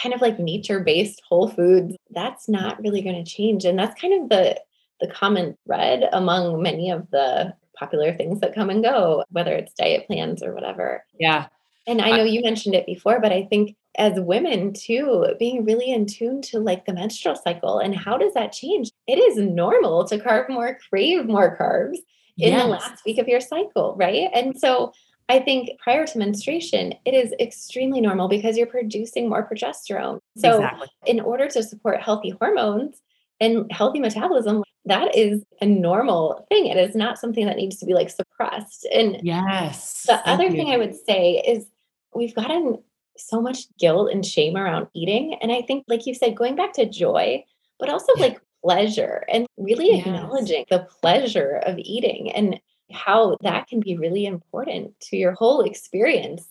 kind 0.00 0.14
of 0.14 0.20
like 0.20 0.38
nature 0.38 0.80
based 0.80 1.22
whole 1.26 1.48
foods, 1.48 1.96
that's 2.10 2.48
not 2.48 2.80
really 2.82 3.02
going 3.02 3.22
to 3.22 3.30
change. 3.30 3.64
And 3.64 3.78
that's 3.78 4.00
kind 4.00 4.22
of 4.22 4.28
the 4.28 4.60
the 5.00 5.08
common 5.08 5.56
thread 5.66 6.08
among 6.12 6.62
many 6.62 6.90
of 6.90 7.10
the 7.10 7.54
popular 7.82 8.14
things 8.14 8.40
that 8.40 8.54
come 8.54 8.70
and 8.70 8.82
go, 8.82 9.24
whether 9.30 9.54
it's 9.54 9.74
diet 9.74 10.06
plans 10.06 10.42
or 10.42 10.54
whatever. 10.54 11.04
Yeah. 11.18 11.46
And 11.86 12.00
I 12.00 12.16
know 12.16 12.22
you 12.22 12.42
mentioned 12.42 12.76
it 12.76 12.86
before, 12.86 13.20
but 13.20 13.32
I 13.32 13.42
think 13.44 13.76
as 13.98 14.12
women 14.20 14.72
too, 14.72 15.26
being 15.38 15.64
really 15.64 15.90
in 15.90 16.06
tune 16.06 16.40
to 16.42 16.60
like 16.60 16.86
the 16.86 16.94
menstrual 16.94 17.34
cycle 17.34 17.80
and 17.80 17.94
how 17.94 18.16
does 18.16 18.34
that 18.34 18.52
change? 18.52 18.90
It 19.08 19.18
is 19.18 19.36
normal 19.36 20.04
to 20.04 20.18
carve 20.18 20.48
more, 20.48 20.78
crave 20.88 21.26
more 21.26 21.56
carbs 21.56 21.98
in 22.38 22.52
yes. 22.52 22.62
the 22.62 22.68
last 22.68 23.04
week 23.04 23.18
of 23.18 23.26
your 23.26 23.40
cycle, 23.40 23.96
right? 23.98 24.30
And 24.32 24.58
so 24.58 24.92
I 25.28 25.40
think 25.40 25.70
prior 25.80 26.06
to 26.06 26.18
menstruation, 26.18 26.94
it 27.04 27.14
is 27.14 27.34
extremely 27.40 28.00
normal 28.00 28.28
because 28.28 28.56
you're 28.56 28.66
producing 28.66 29.28
more 29.28 29.48
progesterone. 29.48 30.20
So, 30.36 30.56
exactly. 30.56 30.88
in 31.06 31.20
order 31.20 31.48
to 31.48 31.62
support 31.62 32.00
healthy 32.00 32.30
hormones 32.30 33.00
and 33.40 33.70
healthy 33.72 33.98
metabolism, 33.98 34.62
that 34.84 35.16
is 35.16 35.44
a 35.60 35.66
normal 35.66 36.44
thing. 36.48 36.66
It 36.66 36.76
is 36.76 36.94
not 36.94 37.18
something 37.18 37.46
that 37.46 37.56
needs 37.56 37.76
to 37.78 37.86
be 37.86 37.94
like 37.94 38.10
suppressed. 38.10 38.86
And 38.92 39.20
yes, 39.22 40.04
the 40.06 40.26
other 40.28 40.44
you. 40.44 40.50
thing 40.50 40.70
I 40.70 40.76
would 40.76 40.94
say 40.94 41.42
is 41.46 41.66
we've 42.14 42.34
gotten 42.34 42.82
so 43.16 43.40
much 43.40 43.66
guilt 43.78 44.10
and 44.10 44.24
shame 44.24 44.56
around 44.56 44.88
eating. 44.94 45.34
And 45.40 45.52
I 45.52 45.62
think, 45.62 45.84
like 45.86 46.06
you 46.06 46.14
said, 46.14 46.36
going 46.36 46.56
back 46.56 46.72
to 46.74 46.88
joy, 46.88 47.44
but 47.78 47.88
also 47.88 48.12
like 48.16 48.40
pleasure 48.64 49.24
and 49.28 49.46
really 49.56 49.96
yes. 49.96 50.06
acknowledging 50.06 50.64
the 50.70 50.86
pleasure 51.00 51.60
of 51.64 51.78
eating 51.78 52.30
and 52.32 52.60
how 52.90 53.36
that 53.42 53.66
can 53.68 53.80
be 53.80 53.96
really 53.96 54.26
important 54.26 54.98
to 55.00 55.16
your 55.16 55.32
whole 55.32 55.62
experience. 55.62 56.46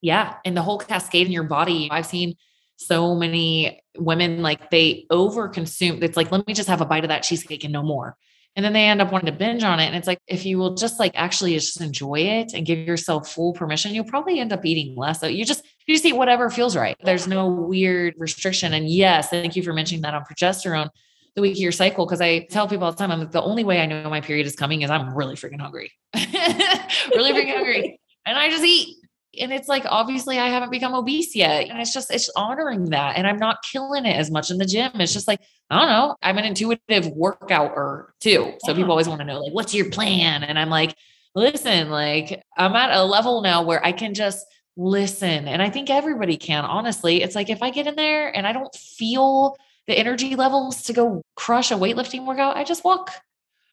Yeah. 0.00 0.34
And 0.44 0.56
the 0.56 0.62
whole 0.62 0.78
cascade 0.78 1.26
in 1.26 1.32
your 1.32 1.44
body. 1.44 1.88
I've 1.90 2.06
seen 2.06 2.34
so 2.78 3.14
many 3.14 3.82
women 3.96 4.40
like 4.40 4.70
they 4.70 5.04
over 5.10 5.48
consume. 5.48 6.02
It's 6.02 6.16
like, 6.16 6.30
let 6.30 6.46
me 6.46 6.54
just 6.54 6.68
have 6.68 6.80
a 6.80 6.86
bite 6.86 7.04
of 7.04 7.08
that 7.08 7.24
cheesecake 7.24 7.64
and 7.64 7.72
no 7.72 7.82
more. 7.82 8.16
And 8.56 8.64
then 8.64 8.72
they 8.72 8.84
end 8.84 9.02
up 9.02 9.12
wanting 9.12 9.26
to 9.26 9.38
binge 9.38 9.62
on 9.62 9.78
it. 9.78 9.86
And 9.86 9.96
it's 9.96 10.06
like, 10.06 10.20
if 10.26 10.46
you 10.46 10.58
will 10.58 10.74
just 10.74 10.98
like 10.98 11.12
actually 11.14 11.54
just 11.54 11.80
enjoy 11.80 12.20
it 12.20 12.54
and 12.54 12.64
give 12.64 12.78
yourself 12.78 13.28
full 13.28 13.52
permission, 13.52 13.94
you'll 13.94 14.04
probably 14.04 14.40
end 14.40 14.52
up 14.52 14.64
eating 14.64 14.96
less. 14.96 15.20
So 15.20 15.26
you 15.26 15.44
just, 15.44 15.64
you 15.86 15.94
just 15.94 16.04
eat 16.04 16.14
whatever 16.14 16.50
feels 16.50 16.76
right. 16.76 16.96
There's 17.02 17.28
no 17.28 17.48
weird 17.48 18.14
restriction. 18.16 18.74
And 18.74 18.88
yes, 18.88 19.28
thank 19.28 19.54
you 19.54 19.62
for 19.62 19.72
mentioning 19.72 20.02
that 20.02 20.14
on 20.14 20.24
progesterone 20.24 20.88
the 21.34 21.42
week 21.42 21.52
of 21.52 21.58
your 21.58 21.72
cycle 21.72 22.06
because 22.06 22.20
I 22.20 22.46
tell 22.50 22.68
people 22.68 22.84
all 22.84 22.92
the 22.92 22.98
time, 22.98 23.12
I'm 23.12 23.20
like, 23.20 23.32
the 23.32 23.42
only 23.42 23.64
way 23.64 23.80
I 23.80 23.86
know 23.86 24.08
my 24.10 24.20
period 24.20 24.46
is 24.46 24.56
coming 24.56 24.82
is 24.82 24.90
I'm 24.90 25.14
really 25.14 25.36
freaking 25.36 25.60
hungry, 25.60 25.92
really 26.14 27.32
freaking 27.32 27.54
hungry. 27.54 28.00
And 28.26 28.36
I 28.36 28.50
just 28.50 28.64
eat. 28.64 28.96
And 29.38 29.52
it's 29.52 29.68
like, 29.68 29.84
obviously, 29.86 30.38
I 30.38 30.48
haven't 30.48 30.70
become 30.70 30.94
obese 30.94 31.36
yet. 31.36 31.68
And 31.68 31.80
it's 31.80 31.92
just, 31.92 32.12
it's 32.12 32.30
honoring 32.34 32.86
that. 32.90 33.16
And 33.16 33.26
I'm 33.26 33.38
not 33.38 33.62
killing 33.62 34.06
it 34.06 34.16
as 34.16 34.30
much 34.30 34.50
in 34.50 34.58
the 34.58 34.64
gym. 34.64 34.92
It's 34.94 35.12
just 35.12 35.28
like, 35.28 35.40
I 35.70 35.78
don't 35.78 35.88
know. 35.88 36.16
I'm 36.22 36.38
an 36.38 36.44
intuitive 36.44 37.06
workouter 37.12 38.06
too. 38.20 38.54
So 38.60 38.72
yeah. 38.72 38.76
people 38.76 38.90
always 38.90 39.08
want 39.08 39.20
to 39.20 39.26
know, 39.26 39.40
like, 39.40 39.52
what's 39.52 39.74
your 39.74 39.90
plan? 39.90 40.44
And 40.44 40.58
I'm 40.58 40.70
like, 40.70 40.94
listen, 41.34 41.90
like, 41.90 42.42
I'm 42.56 42.74
at 42.74 42.96
a 42.96 43.04
level 43.04 43.42
now 43.42 43.62
where 43.62 43.84
I 43.84 43.92
can 43.92 44.14
just 44.14 44.46
listen. 44.76 45.46
And 45.46 45.60
I 45.60 45.70
think 45.70 45.90
everybody 45.90 46.36
can, 46.36 46.64
honestly. 46.64 47.22
It's 47.22 47.34
like, 47.34 47.50
if 47.50 47.62
I 47.62 47.70
get 47.70 47.86
in 47.86 47.96
there 47.96 48.34
and 48.34 48.46
I 48.46 48.52
don't 48.52 48.74
feel 48.74 49.56
the 49.86 49.98
energy 49.98 50.36
levels 50.36 50.82
to 50.84 50.92
go 50.92 51.22
crush 51.34 51.70
a 51.70 51.74
weightlifting 51.74 52.26
workout, 52.26 52.56
I 52.56 52.64
just 52.64 52.84
walk 52.84 53.12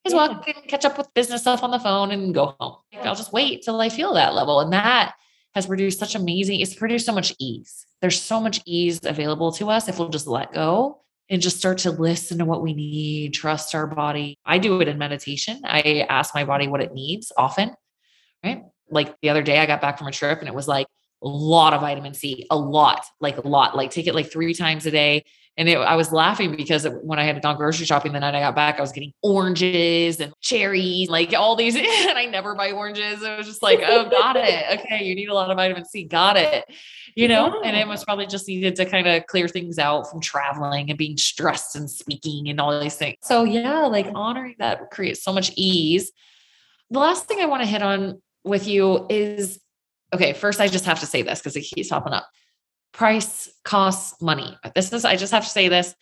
just 0.05 0.15
yeah. 0.15 0.27
walk 0.27 0.47
and 0.47 0.67
catch 0.67 0.85
up 0.85 0.97
with 0.97 1.11
business 1.15 1.41
stuff 1.41 1.63
on 1.63 1.71
the 1.71 1.79
phone 1.79 2.11
and 2.11 2.33
go 2.33 2.55
home. 2.59 2.75
I'll 3.01 3.15
just 3.15 3.33
wait 3.33 3.63
till 3.63 3.81
I 3.81 3.89
feel 3.89 4.13
that 4.13 4.35
level. 4.35 4.59
And 4.59 4.71
that 4.71 5.15
has 5.55 5.65
produced 5.65 5.99
such 5.99 6.15
amazing, 6.15 6.59
it's 6.59 6.75
produced 6.75 7.05
so 7.05 7.13
much 7.13 7.33
ease. 7.39 7.87
There's 8.01 8.21
so 8.21 8.41
much 8.41 8.61
ease 8.65 8.99
available 9.03 9.53
to 9.53 9.69
us 9.69 9.87
if 9.87 9.97
we'll 9.97 10.09
just 10.09 10.27
let 10.27 10.53
go 10.53 11.01
and 11.29 11.41
just 11.41 11.57
start 11.57 11.79
to 11.79 11.91
listen 11.91 12.37
to 12.37 12.45
what 12.45 12.61
we 12.61 12.73
need, 12.73 13.33
trust 13.33 13.73
our 13.73 13.87
body. 13.87 14.37
I 14.45 14.59
do 14.59 14.81
it 14.81 14.87
in 14.87 14.97
meditation. 14.97 15.61
I 15.63 16.05
ask 16.09 16.35
my 16.35 16.43
body 16.43 16.67
what 16.67 16.81
it 16.81 16.93
needs 16.93 17.31
often, 17.35 17.73
right? 18.43 18.63
Like 18.89 19.15
the 19.21 19.29
other 19.29 19.41
day, 19.41 19.57
I 19.57 19.65
got 19.65 19.81
back 19.81 19.97
from 19.97 20.07
a 20.07 20.11
trip 20.11 20.39
and 20.39 20.47
it 20.47 20.53
was 20.53 20.67
like 20.67 20.87
a 21.23 21.27
lot 21.27 21.73
of 21.73 21.81
vitamin 21.81 22.13
C, 22.13 22.45
a 22.51 22.57
lot, 22.57 23.05
like 23.19 23.37
a 23.37 23.47
lot, 23.47 23.75
like 23.75 23.89
take 23.89 24.07
it 24.07 24.13
like 24.13 24.31
three 24.31 24.53
times 24.53 24.85
a 24.85 24.91
day. 24.91 25.23
And 25.57 25.69
it, 25.69 25.77
I 25.77 25.95
was 25.95 26.11
laughing 26.11 26.55
because 26.55 26.85
when 27.01 27.17
I 27.17 27.23
had 27.23 27.41
gone 27.41 27.55
grocery 27.55 27.85
shopping 27.85 28.11
the 28.11 28.19
night 28.19 28.35
I 28.35 28.41
got 28.41 28.55
back, 28.55 28.77
I 28.77 28.81
was 28.81 28.91
getting 28.91 29.13
oranges 29.21 30.19
and 30.19 30.33
cherries, 30.41 31.09
like 31.09 31.33
all 31.33 31.55
these, 31.55 31.75
and 31.77 32.17
I 32.17 32.25
never 32.25 32.55
buy 32.55 32.71
oranges. 32.71 33.21
It 33.23 33.37
was 33.37 33.47
just 33.47 33.63
like, 33.63 33.79
oh, 33.85 34.09
got 34.09 34.35
it. 34.35 34.79
Okay, 34.79 35.05
you 35.05 35.15
need 35.15 35.29
a 35.29 35.33
lot 35.33 35.49
of 35.49 35.55
vitamin 35.55 35.85
C. 35.85 36.03
Got 36.03 36.35
it. 36.37 36.65
You 37.15 37.29
know, 37.29 37.61
yeah. 37.61 37.69
and 37.69 37.77
it 37.77 37.87
was 37.87 38.03
probably 38.03 38.27
just 38.27 38.47
needed 38.47 38.75
to 38.75 38.85
kind 38.85 39.07
of 39.07 39.25
clear 39.27 39.47
things 39.47 39.79
out 39.79 40.09
from 40.09 40.19
traveling 40.19 40.89
and 40.89 40.97
being 40.97 41.15
stressed 41.15 41.77
and 41.77 41.89
speaking 41.89 42.49
and 42.49 42.59
all 42.59 42.77
these 42.77 42.95
things. 42.95 43.15
So 43.21 43.45
yeah, 43.45 43.85
like 43.85 44.07
honoring 44.13 44.55
that 44.59 44.91
creates 44.91 45.23
so 45.23 45.31
much 45.31 45.53
ease. 45.55 46.11
The 46.89 46.99
last 46.99 47.27
thing 47.27 47.39
I 47.39 47.45
want 47.45 47.63
to 47.63 47.67
hit 47.67 47.81
on 47.81 48.21
with 48.43 48.67
you 48.67 49.05
is 49.09 49.59
okay, 50.13 50.33
first 50.33 50.59
I 50.59 50.67
just 50.67 50.85
have 50.85 50.99
to 50.99 51.05
say 51.05 51.21
this 51.21 51.39
because 51.39 51.55
it 51.55 51.61
keeps 51.61 51.89
popping 51.89 52.13
up 52.13 52.27
price 52.95 53.49
costs 53.63 54.21
money. 54.21 54.57
This 54.73 54.91
is, 54.93 55.05
I 55.05 55.15
just 55.15 55.33
have 55.33 55.43
to 55.43 55.49
say 55.49 55.67
this. 55.67 55.93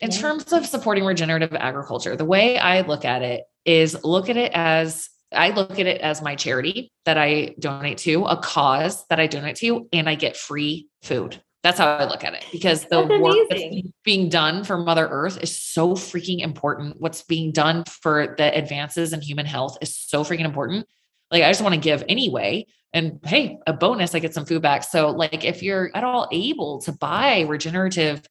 In 0.00 0.10
yeah. 0.10 0.18
terms 0.18 0.52
of 0.52 0.64
supporting 0.64 1.04
regenerative 1.04 1.54
agriculture, 1.54 2.16
the 2.16 2.24
way 2.24 2.58
I 2.58 2.80
look 2.80 3.04
at 3.04 3.22
it 3.22 3.44
is 3.66 4.02
look 4.02 4.30
at 4.30 4.36
it 4.36 4.52
as 4.54 5.10
I 5.32 5.50
look 5.50 5.78
at 5.78 5.86
it 5.86 6.00
as 6.00 6.22
my 6.22 6.34
charity 6.34 6.92
that 7.04 7.18
I 7.18 7.54
donate 7.58 7.98
to, 7.98 8.24
a 8.24 8.36
cause 8.36 9.06
that 9.08 9.20
I 9.20 9.26
donate 9.26 9.56
to, 9.56 9.86
and 9.92 10.08
I 10.08 10.14
get 10.14 10.36
free 10.36 10.88
food. 11.02 11.40
That's 11.62 11.78
how 11.78 11.88
I 11.88 12.04
look 12.04 12.24
at 12.24 12.32
it 12.32 12.44
because 12.50 12.84
the 12.86 13.04
that's 13.04 13.20
work 13.20 13.36
that's 13.50 13.88
being 14.02 14.30
done 14.30 14.64
for 14.64 14.78
Mother 14.78 15.06
Earth 15.06 15.38
is 15.42 15.56
so 15.56 15.92
freaking 15.92 16.40
important. 16.40 16.96
What's 16.98 17.22
being 17.22 17.52
done 17.52 17.84
for 17.84 18.34
the 18.38 18.56
advances 18.56 19.12
in 19.12 19.20
human 19.20 19.44
health 19.44 19.76
is 19.82 19.94
so 19.94 20.24
freaking 20.24 20.46
important. 20.46 20.86
Like, 21.30 21.42
I 21.42 21.50
just 21.50 21.62
want 21.62 21.74
to 21.74 21.80
give 21.80 22.04
anyway 22.08 22.66
and 22.92 23.20
hey, 23.24 23.58
a 23.66 23.72
bonus, 23.72 24.14
I 24.14 24.18
get 24.18 24.34
some 24.34 24.46
food 24.46 24.62
back. 24.62 24.82
So, 24.82 25.10
like, 25.10 25.44
if 25.44 25.62
you're 25.62 25.90
at 25.94 26.04
all 26.04 26.28
able 26.32 26.80
to 26.82 26.92
buy 26.92 27.42
regenerative 27.42 28.22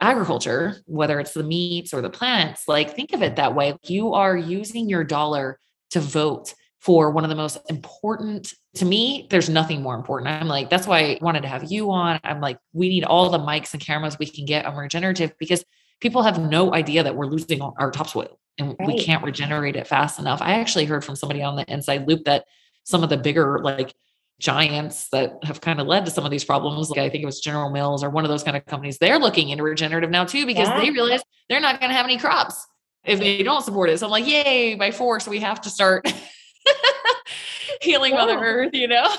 agriculture, 0.00 0.76
whether 0.86 1.18
it's 1.18 1.32
the 1.32 1.42
meats 1.42 1.94
or 1.94 2.02
the 2.02 2.10
plants, 2.10 2.64
like, 2.68 2.94
think 2.94 3.12
of 3.12 3.22
it 3.22 3.36
that 3.36 3.54
way. 3.54 3.76
You 3.84 4.14
are 4.14 4.36
using 4.36 4.88
your 4.88 5.04
dollar 5.04 5.58
to 5.90 6.00
vote 6.00 6.54
for 6.82 7.10
one 7.12 7.22
of 7.22 7.30
the 7.30 7.36
most 7.36 7.58
important 7.70 8.52
to 8.74 8.84
me 8.84 9.28
there's 9.30 9.48
nothing 9.48 9.82
more 9.82 9.94
important 9.94 10.28
i'm 10.28 10.48
like 10.48 10.68
that's 10.68 10.86
why 10.86 10.98
i 10.98 11.18
wanted 11.20 11.42
to 11.42 11.48
have 11.48 11.70
you 11.70 11.90
on 11.92 12.18
i'm 12.24 12.40
like 12.40 12.58
we 12.72 12.88
need 12.88 13.04
all 13.04 13.30
the 13.30 13.38
mics 13.38 13.72
and 13.72 13.80
cameras 13.80 14.18
we 14.18 14.26
can 14.26 14.44
get 14.44 14.66
on 14.66 14.74
regenerative 14.74 15.32
because 15.38 15.64
people 16.00 16.22
have 16.22 16.40
no 16.40 16.74
idea 16.74 17.04
that 17.04 17.14
we're 17.14 17.26
losing 17.26 17.60
our 17.62 17.90
topsoil 17.92 18.38
and 18.58 18.76
right. 18.78 18.86
we 18.86 19.02
can't 19.02 19.24
regenerate 19.24 19.76
it 19.76 19.86
fast 19.86 20.18
enough 20.18 20.40
i 20.42 20.52
actually 20.52 20.84
heard 20.84 21.04
from 21.04 21.16
somebody 21.16 21.42
on 21.42 21.56
the 21.56 21.64
inside 21.72 22.06
loop 22.08 22.24
that 22.24 22.44
some 22.84 23.02
of 23.02 23.10
the 23.10 23.16
bigger 23.16 23.60
like 23.60 23.94
giants 24.42 25.08
that 25.10 25.38
have 25.44 25.60
kind 25.60 25.80
of 25.80 25.86
led 25.86 26.04
to 26.04 26.10
some 26.10 26.24
of 26.24 26.30
these 26.30 26.44
problems. 26.44 26.90
Like 26.90 26.98
I 26.98 27.08
think 27.08 27.22
it 27.22 27.26
was 27.26 27.40
General 27.40 27.70
Mills 27.70 28.02
or 28.02 28.10
one 28.10 28.24
of 28.24 28.28
those 28.28 28.42
kind 28.42 28.56
of 28.56 28.66
companies. 28.66 28.98
They're 28.98 29.18
looking 29.18 29.50
into 29.50 29.62
regenerative 29.62 30.10
now 30.10 30.24
too 30.24 30.44
because 30.46 30.68
yeah. 30.68 30.80
they 30.80 30.90
realize 30.90 31.22
they're 31.48 31.60
not 31.60 31.78
going 31.80 31.90
to 31.90 31.96
have 31.96 32.06
any 32.06 32.18
crops 32.18 32.66
if 33.04 33.20
they 33.20 33.42
don't 33.42 33.64
support 33.64 33.88
it. 33.88 33.98
So 33.98 34.06
I'm 34.06 34.10
like, 34.10 34.26
yay, 34.26 34.74
by 34.74 34.90
force, 34.90 35.28
we 35.28 35.38
have 35.40 35.60
to 35.62 35.70
start 35.70 36.12
healing 37.80 38.12
yeah. 38.12 38.18
Mother 38.18 38.38
Earth, 38.38 38.70
you 38.72 38.88
know? 38.88 39.14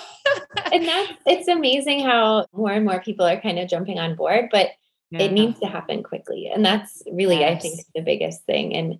and 0.71 0.86
that's 0.86 1.13
it's 1.25 1.47
amazing 1.47 2.01
how 2.01 2.45
more 2.53 2.71
and 2.71 2.86
more 2.86 2.99
people 2.99 3.25
are 3.25 3.39
kind 3.39 3.59
of 3.59 3.69
jumping 3.69 3.99
on 3.99 4.15
board, 4.15 4.49
but 4.51 4.71
yeah. 5.09 5.21
it 5.21 5.31
needs 5.31 5.57
to 5.59 5.67
happen 5.67 6.03
quickly. 6.03 6.51
And 6.53 6.65
that's 6.65 7.01
really, 7.09 7.39
yes. 7.39 7.57
I 7.57 7.59
think, 7.61 7.79
the 7.95 8.01
biggest 8.01 8.43
thing. 8.45 8.75
And 8.75 8.99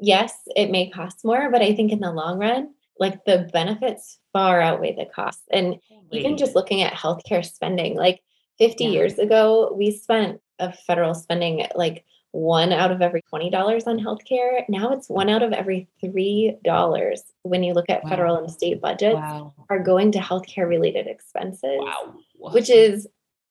yes, 0.00 0.32
it 0.56 0.70
may 0.70 0.90
cost 0.90 1.24
more, 1.24 1.50
but 1.50 1.62
I 1.62 1.74
think 1.74 1.92
in 1.92 2.00
the 2.00 2.12
long 2.12 2.38
run, 2.38 2.70
like 2.98 3.24
the 3.24 3.48
benefits 3.52 4.18
far 4.32 4.60
outweigh 4.60 4.94
the 4.94 5.06
costs. 5.06 5.42
And 5.50 5.80
even 6.12 6.36
just 6.36 6.54
looking 6.54 6.82
at 6.82 6.92
healthcare 6.92 7.44
spending, 7.44 7.96
like 7.96 8.22
50 8.58 8.84
yeah. 8.84 8.90
years 8.90 9.18
ago, 9.18 9.74
we 9.76 9.90
spent 9.90 10.40
a 10.58 10.72
federal 10.72 11.14
spending 11.14 11.66
like 11.74 12.04
one 12.30 12.72
out 12.72 12.90
of 12.90 13.00
every 13.00 13.22
$20 13.32 13.52
on 13.86 13.98
healthcare. 13.98 14.64
Now 14.68 14.92
it's 14.92 15.08
one 15.08 15.28
out 15.28 15.42
of 15.42 15.52
every 15.52 15.88
$3 16.02 17.18
when 17.42 17.62
you 17.62 17.72
look 17.72 17.88
at 17.88 18.02
wow. 18.04 18.10
federal 18.10 18.36
and 18.36 18.50
state 18.50 18.80
budgets 18.80 19.14
wow. 19.14 19.54
are 19.70 19.78
going 19.78 20.12
to 20.12 20.18
healthcare 20.18 20.68
related 20.68 21.06
expenses, 21.06 21.78
wow. 21.78 22.14
which 22.38 22.70
is 22.70 23.06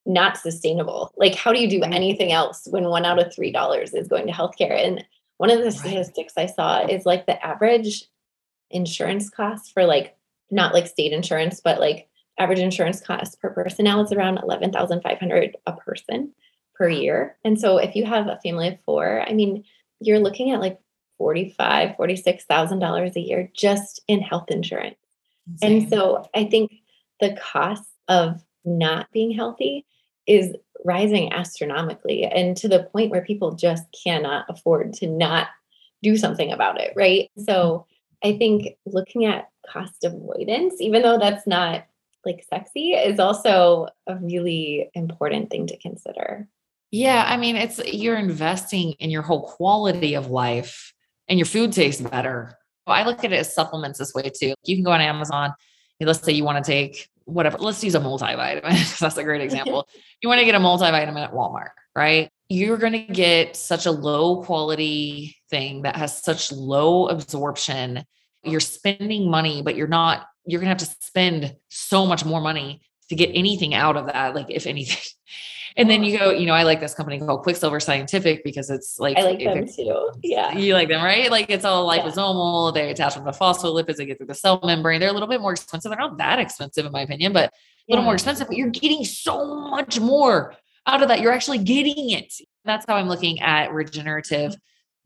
not 0.06 0.36
sustainable. 0.36 1.12
Like, 1.16 1.34
how 1.34 1.52
do 1.52 1.60
you 1.60 1.68
do 1.68 1.82
anything 1.82 2.30
else 2.30 2.68
when 2.70 2.84
one 2.84 3.06
out 3.06 3.18
of 3.18 3.32
$3 3.32 3.94
is 3.94 4.08
going 4.08 4.26
to 4.26 4.32
healthcare? 4.32 4.84
And 4.84 5.02
one 5.38 5.50
of 5.50 5.62
the 5.62 5.70
statistics 5.70 6.34
I 6.36 6.46
saw 6.46 6.86
is 6.86 7.06
like 7.06 7.26
the 7.26 7.44
average 7.44 8.04
insurance 8.70 9.30
costs 9.30 9.70
for 9.70 9.84
like 9.84 10.16
not 10.50 10.74
like 10.74 10.86
state 10.86 11.12
insurance, 11.12 11.60
but 11.62 11.80
like 11.80 12.08
average 12.38 12.58
insurance 12.58 13.00
costs 13.00 13.36
per 13.36 13.50
person 13.50 13.84
now 13.84 14.00
it's 14.00 14.12
around 14.12 14.38
11,500 14.42 15.56
a 15.66 15.72
person 15.72 16.32
per 16.74 16.88
year. 16.88 17.36
And 17.44 17.60
so 17.60 17.78
if 17.78 17.94
you 17.94 18.04
have 18.04 18.26
a 18.26 18.40
family 18.42 18.68
of 18.68 18.78
four, 18.84 19.22
I 19.26 19.32
mean, 19.32 19.64
you're 20.00 20.18
looking 20.18 20.50
at 20.50 20.60
like 20.60 20.80
45, 21.18 21.96
46,000 21.96 22.78
dollars 22.78 23.16
a 23.16 23.20
year 23.20 23.50
just 23.54 24.02
in 24.08 24.20
health 24.20 24.46
insurance. 24.48 24.96
Insane. 25.48 25.82
And 25.82 25.90
so 25.90 26.28
I 26.34 26.44
think 26.44 26.72
the 27.20 27.36
cost 27.40 27.88
of 28.08 28.42
not 28.64 29.10
being 29.12 29.30
healthy 29.30 29.86
is 30.26 30.54
rising 30.84 31.32
astronomically 31.32 32.24
and 32.24 32.56
to 32.58 32.68
the 32.68 32.84
point 32.84 33.10
where 33.10 33.24
people 33.24 33.54
just 33.54 33.84
cannot 34.04 34.46
afford 34.48 34.92
to 34.94 35.06
not 35.06 35.48
do 36.02 36.16
something 36.16 36.52
about 36.52 36.80
it, 36.80 36.92
right? 36.96 37.30
So 37.38 37.86
I 38.22 38.36
think 38.36 38.76
looking 38.86 39.24
at 39.24 39.48
cost 39.70 40.04
avoidance, 40.04 40.80
even 40.80 41.02
though 41.02 41.18
that's 41.18 41.46
not 41.46 41.86
like 42.24 42.44
sexy, 42.48 42.92
is 42.92 43.18
also 43.18 43.88
a 44.06 44.16
really 44.16 44.90
important 44.94 45.50
thing 45.50 45.66
to 45.68 45.78
consider. 45.78 46.48
Yeah. 46.90 47.24
I 47.26 47.36
mean, 47.36 47.56
it's 47.56 47.80
you're 47.92 48.16
investing 48.16 48.92
in 48.92 49.10
your 49.10 49.22
whole 49.22 49.42
quality 49.42 50.14
of 50.14 50.30
life 50.30 50.92
and 51.28 51.38
your 51.38 51.46
food 51.46 51.72
tastes 51.72 52.00
better. 52.00 52.56
I 52.86 53.04
look 53.04 53.24
at 53.24 53.32
it 53.32 53.36
as 53.36 53.54
supplements 53.54 53.98
this 53.98 54.14
way 54.14 54.30
too. 54.30 54.54
You 54.64 54.76
can 54.76 54.84
go 54.84 54.92
on 54.92 55.00
Amazon. 55.00 55.54
Let's 56.04 56.22
say 56.22 56.32
you 56.32 56.44
want 56.44 56.64
to 56.64 56.70
take 56.70 57.08
whatever, 57.24 57.58
let's 57.58 57.82
use 57.82 57.94
a 57.94 58.00
multivitamin 58.00 58.98
that's 58.98 59.16
a 59.16 59.24
great 59.24 59.40
example. 59.40 59.88
you 60.22 60.28
want 60.28 60.38
to 60.40 60.44
get 60.44 60.54
a 60.54 60.58
multivitamin 60.58 61.24
at 61.24 61.32
Walmart, 61.32 61.70
right? 61.94 62.30
You're 62.48 62.76
going 62.76 62.92
to 62.92 63.12
get 63.12 63.56
such 63.56 63.86
a 63.86 63.90
low 63.90 64.42
quality 64.42 65.36
thing 65.50 65.82
that 65.82 65.96
has 65.96 66.22
such 66.22 66.52
low 66.52 67.08
absorption. 67.08 68.04
You're 68.42 68.60
spending 68.60 69.30
money, 69.30 69.62
but 69.62 69.76
you're 69.76 69.88
not, 69.88 70.26
you're 70.44 70.60
going 70.60 70.76
to 70.76 70.84
have 70.84 70.90
to 70.90 71.04
spend 71.04 71.56
so 71.70 72.04
much 72.04 72.24
more 72.24 72.40
money 72.40 72.82
to 73.08 73.14
get 73.14 73.30
anything 73.34 73.74
out 73.74 73.96
of 73.96 74.06
that. 74.06 74.34
Like, 74.34 74.50
if 74.50 74.66
anything. 74.66 74.98
And 75.76 75.90
then 75.90 76.04
you 76.04 76.16
go, 76.16 76.30
you 76.30 76.46
know, 76.46 76.52
I 76.52 76.62
like 76.62 76.78
this 76.78 76.94
company 76.94 77.18
called 77.18 77.42
Quicksilver 77.42 77.80
Scientific 77.80 78.44
because 78.44 78.70
it's 78.70 79.00
like 79.00 79.16
I 79.16 79.22
like 79.22 79.40
them 79.40 79.66
too. 79.66 80.12
Yeah. 80.22 80.56
You 80.56 80.72
like 80.72 80.88
them, 80.88 81.02
right? 81.02 81.28
Like 81.30 81.50
it's 81.50 81.64
all 81.64 81.88
liposomal, 81.88 82.74
yeah. 82.74 82.82
they 82.82 82.90
attach 82.90 83.16
with 83.16 83.24
the 83.24 83.32
phospholipids, 83.32 83.96
they 83.96 84.06
get 84.06 84.18
through 84.18 84.28
the 84.28 84.34
cell 84.34 84.60
membrane. 84.62 85.00
They're 85.00 85.10
a 85.10 85.12
little 85.12 85.28
bit 85.28 85.40
more 85.40 85.52
expensive. 85.52 85.90
They're 85.90 85.98
not 85.98 86.18
that 86.18 86.38
expensive 86.38 86.86
in 86.86 86.92
my 86.92 87.02
opinion, 87.02 87.32
but 87.32 87.50
a 87.50 87.52
little 87.88 88.02
yeah. 88.02 88.04
more 88.04 88.14
expensive, 88.14 88.46
but 88.46 88.56
you're 88.56 88.70
getting 88.70 89.04
so 89.04 89.68
much 89.68 89.98
more 89.98 90.54
out 90.86 91.02
of 91.02 91.08
that. 91.08 91.20
You're 91.20 91.32
actually 91.32 91.58
getting 91.58 92.10
it. 92.10 92.32
That's 92.64 92.84
how 92.86 92.94
I'm 92.94 93.08
looking 93.08 93.40
at 93.40 93.72
regenerative 93.72 94.54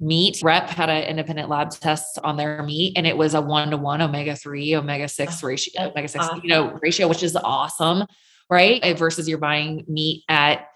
meat. 0.01 0.41
Rep 0.43 0.69
had 0.69 0.91
an 0.91 1.05
independent 1.05 1.49
lab 1.49 1.71
test 1.71 2.19
on 2.23 2.37
their 2.37 2.63
meat 2.63 2.93
and 2.97 3.07
it 3.07 3.17
was 3.17 3.33
a 3.33 3.41
one 3.41 3.71
to 3.71 3.79
one 3.79 4.03
omega 4.03 4.37
three, 4.37 4.77
omega 4.77 5.09
six 5.09 5.43
oh, 5.43 5.47
ratio, 5.47 5.91
omega 5.91 6.09
six, 6.09 6.29
you 6.43 6.51
know, 6.51 6.79
ratio, 6.83 7.09
which 7.09 7.23
is 7.23 7.35
awesome. 7.37 8.05
Right. 8.51 8.97
Versus 8.99 9.29
you're 9.29 9.39
buying 9.39 9.85
meat 9.89 10.25
at 10.29 10.69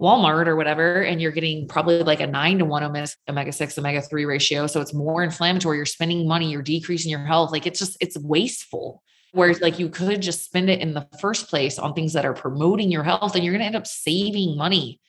Walmart 0.00 0.46
or 0.46 0.56
whatever, 0.56 1.02
and 1.02 1.20
you're 1.20 1.32
getting 1.32 1.68
probably 1.68 2.02
like 2.02 2.20
a 2.20 2.26
nine 2.26 2.58
to 2.58 2.64
one 2.64 2.84
omega 2.84 3.52
six, 3.52 3.76
omega 3.76 4.00
three 4.00 4.24
ratio. 4.24 4.66
So 4.66 4.80
it's 4.80 4.94
more 4.94 5.22
inflammatory. 5.22 5.76
You're 5.76 5.86
spending 5.86 6.26
money, 6.26 6.50
you're 6.50 6.62
decreasing 6.62 7.10
your 7.10 7.24
health. 7.24 7.50
Like 7.52 7.66
it's 7.66 7.80
just, 7.80 7.96
it's 8.00 8.16
wasteful. 8.16 9.02
Whereas, 9.32 9.60
like, 9.60 9.78
you 9.78 9.90
could 9.90 10.22
just 10.22 10.42
spend 10.42 10.70
it 10.70 10.80
in 10.80 10.94
the 10.94 11.06
first 11.20 11.50
place 11.50 11.78
on 11.78 11.92
things 11.92 12.14
that 12.14 12.24
are 12.24 12.32
promoting 12.32 12.90
your 12.90 13.02
health, 13.02 13.34
and 13.34 13.44
you're 13.44 13.52
going 13.52 13.60
to 13.60 13.66
end 13.66 13.76
up 13.76 13.86
saving 13.86 14.56
money 14.56 15.00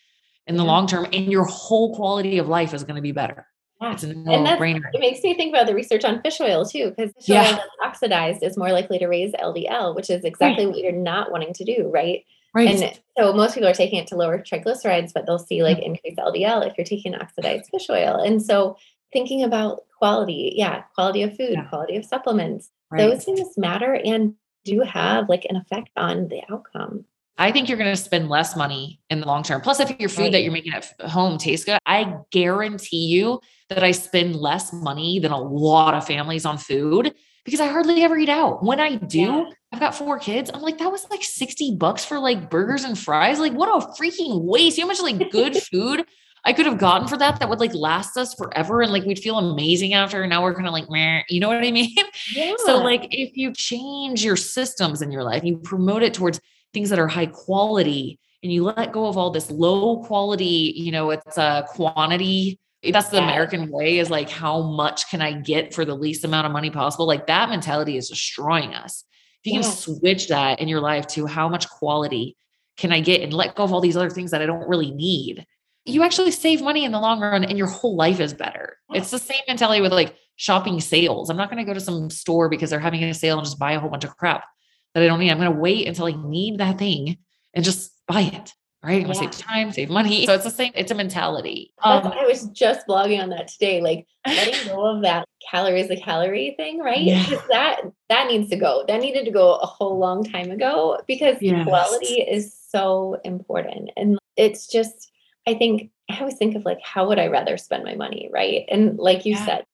in 0.45 0.57
the 0.57 0.61
mm-hmm. 0.61 0.67
long 0.67 0.87
term, 0.87 1.05
and 1.13 1.31
your 1.31 1.45
whole 1.45 1.95
quality 1.95 2.37
of 2.37 2.49
life 2.49 2.73
is 2.73 2.83
going 2.83 2.97
to 2.97 3.01
be 3.01 3.13
better. 3.13 3.47
Yeah. 3.81 3.93
It's 3.93 4.03
a 4.03 4.13
no 4.13 4.57
brainer. 4.57 4.89
It 4.93 4.99
makes 4.99 5.23
me 5.23 5.33
think 5.35 5.53
about 5.53 5.67
the 5.67 5.73
research 5.73 6.03
on 6.03 6.21
fish 6.21 6.41
oil 6.41 6.65
too, 6.65 6.89
because 6.89 7.13
fish 7.13 7.29
yeah. 7.29 7.43
oil 7.43 7.51
that's 7.51 7.69
oxidized 7.83 8.43
is 8.43 8.57
more 8.57 8.71
likely 8.71 8.99
to 8.99 9.07
raise 9.07 9.31
LDL, 9.33 9.95
which 9.95 10.09
is 10.09 10.25
exactly 10.25 10.65
right. 10.65 10.73
what 10.73 10.83
you're 10.83 10.91
not 10.91 11.31
wanting 11.31 11.53
to 11.53 11.63
do, 11.63 11.89
right? 11.93 12.25
Right. 12.53 12.81
And 12.81 12.99
so 13.17 13.33
most 13.33 13.53
people 13.53 13.69
are 13.69 13.73
taking 13.73 13.99
it 13.99 14.07
to 14.07 14.15
lower 14.15 14.39
triglycerides, 14.39 15.13
but 15.13 15.25
they'll 15.25 15.39
see 15.39 15.63
like 15.63 15.79
increased 15.79 16.17
LDL 16.17 16.67
if 16.67 16.77
you're 16.77 16.85
taking 16.85 17.15
oxidized 17.15 17.69
fish 17.69 17.89
oil. 17.89 18.15
And 18.15 18.41
so 18.41 18.75
thinking 19.13 19.43
about 19.43 19.83
quality, 19.97 20.53
yeah, 20.55 20.81
quality 20.95 21.23
of 21.23 21.37
food, 21.37 21.53
yeah. 21.53 21.65
quality 21.65 21.95
of 21.95 22.05
supplements, 22.05 22.71
right. 22.91 22.99
those 22.99 23.23
things 23.23 23.57
matter 23.57 23.93
and 23.93 24.35
do 24.65 24.81
have 24.81 25.29
like 25.29 25.45
an 25.49 25.55
effect 25.55 25.89
on 25.95 26.27
the 26.27 26.41
outcome. 26.51 27.05
I 27.39 27.53
think 27.53 27.69
you're 27.69 27.77
going 27.77 27.89
to 27.89 28.01
spend 28.01 28.27
less 28.27 28.55
money 28.57 28.99
in 29.09 29.21
the 29.21 29.25
long 29.25 29.43
term. 29.43 29.61
Plus, 29.61 29.79
if 29.79 29.97
your 29.97 30.09
food 30.09 30.23
right. 30.23 30.31
that 30.33 30.43
you're 30.43 30.51
making 30.51 30.73
at 30.73 30.91
home 31.09 31.37
tastes 31.37 31.65
good, 31.65 31.79
I 31.85 32.17
guarantee 32.31 33.07
you 33.07 33.39
that 33.69 33.81
I 33.81 33.91
spend 33.91 34.35
less 34.35 34.73
money 34.73 35.19
than 35.19 35.31
a 35.31 35.39
lot 35.39 35.93
of 35.93 36.05
families 36.05 36.45
on 36.45 36.57
food 36.57 37.13
because 37.45 37.61
I 37.61 37.67
hardly 37.67 38.03
ever 38.03 38.17
eat 38.17 38.27
out. 38.27 38.63
When 38.63 38.81
I 38.81 38.95
do, 38.95 39.19
yeah. 39.19 39.49
I've 39.71 39.79
got 39.79 39.95
four 39.95 40.19
kids. 40.19 40.51
I'm 40.53 40.61
like, 40.61 40.79
that 40.79 40.91
was 40.91 41.07
like 41.09 41.23
60 41.23 41.77
bucks 41.77 42.03
for 42.03 42.19
like 42.19 42.49
burgers 42.49 42.83
and 42.83 42.99
fries. 42.99 43.39
Like, 43.39 43.53
what 43.53 43.69
a 43.69 43.87
freaking 44.01 44.43
waste. 44.43 44.77
You 44.77 44.83
know 44.83 44.93
how 44.93 45.01
much 45.01 45.19
like 45.19 45.31
good 45.31 45.55
food 45.71 46.05
I 46.43 46.51
could 46.53 46.65
have 46.65 46.77
gotten 46.77 47.07
for 47.07 47.17
that 47.17 47.39
that 47.39 47.49
would 47.49 47.59
like 47.59 47.73
last 47.73 48.17
us 48.17 48.33
forever 48.33 48.81
and 48.81 48.91
like 48.91 49.03
we'd 49.05 49.19
feel 49.19 49.37
amazing 49.37 49.93
after. 49.93 50.21
And 50.21 50.29
now 50.29 50.43
we're 50.43 50.55
kind 50.55 50.67
of 50.67 50.73
like, 50.73 50.89
meh, 50.89 51.21
you 51.29 51.39
know 51.39 51.47
what 51.47 51.63
I 51.63 51.71
mean? 51.71 51.95
Yeah. 52.33 52.53
So, 52.65 52.77
like, 52.77 53.07
if 53.11 53.35
you 53.37 53.53
change 53.53 54.23
your 54.23 54.35
systems 54.35 55.01
in 55.01 55.11
your 55.11 55.23
life, 55.23 55.43
you 55.43 55.57
promote 55.57 56.03
it 56.03 56.13
towards 56.13 56.39
things 56.73 56.89
that 56.89 56.99
are 56.99 57.07
high 57.07 57.25
quality 57.25 58.19
and 58.43 58.51
you 58.51 58.63
let 58.63 58.91
go 58.91 59.07
of 59.07 59.17
all 59.17 59.31
this 59.31 59.51
low 59.51 60.03
quality, 60.03 60.73
you 60.75 60.91
know, 60.91 61.09
it's 61.09 61.37
a 61.37 61.65
quantity. 61.69 62.59
That's 62.81 63.09
the 63.09 63.21
American 63.21 63.69
way 63.69 63.99
is 63.99 64.09
like, 64.09 64.29
how 64.29 64.61
much 64.61 65.09
can 65.09 65.21
I 65.21 65.33
get 65.33 65.73
for 65.73 65.83
the 65.83 65.95
least 65.95 66.23
amount 66.23 66.47
of 66.47 66.53
money 66.53 66.69
possible? 66.69 67.05
Like 67.05 67.27
that 67.27 67.49
mentality 67.49 67.97
is 67.97 68.07
destroying 68.07 68.73
us. 68.73 69.03
If 69.43 69.51
you 69.51 69.59
can 69.59 69.69
switch 69.69 70.29
that 70.29 70.59
in 70.59 70.67
your 70.67 70.79
life 70.79 71.07
to 71.07 71.25
how 71.25 71.49
much 71.49 71.69
quality 71.69 72.37
can 72.77 72.93
I 72.93 73.01
get 73.01 73.21
and 73.21 73.33
let 73.33 73.55
go 73.55 73.63
of 73.63 73.73
all 73.73 73.81
these 73.81 73.97
other 73.97 74.09
things 74.09 74.31
that 74.31 74.41
I 74.41 74.45
don't 74.45 74.67
really 74.67 74.91
need, 74.91 75.45
you 75.85 76.03
actually 76.03 76.31
save 76.31 76.61
money 76.61 76.85
in 76.85 76.93
the 76.93 76.99
long 76.99 77.19
run 77.19 77.43
and 77.43 77.57
your 77.57 77.67
whole 77.67 77.95
life 77.97 78.21
is 78.21 78.33
better. 78.33 78.77
It's 78.93 79.11
the 79.11 79.19
same 79.19 79.41
mentality 79.47 79.81
with 79.81 79.91
like 79.91 80.15
shopping 80.37 80.79
sales. 80.79 81.29
I'm 81.29 81.37
not 81.37 81.49
going 81.49 81.63
to 81.63 81.69
go 81.69 81.73
to 81.73 81.81
some 81.81 82.09
store 82.09 82.47
because 82.47 82.69
they're 82.69 82.79
having 82.79 83.03
a 83.03 83.13
sale 83.13 83.37
and 83.37 83.45
just 83.45 83.59
buy 83.59 83.73
a 83.73 83.79
whole 83.79 83.89
bunch 83.89 84.05
of 84.05 84.15
crap 84.15 84.45
that 84.93 85.03
I 85.03 85.07
don't 85.07 85.19
need. 85.19 85.31
I'm 85.31 85.39
going 85.39 85.51
to 85.51 85.59
wait 85.59 85.87
until 85.87 86.05
I 86.05 86.11
need 86.11 86.59
that 86.59 86.77
thing 86.77 87.17
and 87.53 87.65
just 87.65 87.91
buy 88.07 88.21
it. 88.21 88.53
Right. 88.81 88.93
I'm 88.93 88.99
yeah. 88.99 89.07
gonna 89.07 89.15
save 89.15 89.31
time, 89.31 89.71
save 89.73 89.89
money. 89.89 90.25
So 90.25 90.33
it's 90.33 90.45
the 90.45 90.49
same, 90.49 90.71
it's 90.73 90.89
a 90.89 90.95
mentality. 90.95 91.73
Um, 91.83 92.07
I 92.07 92.25
was 92.25 92.45
just 92.45 92.87
blogging 92.87 93.21
on 93.21 93.29
that 93.31 93.49
today, 93.49 93.81
like 93.81 94.07
letting 94.25 94.67
go 94.73 94.95
of 94.95 95.01
that 95.01 95.27
calories 95.51 95.89
a 95.89 95.97
calorie 95.97 96.53
thing, 96.55 96.79
right? 96.79 97.01
Yeah. 97.01 97.25
That 97.49 97.81
that 98.07 98.27
needs 98.27 98.49
to 98.51 98.55
go. 98.55 98.85
That 98.87 99.01
needed 99.01 99.25
to 99.25 99.31
go 99.31 99.55
a 99.55 99.65
whole 99.65 99.99
long 99.99 100.23
time 100.23 100.49
ago 100.49 100.97
because 101.07 101.35
yes. 101.41 101.67
quality 101.67 102.21
is 102.21 102.55
so 102.69 103.19
important. 103.25 103.91
And 103.97 104.17
it's 104.37 104.67
just, 104.67 105.11
I 105.45 105.55
think 105.55 105.91
I 106.09 106.17
always 106.19 106.37
think 106.37 106.55
of 106.55 106.63
like, 106.63 106.79
how 106.81 107.05
would 107.09 107.19
I 107.19 107.27
rather 107.27 107.57
spend 107.57 107.83
my 107.83 107.95
money? 107.95 108.29
Right. 108.31 108.63
And 108.69 108.97
like 108.97 109.25
you 109.25 109.33
yeah. 109.33 109.45
said, 109.45 109.65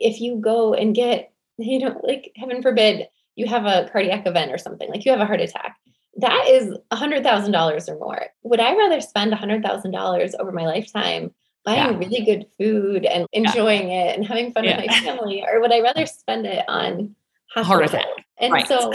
if 0.00 0.22
you 0.22 0.36
go 0.36 0.72
and 0.72 0.94
get, 0.94 1.32
you 1.58 1.80
know, 1.80 2.00
like 2.02 2.32
heaven 2.36 2.62
forbid, 2.62 3.08
you 3.36 3.46
have 3.46 3.64
a 3.64 3.88
cardiac 3.90 4.26
event 4.26 4.52
or 4.52 4.58
something, 4.58 4.88
like 4.88 5.04
you 5.04 5.10
have 5.12 5.20
a 5.20 5.26
heart 5.26 5.40
attack, 5.40 5.76
that 6.16 6.46
is 6.48 6.76
a 6.90 6.96
$100,000 6.96 7.88
or 7.88 7.98
more. 7.98 8.26
Would 8.42 8.60
I 8.60 8.76
rather 8.76 9.00
spend 9.00 9.32
a 9.32 9.36
$100,000 9.36 10.34
over 10.38 10.52
my 10.52 10.66
lifetime 10.66 11.32
buying 11.64 11.78
yeah. 11.78 11.98
really 11.98 12.24
good 12.24 12.46
food 12.58 13.04
and 13.04 13.26
enjoying 13.32 13.90
yeah. 13.90 14.04
it 14.04 14.16
and 14.16 14.26
having 14.26 14.52
fun 14.52 14.64
yeah. 14.64 14.76
with 14.76 14.86
my 14.86 15.00
family? 15.00 15.44
Or 15.46 15.60
would 15.60 15.72
I 15.72 15.80
rather 15.80 16.06
spend 16.06 16.46
it 16.46 16.64
on 16.68 17.14
heart 17.54 17.84
attack? 17.84 18.06
And 18.38 18.52
right. 18.52 18.66
so 18.66 18.92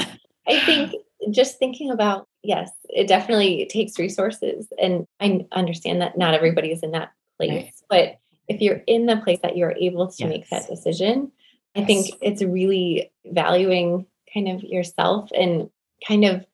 I 0.48 0.60
think 0.60 0.94
just 1.32 1.58
thinking 1.58 1.90
about, 1.90 2.28
yes, 2.44 2.70
it 2.90 3.08
definitely 3.08 3.68
takes 3.72 3.98
resources. 3.98 4.68
And 4.80 5.08
I 5.20 5.46
understand 5.52 6.02
that 6.02 6.18
not 6.18 6.34
everybody 6.34 6.72
is 6.72 6.84
in 6.84 6.92
that 6.92 7.12
place, 7.38 7.52
right. 7.52 7.74
but 7.90 8.20
if 8.48 8.62
you're 8.62 8.82
in 8.88 9.08
the 9.08 9.18
place 9.18 9.40
that 9.42 9.58
you're 9.58 9.76
able 9.80 10.08
to 10.08 10.16
yes. 10.20 10.30
make 10.30 10.50
that 10.50 10.68
decision, 10.68 11.32
I 11.76 11.80
yes. 11.80 11.88
think 11.88 12.16
it's 12.22 12.44
really 12.44 13.12
valuing 13.26 14.06
kind 14.34 14.48
of 14.50 14.64
yourself 14.64 15.30
and 15.38 15.70
kind 16.08 16.26
of 16.26 16.46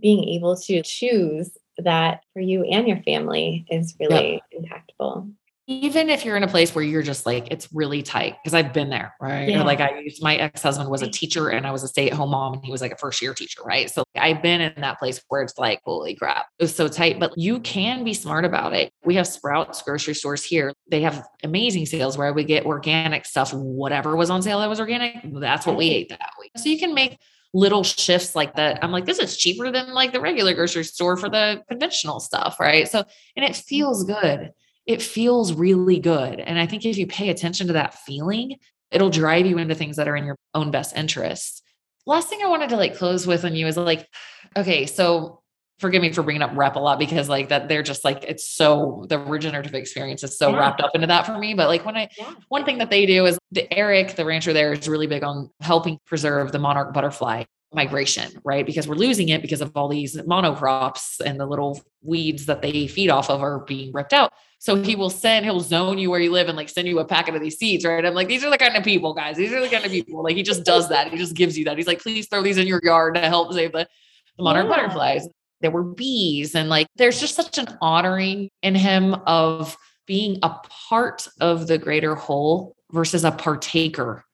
being 0.00 0.24
able 0.28 0.56
to 0.56 0.82
choose 0.82 1.56
that 1.78 2.22
for 2.32 2.40
you 2.40 2.64
and 2.64 2.86
your 2.88 3.02
family 3.02 3.64
is 3.70 3.94
really 3.98 4.42
yep. 4.52 4.62
impactful 5.00 5.32
even 5.72 6.10
if 6.10 6.24
you're 6.24 6.36
in 6.36 6.42
a 6.42 6.48
place 6.48 6.74
where 6.74 6.84
you're 6.84 7.02
just 7.02 7.26
like 7.26 7.48
it's 7.50 7.68
really 7.72 8.02
tight 8.02 8.36
because 8.42 8.54
i've 8.54 8.72
been 8.72 8.90
there 8.90 9.14
right 9.20 9.48
yeah. 9.48 9.62
like 9.62 9.80
i 9.80 9.98
used 10.00 10.22
my 10.22 10.36
ex-husband 10.36 10.88
was 10.88 11.02
a 11.02 11.10
teacher 11.10 11.48
and 11.48 11.66
i 11.66 11.70
was 11.70 11.82
a 11.82 11.88
stay-at-home 11.88 12.30
mom 12.30 12.54
and 12.54 12.64
he 12.64 12.70
was 12.70 12.80
like 12.80 12.92
a 12.92 12.96
first 12.96 13.22
year 13.22 13.34
teacher 13.34 13.62
right 13.64 13.90
so 13.90 14.04
i've 14.16 14.42
been 14.42 14.60
in 14.60 14.80
that 14.80 14.98
place 14.98 15.22
where 15.28 15.42
it's 15.42 15.56
like 15.58 15.80
holy 15.84 16.14
crap 16.14 16.46
it 16.58 16.64
was 16.64 16.74
so 16.74 16.88
tight 16.88 17.18
but 17.18 17.32
you 17.36 17.58
can 17.60 18.04
be 18.04 18.14
smart 18.14 18.44
about 18.44 18.72
it 18.74 18.92
we 19.04 19.14
have 19.14 19.26
sprouts 19.26 19.82
grocery 19.82 20.14
stores 20.14 20.44
here 20.44 20.72
they 20.90 21.00
have 21.00 21.26
amazing 21.42 21.86
sales 21.86 22.18
where 22.18 22.32
we 22.32 22.44
get 22.44 22.66
organic 22.66 23.24
stuff 23.24 23.52
whatever 23.52 24.16
was 24.16 24.30
on 24.30 24.42
sale 24.42 24.60
that 24.60 24.68
was 24.68 24.80
organic 24.80 25.16
that's 25.40 25.66
what 25.66 25.76
we 25.76 25.88
ate 25.88 26.08
that 26.08 26.30
week 26.40 26.52
so 26.56 26.68
you 26.68 26.78
can 26.78 26.94
make 26.94 27.18
little 27.54 27.84
shifts 27.84 28.34
like 28.34 28.56
that. 28.56 28.82
I'm 28.82 28.92
like, 28.92 29.04
this 29.04 29.18
is 29.18 29.36
cheaper 29.36 29.70
than 29.70 29.92
like 29.92 30.12
the 30.12 30.20
regular 30.20 30.54
grocery 30.54 30.84
store 30.84 31.16
for 31.16 31.28
the 31.28 31.62
conventional 31.68 32.18
stuff. 32.18 32.58
Right. 32.58 32.88
So, 32.88 33.04
and 33.36 33.44
it 33.44 33.52
mm. 33.52 33.64
feels 33.64 34.04
good. 34.04 34.52
It 34.86 35.02
feels 35.02 35.52
really 35.52 36.00
good. 36.00 36.40
And 36.40 36.58
I 36.58 36.66
think 36.66 36.84
if 36.84 36.96
you 36.96 37.06
pay 37.06 37.30
attention 37.30 37.68
to 37.68 37.74
that 37.74 37.94
feeling, 37.94 38.56
it'll 38.90 39.10
drive 39.10 39.46
you 39.46 39.58
into 39.58 39.74
things 39.74 39.96
that 39.96 40.08
are 40.08 40.16
in 40.16 40.24
your 40.24 40.36
own 40.54 40.70
best 40.70 40.96
interests. 40.96 41.62
Last 42.04 42.28
thing 42.28 42.40
I 42.42 42.48
wanted 42.48 42.70
to 42.70 42.76
like 42.76 42.96
close 42.96 43.26
with 43.26 43.44
on 43.44 43.54
you 43.54 43.66
is 43.66 43.76
like, 43.76 44.08
okay, 44.56 44.86
so 44.86 45.42
forgive 45.82 46.00
me 46.00 46.12
for 46.12 46.22
bringing 46.22 46.42
up 46.42 46.52
rep 46.54 46.76
a 46.76 46.78
lot 46.78 46.98
because 46.98 47.28
like 47.28 47.48
that 47.48 47.68
they're 47.68 47.82
just 47.82 48.04
like 48.04 48.24
it's 48.26 48.48
so 48.48 49.04
the 49.08 49.18
regenerative 49.18 49.74
experience 49.74 50.22
is 50.22 50.38
so 50.38 50.50
yeah. 50.50 50.58
wrapped 50.58 50.80
up 50.80 50.92
into 50.94 51.08
that 51.08 51.26
for 51.26 51.36
me 51.36 51.54
but 51.54 51.66
like 51.66 51.84
when 51.84 51.96
i 51.96 52.08
yeah. 52.16 52.32
one 52.48 52.64
thing 52.64 52.78
that 52.78 52.88
they 52.88 53.04
do 53.04 53.26
is 53.26 53.36
the 53.50 53.70
eric 53.76 54.14
the 54.14 54.24
rancher 54.24 54.52
there 54.52 54.72
is 54.72 54.88
really 54.88 55.08
big 55.08 55.24
on 55.24 55.50
helping 55.60 55.98
preserve 56.06 56.52
the 56.52 56.58
monarch 56.58 56.94
butterfly 56.94 57.42
migration 57.74 58.30
right 58.44 58.64
because 58.64 58.86
we're 58.86 58.94
losing 58.94 59.28
it 59.30 59.42
because 59.42 59.60
of 59.60 59.72
all 59.74 59.88
these 59.88 60.16
monocrops 60.18 61.20
and 61.20 61.40
the 61.40 61.46
little 61.46 61.80
weeds 62.02 62.46
that 62.46 62.62
they 62.62 62.86
feed 62.86 63.10
off 63.10 63.28
of 63.28 63.42
are 63.42 63.58
being 63.60 63.90
ripped 63.92 64.12
out 64.12 64.32
so 64.62 64.80
he 64.80 64.94
will 64.94 65.10
send 65.10 65.44
he'll 65.44 65.58
zone 65.58 65.98
you 65.98 66.08
where 66.08 66.20
you 66.20 66.30
live 66.30 66.46
and 66.46 66.56
like 66.56 66.68
send 66.68 66.86
you 66.86 67.00
a 67.00 67.04
packet 67.04 67.34
of 67.34 67.40
these 67.40 67.58
seeds 67.58 67.84
right? 67.84 68.06
I'm 68.06 68.14
like 68.14 68.28
these 68.28 68.44
are 68.44 68.50
the 68.50 68.56
kind 68.56 68.76
of 68.76 68.84
people 68.84 69.12
guys. 69.12 69.36
These 69.36 69.52
are 69.52 69.60
the 69.60 69.68
kind 69.68 69.84
of 69.84 69.90
people. 69.90 70.22
Like 70.22 70.36
he 70.36 70.44
just 70.44 70.62
does 70.62 70.88
that. 70.88 71.10
He 71.10 71.16
just 71.16 71.34
gives 71.34 71.58
you 71.58 71.64
that. 71.64 71.76
He's 71.76 71.88
like 71.88 72.00
please 72.00 72.28
throw 72.28 72.42
these 72.42 72.58
in 72.58 72.68
your 72.68 72.80
yard 72.84 73.16
to 73.16 73.20
help 73.22 73.52
save 73.52 73.72
the 73.72 73.88
the 74.36 74.44
monarch 74.44 74.68
yeah. 74.68 74.76
butterflies. 74.76 75.26
There 75.62 75.72
were 75.72 75.82
bees 75.82 76.54
and 76.54 76.68
like 76.68 76.86
there's 76.94 77.18
just 77.18 77.34
such 77.34 77.58
an 77.58 77.76
honoring 77.80 78.50
in 78.62 78.76
him 78.76 79.14
of 79.26 79.76
being 80.06 80.38
a 80.44 80.50
part 80.88 81.26
of 81.40 81.66
the 81.66 81.76
greater 81.76 82.14
whole 82.14 82.76
versus 82.92 83.24
a 83.24 83.32
partaker 83.32 84.24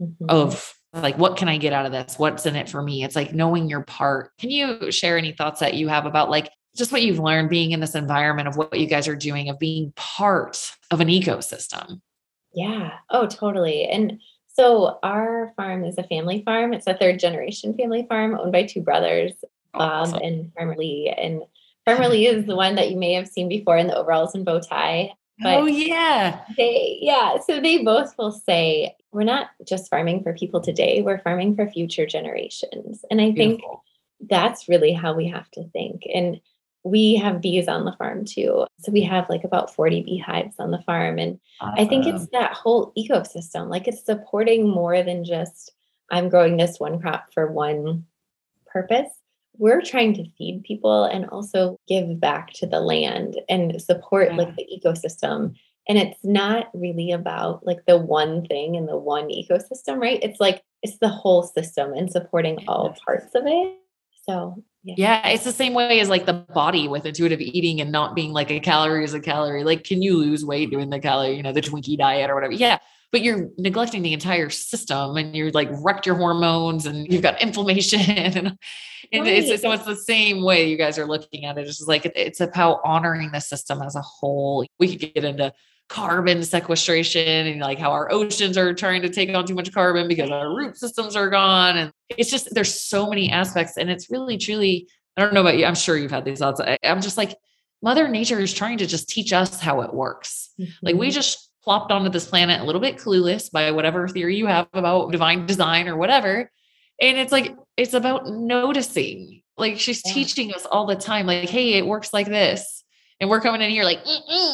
mm-hmm. 0.00 0.24
of 0.30 0.74
like 0.94 1.18
what 1.18 1.36
can 1.36 1.48
i 1.48 1.58
get 1.58 1.74
out 1.74 1.84
of 1.84 1.92
this? 1.92 2.18
What's 2.18 2.46
in 2.46 2.56
it 2.56 2.70
for 2.70 2.80
me? 2.80 3.04
It's 3.04 3.16
like 3.16 3.34
knowing 3.34 3.68
your 3.68 3.82
part. 3.82 4.30
Can 4.38 4.50
you 4.50 4.90
share 4.90 5.18
any 5.18 5.32
thoughts 5.32 5.60
that 5.60 5.74
you 5.74 5.88
have 5.88 6.06
about 6.06 6.30
like 6.30 6.48
just 6.76 6.92
what 6.92 7.02
you've 7.02 7.18
learned 7.18 7.50
being 7.50 7.72
in 7.72 7.80
this 7.80 7.94
environment 7.94 8.48
of 8.48 8.56
what 8.56 8.78
you 8.78 8.86
guys 8.86 9.08
are 9.08 9.16
doing 9.16 9.48
of 9.48 9.58
being 9.58 9.92
part 9.96 10.72
of 10.90 11.00
an 11.00 11.08
ecosystem 11.08 12.00
yeah 12.54 12.92
oh 13.10 13.26
totally 13.26 13.84
and 13.84 14.20
so 14.48 14.98
our 15.02 15.52
farm 15.56 15.84
is 15.84 15.98
a 15.98 16.04
family 16.04 16.42
farm 16.44 16.72
it's 16.72 16.86
a 16.86 16.94
third 16.94 17.18
generation 17.18 17.74
family 17.74 18.06
farm 18.08 18.38
owned 18.38 18.52
by 18.52 18.62
two 18.62 18.80
brothers 18.80 19.32
Bob 19.74 20.08
awesome. 20.08 20.20
and 20.22 20.52
Farmer 20.54 20.76
Lee. 20.76 21.12
And 21.16 21.42
Farmer 21.84 22.08
Lee 22.08 22.26
is 22.26 22.46
the 22.46 22.56
one 22.56 22.76
that 22.76 22.90
you 22.90 22.96
may 22.96 23.12
have 23.14 23.28
seen 23.28 23.48
before 23.48 23.76
in 23.76 23.88
the 23.88 23.96
overalls 23.96 24.34
and 24.34 24.44
bow 24.44 24.60
tie. 24.60 25.12
But 25.40 25.58
oh 25.58 25.66
yeah. 25.66 26.40
They 26.56 26.98
yeah, 27.00 27.38
so 27.44 27.60
they 27.60 27.82
both 27.82 28.16
will 28.16 28.32
say 28.32 28.94
we're 29.10 29.24
not 29.24 29.48
just 29.66 29.90
farming 29.90 30.22
for 30.22 30.32
people 30.32 30.60
today, 30.60 31.02
we're 31.02 31.18
farming 31.18 31.56
for 31.56 31.68
future 31.68 32.06
generations. 32.06 33.04
And 33.10 33.20
I 33.20 33.32
Beautiful. 33.32 33.82
think 34.20 34.30
that's 34.30 34.68
really 34.68 34.92
how 34.92 35.14
we 35.14 35.28
have 35.28 35.50
to 35.52 35.64
think. 35.70 36.02
And 36.12 36.40
we 36.84 37.16
have 37.16 37.40
bees 37.40 37.66
on 37.66 37.84
the 37.84 37.92
farm 37.92 38.24
too. 38.24 38.66
So 38.80 38.92
we 38.92 39.02
have 39.02 39.28
like 39.28 39.44
about 39.44 39.74
40 39.74 40.02
beehives 40.02 40.56
on 40.58 40.70
the 40.70 40.82
farm. 40.82 41.18
And 41.18 41.40
awesome. 41.60 41.74
I 41.78 41.88
think 41.88 42.06
it's 42.06 42.28
that 42.28 42.52
whole 42.52 42.92
ecosystem. 42.96 43.70
Like 43.70 43.88
it's 43.88 44.04
supporting 44.04 44.68
more 44.68 45.02
than 45.02 45.24
just 45.24 45.72
I'm 46.10 46.28
growing 46.28 46.56
this 46.56 46.78
one 46.78 47.00
crop 47.00 47.32
for 47.32 47.50
one 47.50 48.04
purpose 48.66 49.08
we're 49.56 49.80
trying 49.80 50.12
to 50.12 50.28
feed 50.36 50.64
people 50.64 51.04
and 51.04 51.26
also 51.26 51.78
give 51.86 52.18
back 52.18 52.52
to 52.52 52.66
the 52.66 52.80
land 52.80 53.40
and 53.48 53.80
support 53.80 54.30
yeah. 54.30 54.36
like 54.36 54.56
the 54.56 54.66
ecosystem 54.66 55.54
and 55.88 55.96
it's 55.96 56.18
not 56.24 56.70
really 56.74 57.12
about 57.12 57.64
like 57.64 57.78
the 57.86 57.96
one 57.96 58.44
thing 58.46 58.74
in 58.74 58.86
the 58.86 58.96
one 58.96 59.28
ecosystem 59.28 60.00
right 60.00 60.18
it's 60.24 60.40
like 60.40 60.64
it's 60.84 60.98
the 60.98 61.08
whole 61.08 61.42
system 61.42 61.94
and 61.94 62.12
supporting 62.12 62.58
all 62.68 62.94
parts 63.04 63.34
of 63.34 63.44
it. 63.46 63.78
So 64.28 64.62
yeah. 64.84 64.94
yeah. 64.96 65.28
it's 65.28 65.44
the 65.44 65.52
same 65.52 65.74
way 65.74 66.00
as 66.00 66.08
like 66.08 66.26
the 66.26 66.32
body 66.32 66.88
with 66.88 67.06
intuitive 67.06 67.40
eating 67.40 67.80
and 67.80 67.90
not 67.90 68.14
being 68.14 68.32
like 68.32 68.50
a 68.50 68.60
calorie 68.60 69.04
is 69.04 69.14
a 69.14 69.20
calorie. 69.20 69.64
Like, 69.64 69.84
can 69.84 70.02
you 70.02 70.16
lose 70.16 70.44
weight 70.44 70.70
doing 70.70 70.90
the 70.90 71.00
calorie, 71.00 71.36
you 71.36 71.42
know, 71.42 71.52
the 71.52 71.62
Twinkie 71.62 71.96
diet 71.96 72.30
or 72.30 72.34
whatever? 72.34 72.52
Yeah. 72.52 72.78
But 73.10 73.22
you're 73.22 73.48
neglecting 73.58 74.02
the 74.02 74.12
entire 74.12 74.50
system 74.50 75.16
and 75.16 75.34
you're 75.34 75.52
like 75.52 75.68
wrecked 75.70 76.04
your 76.04 76.16
hormones 76.16 76.84
and 76.84 77.10
you've 77.10 77.22
got 77.22 77.40
inflammation. 77.40 78.00
and, 78.10 78.36
and 79.12 79.22
right. 79.22 79.26
it's, 79.26 79.62
so 79.62 79.70
it's 79.72 79.84
the 79.84 79.96
same 79.96 80.42
way 80.42 80.68
you 80.68 80.76
guys 80.76 80.98
are 80.98 81.06
looking 81.06 81.44
at 81.44 81.56
it. 81.56 81.62
It's 81.66 81.78
just 81.78 81.88
like 81.88 82.06
it's 82.06 82.40
about 82.40 82.80
honoring 82.84 83.30
the 83.32 83.40
system 83.40 83.80
as 83.82 83.94
a 83.94 84.02
whole. 84.02 84.66
We 84.78 84.96
could 84.96 85.14
get 85.14 85.24
into 85.24 85.52
carbon 85.88 86.42
sequestration 86.42 87.46
and 87.46 87.60
like 87.60 87.78
how 87.78 87.92
our 87.92 88.10
oceans 88.10 88.56
are 88.56 88.74
trying 88.74 89.02
to 89.02 89.08
take 89.08 89.34
on 89.34 89.46
too 89.46 89.54
much 89.54 89.72
carbon 89.72 90.08
because 90.08 90.30
our 90.30 90.54
root 90.54 90.76
systems 90.76 91.14
are 91.14 91.28
gone. 91.28 91.76
And 91.76 91.92
it's 92.16 92.30
just, 92.30 92.54
there's 92.54 92.80
so 92.80 93.08
many 93.08 93.30
aspects. 93.30 93.76
And 93.76 93.90
it's 93.90 94.10
really, 94.10 94.38
truly, 94.38 94.88
I 95.16 95.22
don't 95.22 95.34
know 95.34 95.42
about 95.42 95.58
you. 95.58 95.66
I'm 95.66 95.74
sure 95.74 95.96
you've 95.96 96.10
had 96.10 96.24
these 96.24 96.38
thoughts. 96.38 96.60
I, 96.60 96.78
am 96.82 97.00
just 97.00 97.16
like, 97.16 97.36
Mother 97.82 98.08
Nature 98.08 98.40
is 98.40 98.54
trying 98.54 98.78
to 98.78 98.86
just 98.86 99.08
teach 99.08 99.32
us 99.32 99.60
how 99.60 99.82
it 99.82 99.92
works. 99.92 100.50
Mm-hmm. 100.58 100.86
Like 100.86 100.96
we 100.96 101.08
mm-hmm. 101.08 101.14
just 101.14 101.50
plopped 101.62 101.92
onto 101.92 102.10
this 102.10 102.26
planet 102.26 102.60
a 102.60 102.64
little 102.64 102.80
bit 102.80 102.96
clueless 102.96 103.50
by 103.50 103.70
whatever 103.70 104.08
theory 104.08 104.36
you 104.36 104.46
have 104.46 104.68
about 104.72 105.12
divine 105.12 105.46
design 105.46 105.88
or 105.88 105.96
whatever. 105.96 106.50
And 107.00 107.18
it's 107.18 107.32
like, 107.32 107.54
it's 107.76 107.94
about 107.94 108.26
noticing. 108.28 109.42
Like 109.56 109.78
she's 109.78 110.02
yeah. 110.04 110.12
teaching 110.12 110.54
us 110.54 110.66
all 110.66 110.86
the 110.86 110.96
time, 110.96 111.26
like, 111.26 111.48
hey, 111.48 111.74
it 111.74 111.86
works 111.86 112.12
like 112.12 112.26
this 112.26 112.83
and 113.20 113.30
we're 113.30 113.40
coming 113.40 113.62
in 113.62 113.70
here 113.70 113.84
like 113.84 114.00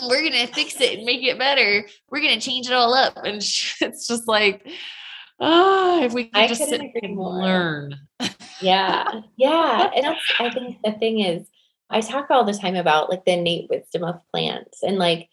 we're 0.08 0.22
gonna 0.22 0.46
fix 0.48 0.80
it 0.80 0.98
and 0.98 1.06
make 1.06 1.22
it 1.22 1.38
better 1.38 1.86
we're 2.10 2.20
gonna 2.20 2.40
change 2.40 2.66
it 2.66 2.72
all 2.72 2.94
up 2.94 3.16
and 3.24 3.36
it's 3.80 4.06
just 4.06 4.28
like 4.28 4.66
oh 5.40 6.02
if 6.02 6.12
we 6.12 6.24
can 6.24 6.42
I 6.42 6.46
just 6.46 6.68
sit 6.68 6.80
and 6.80 7.16
more. 7.16 7.32
learn 7.32 7.96
yeah 8.60 9.22
yeah 9.36 9.90
and 9.96 10.04
that's 10.04 10.32
i 10.38 10.50
think 10.50 10.78
the 10.84 10.92
thing 10.92 11.20
is 11.20 11.46
i 11.88 12.00
talk 12.00 12.30
all 12.30 12.44
the 12.44 12.54
time 12.54 12.76
about 12.76 13.10
like 13.10 13.24
the 13.24 13.32
innate 13.32 13.68
wisdom 13.70 14.04
of 14.04 14.20
plants 14.30 14.82
and 14.82 14.98
like 14.98 15.28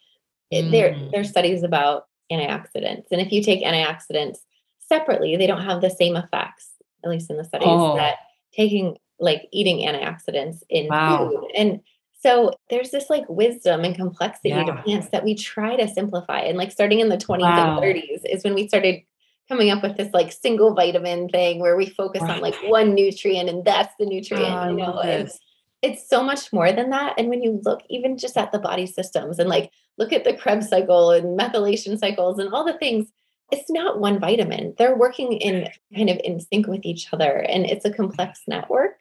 mm. 0.53 0.71
there 0.71 0.97
there's 1.11 1.29
studies 1.29 1.63
about 1.63 2.05
antioxidants 2.31 3.05
and 3.11 3.21
if 3.21 3.31
you 3.31 3.41
take 3.43 3.63
antioxidants 3.63 4.39
separately 4.79 5.35
they 5.35 5.47
don't 5.47 5.63
have 5.63 5.81
the 5.81 5.89
same 5.89 6.15
effects 6.15 6.71
at 7.03 7.09
least 7.09 7.29
in 7.29 7.37
the 7.37 7.43
studies 7.43 7.67
oh. 7.69 7.95
that 7.95 8.17
taking 8.53 8.97
like 9.19 9.47
eating 9.51 9.79
antioxidants 9.87 10.61
in 10.69 10.87
wow. 10.87 11.29
food 11.29 11.51
and 11.55 11.81
so 12.19 12.51
there's 12.69 12.89
this 12.89 13.09
like 13.09 13.25
wisdom 13.29 13.83
and 13.83 13.95
complexity 13.95 14.49
yeah. 14.49 14.63
to 14.63 14.81
plants 14.81 15.09
that 15.11 15.23
we 15.23 15.35
try 15.35 15.75
to 15.75 15.87
simplify. 15.87 16.39
And 16.39 16.57
like 16.57 16.71
starting 16.71 16.99
in 16.99 17.09
the 17.09 17.17
20s 17.17 17.41
wow. 17.41 17.79
and 17.79 17.83
30s 17.83 18.21
is 18.25 18.43
when 18.43 18.55
we 18.55 18.67
started 18.67 19.01
coming 19.47 19.69
up 19.69 19.83
with 19.83 19.97
this 19.97 20.11
like 20.13 20.31
single 20.31 20.73
vitamin 20.73 21.29
thing 21.29 21.59
where 21.59 21.77
we 21.77 21.85
focus 21.85 22.21
right. 22.23 22.35
on 22.35 22.41
like 22.41 22.55
one 22.65 22.95
nutrient 22.95 23.49
and 23.49 23.63
that's 23.63 23.93
the 23.99 24.05
nutrient, 24.05 24.53
oh, 24.53 24.69
you 24.69 24.77
know. 24.77 24.99
And 24.99 25.29
it's 25.83 26.09
so 26.09 26.23
much 26.23 26.51
more 26.51 26.71
than 26.71 26.89
that. 26.89 27.13
And 27.17 27.29
when 27.29 27.43
you 27.43 27.61
look 27.63 27.81
even 27.89 28.17
just 28.17 28.35
at 28.35 28.51
the 28.51 28.59
body 28.59 28.87
systems 28.87 29.37
and 29.37 29.47
like 29.47 29.71
look 29.97 30.11
at 30.11 30.23
the 30.23 30.33
Krebs 30.33 30.69
cycle 30.69 31.11
and 31.11 31.39
methylation 31.39 31.99
cycles 31.99 32.39
and 32.39 32.51
all 32.51 32.65
the 32.65 32.77
things, 32.77 33.07
it's 33.51 33.69
not 33.69 33.99
one 33.99 34.19
vitamin. 34.19 34.73
They're 34.77 34.97
working 34.97 35.33
in 35.33 35.69
kind 35.95 36.09
of 36.09 36.19
in 36.23 36.39
sync 36.39 36.67
with 36.67 36.83
each 36.83 37.13
other 37.13 37.45
and 37.47 37.65
it's 37.65 37.85
a 37.85 37.93
complex 37.93 38.41
network. 38.47 38.97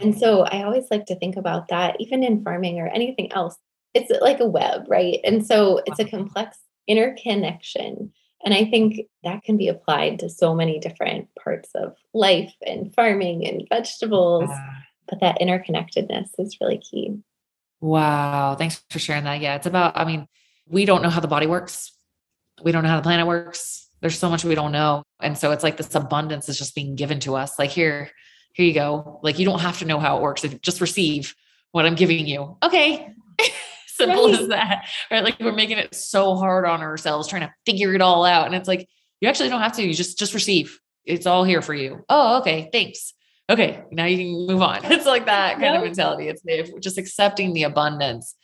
And 0.00 0.18
so 0.18 0.42
I 0.42 0.62
always 0.62 0.86
like 0.90 1.06
to 1.06 1.16
think 1.16 1.36
about 1.36 1.68
that, 1.68 1.96
even 2.00 2.22
in 2.22 2.42
farming 2.42 2.80
or 2.80 2.88
anything 2.88 3.32
else. 3.32 3.56
It's 3.92 4.10
like 4.20 4.40
a 4.40 4.46
web, 4.46 4.86
right? 4.88 5.18
And 5.24 5.44
so 5.44 5.82
it's 5.86 5.98
a 5.98 6.04
complex 6.04 6.58
interconnection. 6.86 8.12
And 8.44 8.54
I 8.54 8.64
think 8.64 9.00
that 9.24 9.42
can 9.42 9.56
be 9.56 9.68
applied 9.68 10.20
to 10.20 10.30
so 10.30 10.54
many 10.54 10.78
different 10.78 11.28
parts 11.42 11.70
of 11.74 11.94
life 12.14 12.54
and 12.66 12.94
farming 12.94 13.46
and 13.46 13.66
vegetables. 13.68 14.48
But 15.08 15.20
that 15.20 15.40
interconnectedness 15.40 16.28
is 16.38 16.56
really 16.60 16.78
key. 16.78 17.18
Wow. 17.80 18.54
Thanks 18.54 18.82
for 18.90 18.98
sharing 18.98 19.24
that. 19.24 19.40
Yeah. 19.40 19.56
It's 19.56 19.66
about, 19.66 19.96
I 19.96 20.04
mean, 20.04 20.26
we 20.66 20.84
don't 20.84 21.02
know 21.02 21.10
how 21.10 21.20
the 21.20 21.28
body 21.28 21.46
works. 21.46 21.92
We 22.62 22.72
don't 22.72 22.84
know 22.84 22.90
how 22.90 22.96
the 22.96 23.02
planet 23.02 23.26
works. 23.26 23.88
There's 24.00 24.18
so 24.18 24.30
much 24.30 24.44
we 24.44 24.54
don't 24.54 24.72
know. 24.72 25.02
And 25.20 25.36
so 25.36 25.50
it's 25.50 25.64
like 25.64 25.76
this 25.76 25.94
abundance 25.94 26.48
is 26.48 26.56
just 26.56 26.74
being 26.74 26.94
given 26.94 27.20
to 27.20 27.34
us. 27.34 27.58
Like 27.58 27.70
here, 27.70 28.10
here 28.52 28.66
you 28.66 28.74
go. 28.74 29.20
Like 29.22 29.38
you 29.38 29.44
don't 29.44 29.60
have 29.60 29.78
to 29.78 29.84
know 29.84 29.98
how 29.98 30.16
it 30.16 30.22
works. 30.22 30.42
Just 30.62 30.80
receive 30.80 31.34
what 31.72 31.86
I'm 31.86 31.94
giving 31.94 32.26
you. 32.26 32.56
Okay. 32.62 33.12
Simple 33.86 34.30
right. 34.30 34.40
as 34.40 34.48
that. 34.48 34.88
Right. 35.10 35.24
Like 35.24 35.38
we're 35.40 35.52
making 35.52 35.78
it 35.78 35.94
so 35.94 36.36
hard 36.36 36.64
on 36.64 36.80
ourselves, 36.80 37.28
trying 37.28 37.42
to 37.42 37.52
figure 37.66 37.94
it 37.94 38.00
all 38.00 38.24
out. 38.24 38.46
And 38.46 38.54
it's 38.54 38.68
like, 38.68 38.88
you 39.20 39.28
actually 39.28 39.50
don't 39.50 39.60
have 39.60 39.74
to. 39.76 39.82
You 39.82 39.94
just 39.94 40.18
just 40.18 40.34
receive. 40.34 40.80
It's 41.04 41.26
all 41.26 41.44
here 41.44 41.62
for 41.62 41.74
you. 41.74 42.04
Oh, 42.08 42.38
okay. 42.40 42.68
Thanks. 42.72 43.12
Okay. 43.48 43.84
Now 43.90 44.06
you 44.06 44.16
can 44.16 44.46
move 44.46 44.62
on. 44.62 44.80
It's 44.84 45.06
like 45.06 45.26
that 45.26 45.58
kind 45.58 45.76
of 45.76 45.82
mentality. 45.82 46.28
It's 46.28 46.42
just 46.80 46.98
accepting 46.98 47.52
the 47.52 47.64
abundance 47.64 48.34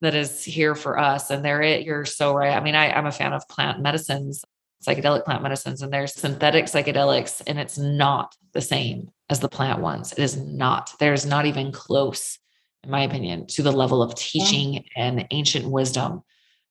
that 0.00 0.14
is 0.14 0.42
here 0.44 0.74
for 0.74 0.98
us. 0.98 1.30
And 1.30 1.44
there 1.44 1.62
it, 1.62 1.84
you're 1.84 2.04
so 2.04 2.34
right. 2.34 2.56
I 2.56 2.60
mean, 2.60 2.74
I, 2.74 2.90
I'm 2.90 3.06
a 3.06 3.12
fan 3.12 3.32
of 3.32 3.46
plant 3.48 3.80
medicines 3.80 4.44
psychedelic 4.86 5.24
plant 5.24 5.42
medicines 5.42 5.82
and 5.82 5.92
there's 5.92 6.14
synthetic 6.14 6.66
psychedelics 6.66 7.42
and 7.46 7.58
it's 7.58 7.78
not 7.78 8.34
the 8.52 8.60
same 8.60 9.10
as 9.30 9.40
the 9.40 9.48
plant 9.48 9.80
ones. 9.80 10.12
It 10.12 10.18
is 10.18 10.36
not. 10.36 10.92
There's 10.98 11.24
not 11.24 11.46
even 11.46 11.72
close, 11.72 12.38
in 12.84 12.90
my 12.90 13.02
opinion, 13.02 13.46
to 13.48 13.62
the 13.62 13.72
level 13.72 14.02
of 14.02 14.14
teaching 14.14 14.74
yeah. 14.74 14.80
and 14.96 15.26
ancient 15.30 15.68
wisdom 15.68 16.22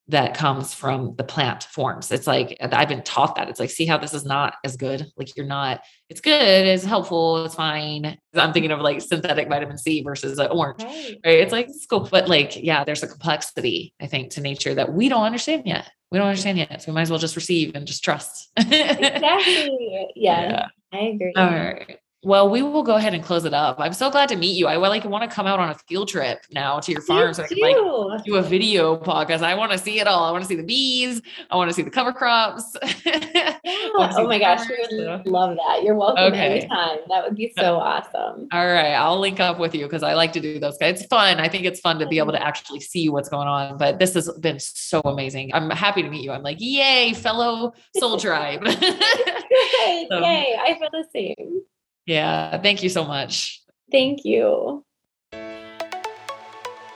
that 0.08 0.34
comes 0.34 0.74
from 0.74 1.16
the 1.16 1.24
plant 1.24 1.64
forms. 1.64 2.12
It's 2.12 2.28
like 2.28 2.58
I've 2.60 2.90
been 2.90 3.04
taught 3.04 3.36
that. 3.36 3.48
It's 3.48 3.60
like, 3.60 3.70
see 3.70 3.86
how 3.86 3.98
this 3.98 4.14
is 4.14 4.26
not 4.26 4.56
as 4.66 4.76
good. 4.76 5.06
Like 5.16 5.38
you're 5.38 5.46
not, 5.46 5.82
it's 6.10 6.20
good, 6.20 6.68
it's 6.68 6.84
helpful, 6.84 7.46
it's 7.46 7.56
fine. 7.56 8.18
I'm 8.34 8.52
thinking 8.52 8.72
of 8.72 8.82
like 8.82 9.00
synthetic 9.00 9.48
vitamin 9.48 9.78
C 9.78 10.04
versus 10.04 10.38
an 10.38 10.50
orange. 10.52 10.84
Right. 10.84 11.18
right. 11.26 11.40
It's 11.40 11.54
like 11.54 11.70
it's 11.70 11.86
cool. 11.86 12.10
But 12.12 12.28
like, 12.28 12.62
yeah, 12.62 12.84
there's 12.84 13.04
a 13.04 13.08
complexity, 13.08 13.94
I 14.02 14.08
think, 14.08 14.32
to 14.32 14.42
nature 14.42 14.76
that 14.76 14.92
we 14.92 15.08
don't 15.08 15.24
understand 15.24 15.64
yet 15.66 15.90
we 16.12 16.18
don't 16.18 16.28
understand 16.28 16.58
yet. 16.58 16.82
So 16.82 16.92
we 16.92 16.96
might 16.96 17.04
as 17.04 17.10
well 17.10 17.20
just 17.20 17.36
receive 17.36 17.74
and 17.76 17.88
just 17.88 18.04
trust. 18.04 18.52
exactly. 18.58 20.10
Yeah, 20.16 20.42
yeah, 20.42 20.68
I 20.92 20.98
agree. 20.98 21.34
All 21.36 21.46
right. 21.46 22.01
Well, 22.24 22.50
we 22.50 22.62
will 22.62 22.84
go 22.84 22.96
ahead 22.96 23.16
and 23.16 23.24
close 23.24 23.46
it 23.46 23.54
up. 23.54 23.80
I'm 23.80 23.94
so 23.94 24.12
glad 24.12 24.30
to 24.30 24.36
meet 24.36 24.56
you. 24.56 24.68
I 24.68 24.76
like 24.76 25.04
want 25.06 25.28
to 25.28 25.36
come 25.36 25.48
out 25.48 25.60
on 25.60 25.70
a 25.70 25.76
field 25.76 26.08
trip 26.08 26.46
now 26.52 26.80
to 26.80 26.92
your 26.92 27.02
farm 27.02 27.34
so 27.34 27.44
I 27.44 27.48
can 27.48 27.58
like 27.60 28.24
do 28.26 28.36
a 28.36 28.44
video 28.44 28.96
podcast. 28.96 29.42
I 29.42 29.56
want 29.56 29.72
to 29.72 29.78
see 29.78 30.00
it 30.00 30.06
all. 30.06 30.26
I 30.26 30.32
want 30.32 30.44
to 30.44 30.48
see 30.48 30.56
the 30.56 30.64
bees. 30.64 31.22
I 31.50 31.56
want 31.56 31.70
to 31.70 31.74
see 31.74 31.82
the 31.82 31.90
cover 31.90 32.14
crops. 32.14 32.76
Yeah. 33.34 34.14
oh 34.18 34.28
my 34.28 34.40
gosh, 34.40 34.68
we 34.68 35.06
would 35.06 35.26
love 35.26 35.56
that. 35.56 35.84
You're 35.84 35.96
welcome 35.96 36.26
okay. 36.26 36.60
anytime. 36.60 37.00
That 37.10 37.24
would 37.24 37.36
be 37.36 37.54
uh, 37.58 37.62
so 37.62 37.76
awesome. 37.76 38.48
All 38.52 38.66
right, 38.66 38.94
I'll 38.94 39.20
link 39.20 39.40
up 39.40 39.60
with 39.60 39.76
you 39.76 39.86
because 39.86 40.04
I 40.04 40.14
like 40.14 40.34
to 40.34 40.40
do 40.40 40.60
those. 40.60 40.78
It's 40.82 41.06
fun. 41.06 41.40
I 41.40 41.48
think 41.48 41.66
it's 41.66 41.80
fun 41.80 42.00
to 42.00 42.08
be 42.08 42.18
able 42.18 42.34
mm-hmm. 42.34 42.42
to 42.42 42.48
actually 42.48 42.80
see 42.80 43.10
what's 43.10 43.30
going 43.30 43.48
on. 43.48 43.78
But 43.78 44.00
this 44.00 44.14
has 44.16 44.32
been 44.40 44.60
so 44.60 45.02
amazing. 45.02 45.52
I'm 45.54 45.70
happy 45.70 46.02
to 46.04 46.10
meet 46.10 46.24
you. 46.24 46.32
I'm 46.32 46.44
like, 46.44 46.58
yay, 46.60 47.14
fellow 47.14 47.74
soul 47.98 48.18
tribe. 48.20 48.62
so, 48.68 48.80
yay, 48.80 50.58
I 50.60 50.78
feel 50.80 50.90
the 50.92 51.06
same. 51.14 51.62
Yeah. 52.06 52.62
Thank 52.62 52.84
you 52.84 52.90
so 52.90 53.06
much. 53.06 53.62
Thank 53.92 54.26
you. 54.26 54.84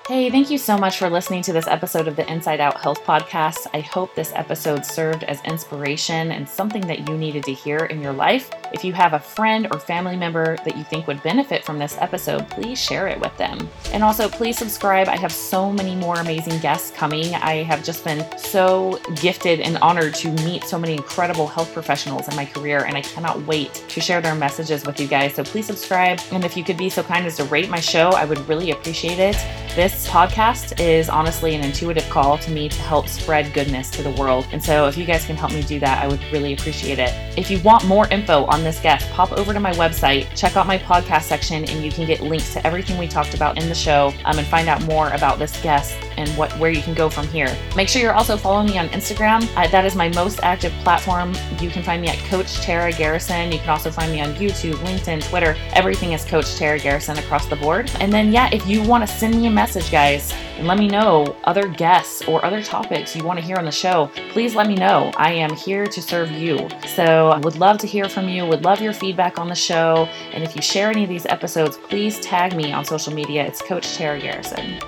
Hey, 0.08 0.30
thank 0.30 0.51
you 0.51 0.60
so 0.60 0.78
much 0.78 0.99
for 0.99 1.10
listening 1.10 1.41
to 1.41 1.51
this 1.51 1.66
episode 1.66 2.08
of 2.08 2.16
the 2.16 2.32
Inside 2.32 2.60
Out 2.60 2.80
Health 2.80 3.03
Podcast. 3.03 3.66
I 3.74 3.80
hope 3.80 4.14
this 4.14 4.32
episode 4.36 4.86
served 4.86 5.24
as 5.24 5.41
inspiration 5.45 6.32
and 6.32 6.47
something 6.47 6.86
that 6.86 7.10
you 7.10 7.18
needed 7.18 7.43
to 7.45 7.53
hear 7.53 7.80
in 7.80 8.03
your 8.03 8.14
life. 8.14 8.51
If 8.76 8.84
you 8.84 8.91
have 8.91 9.13
a 9.13 9.19
friend 9.19 9.69
or 9.71 9.80
family 9.80 10.17
member 10.17 10.57
that 10.65 10.76
you 10.76 10.84
think 10.84 11.07
would 11.07 11.23
benefit 11.23 11.63
from 11.63 11.80
this 11.80 11.97
episode, 12.01 12.49
please 12.49 12.78
share 12.78 13.07
it 13.07 13.17
with 13.17 13.36
them. 13.38 13.69
And 13.93 14.03
also, 14.03 14.28
please 14.28 14.57
subscribe. 14.57 15.07
I 15.07 15.15
have 15.15 15.32
so 15.32 15.71
many 15.71 15.95
more 15.95 16.15
amazing 16.15 16.59
guests 16.59 16.91
coming. 16.91 17.34
I 17.36 17.63
have 17.63 17.86
just 17.86 18.03
been 18.03 18.26
so 18.38 18.99
gifted 19.21 19.61
and 19.61 19.78
honored 19.78 20.13
to 20.15 20.30
meet 20.43 20.65
so 20.65 20.78
many 20.78 20.91
incredible 20.91 21.47
health 21.47 21.73
professionals 21.73 22.28
in 22.28 22.36
my 22.36 22.43
career, 22.43 22.84
and 22.84 22.97
I 22.97 23.01
cannot 23.01 23.41
wait 23.43 23.76
to 23.88 24.01
share 24.01 24.19
their 24.19 24.36
messages 24.36 24.86
with 24.86 24.99
you 24.99 25.07
guys. 25.07 25.36
So 25.36 25.45
please 25.45 25.67
subscribe. 25.67 26.19
And 26.34 26.43
if 26.43 26.57
you 26.57 26.63
could 26.65 26.78
be 26.78 26.89
so 26.89 27.01
kind 27.01 27.26
as 27.26 27.38
to 27.38 27.45
rate 27.45 27.69
my 27.69 27.80
show, 27.80 28.09
I 28.09 28.26
would 28.26 28.45
really 28.49 28.71
appreciate 28.71 29.19
it. 29.19 29.38
This 29.73 30.05
podcast 30.09 30.82
is 30.82 31.07
honestly 31.07 31.55
an 31.55 31.63
intuitive 31.63 32.09
call 32.09 32.38
to 32.39 32.51
me 32.51 32.67
to 32.67 32.82
help 32.82 33.07
spread 33.07 33.53
goodness 33.53 33.89
to 33.91 34.03
the 34.03 34.11
world. 34.11 34.45
And 34.51 34.61
so 34.61 34.88
if 34.88 34.97
you 34.97 35.05
guys 35.05 35.26
can 35.26 35.38
help 35.38 35.53
me 35.53 35.61
do 35.63 35.80
that, 35.80 36.03
I 36.03 36.07
would 36.07 36.21
really 36.34 36.53
appreciate 36.53 36.99
it. 36.99 37.13
If 37.38 37.49
you 37.49 37.59
want 37.59 37.86
more 37.86 38.07
info 38.09 38.45
on 38.45 38.64
this 38.66 38.80
guest, 38.82 39.09
pop 39.11 39.32
over 39.32 39.53
to 39.53 39.59
my 39.59 39.72
website, 39.74 40.28
check 40.36 40.57
out 40.57 40.68
my 40.68 40.78
podcast 40.78 41.24
section, 41.24 41.63
and 41.70 41.86
you 41.86 41.91
can 41.91 42.05
get 42.05 42.20
links 42.20 42.51
to 42.53 42.68
everything 42.68 42.97
we 42.97 43.07
talked 43.07 43.34
about 43.34 43.61
in 43.61 43.70
the 43.70 43.76
show 43.76 44.13
um, 44.26 44.38
and 44.38 44.47
find 44.47 44.68
out 44.68 44.82
more 44.84 45.09
about 45.11 45.39
this 45.39 45.61
guest 45.61 45.97
and 46.18 46.30
what 46.38 46.51
where 46.59 46.72
you 46.72 46.82
can 46.82 46.93
go 46.93 47.09
from 47.09 47.28
here. 47.28 47.55
Make 47.76 47.89
sure 47.89 48.01
you're 48.01 48.13
also 48.13 48.38
following 48.38 48.68
me 48.68 48.78
on 48.78 48.88
Instagram. 48.89 49.43
Uh, 49.55 49.68
that 49.68 49.86
is 49.86 49.95
my 49.95 50.09
most 50.09 50.39
active 50.43 50.72
platform. 50.84 51.34
You 51.59 51.70
can 51.70 51.84
find 51.84 52.01
me 52.01 52.09
at 52.09 52.18
Coach 52.30 52.55
Tara 52.61 52.91
Garrison. 52.91 53.51
You 53.51 53.59
can 53.59 53.70
also 53.70 53.91
find 53.91 54.11
me 54.11 54.22
on 54.22 54.34
YouTube, 54.36 54.76
LinkedIn, 54.76 55.28
Twitter. 55.30 55.55
Everything 55.74 56.13
is 56.13 56.26
Coach 56.26 56.55
Tara 56.55 56.80
Garrison 56.80 57.18
across 57.18 57.45
the 57.47 57.55
board. 57.55 57.91
And 57.99 58.11
then, 58.11 58.32
yeah, 58.32 58.49
if 58.51 58.68
you 58.68 58.84
want 58.84 59.07
to 59.07 59.13
send 59.13 59.36
me 59.36 59.47
a 59.47 59.51
message, 59.51 59.91
guys, 59.91 60.34
and 60.57 60.68
let 60.68 60.78
me 60.78 60.88
know 60.88 61.36
other 61.43 61.68
guests 61.68 62.24
or 62.28 62.43
other 62.45 62.63
topics 62.63 63.16
you 63.16 63.24
want 63.24 63.39
to 63.39 63.45
hear 63.45 63.57
on 63.57 63.66
the 63.66 63.72
show, 63.72 64.09
please 64.30 64.55
let 64.55 64.68
me 64.68 64.76
know. 64.76 65.11
I 65.18 65.32
am 65.34 65.53
here 65.55 65.86
to 65.86 66.01
serve 66.01 66.32
you. 66.32 66.70
So 66.95 67.30
I 67.30 67.39
would 67.39 67.57
love 67.57 67.78
to 67.80 67.88
hear 67.88 68.07
from 68.07 68.30
you, 68.30 68.45
would 68.45 68.63
love 68.63 68.82
your 68.82 68.93
feedback 68.93 69.38
on 69.38 69.49
the 69.49 69.55
show. 69.55 70.07
And 70.32 70.43
if 70.43 70.55
you 70.55 70.61
share 70.61 70.89
any 70.89 71.03
of 71.03 71.09
these 71.09 71.26
episodes, 71.26 71.78
please 71.78 72.20
tag 72.20 72.55
me 72.55 72.72
on 72.72 72.86
social 72.86 73.13
media. 73.13 73.45
It's 73.45 73.61
Coach 73.61 73.95
Tara 73.95 74.20
Garrison. 74.20 74.80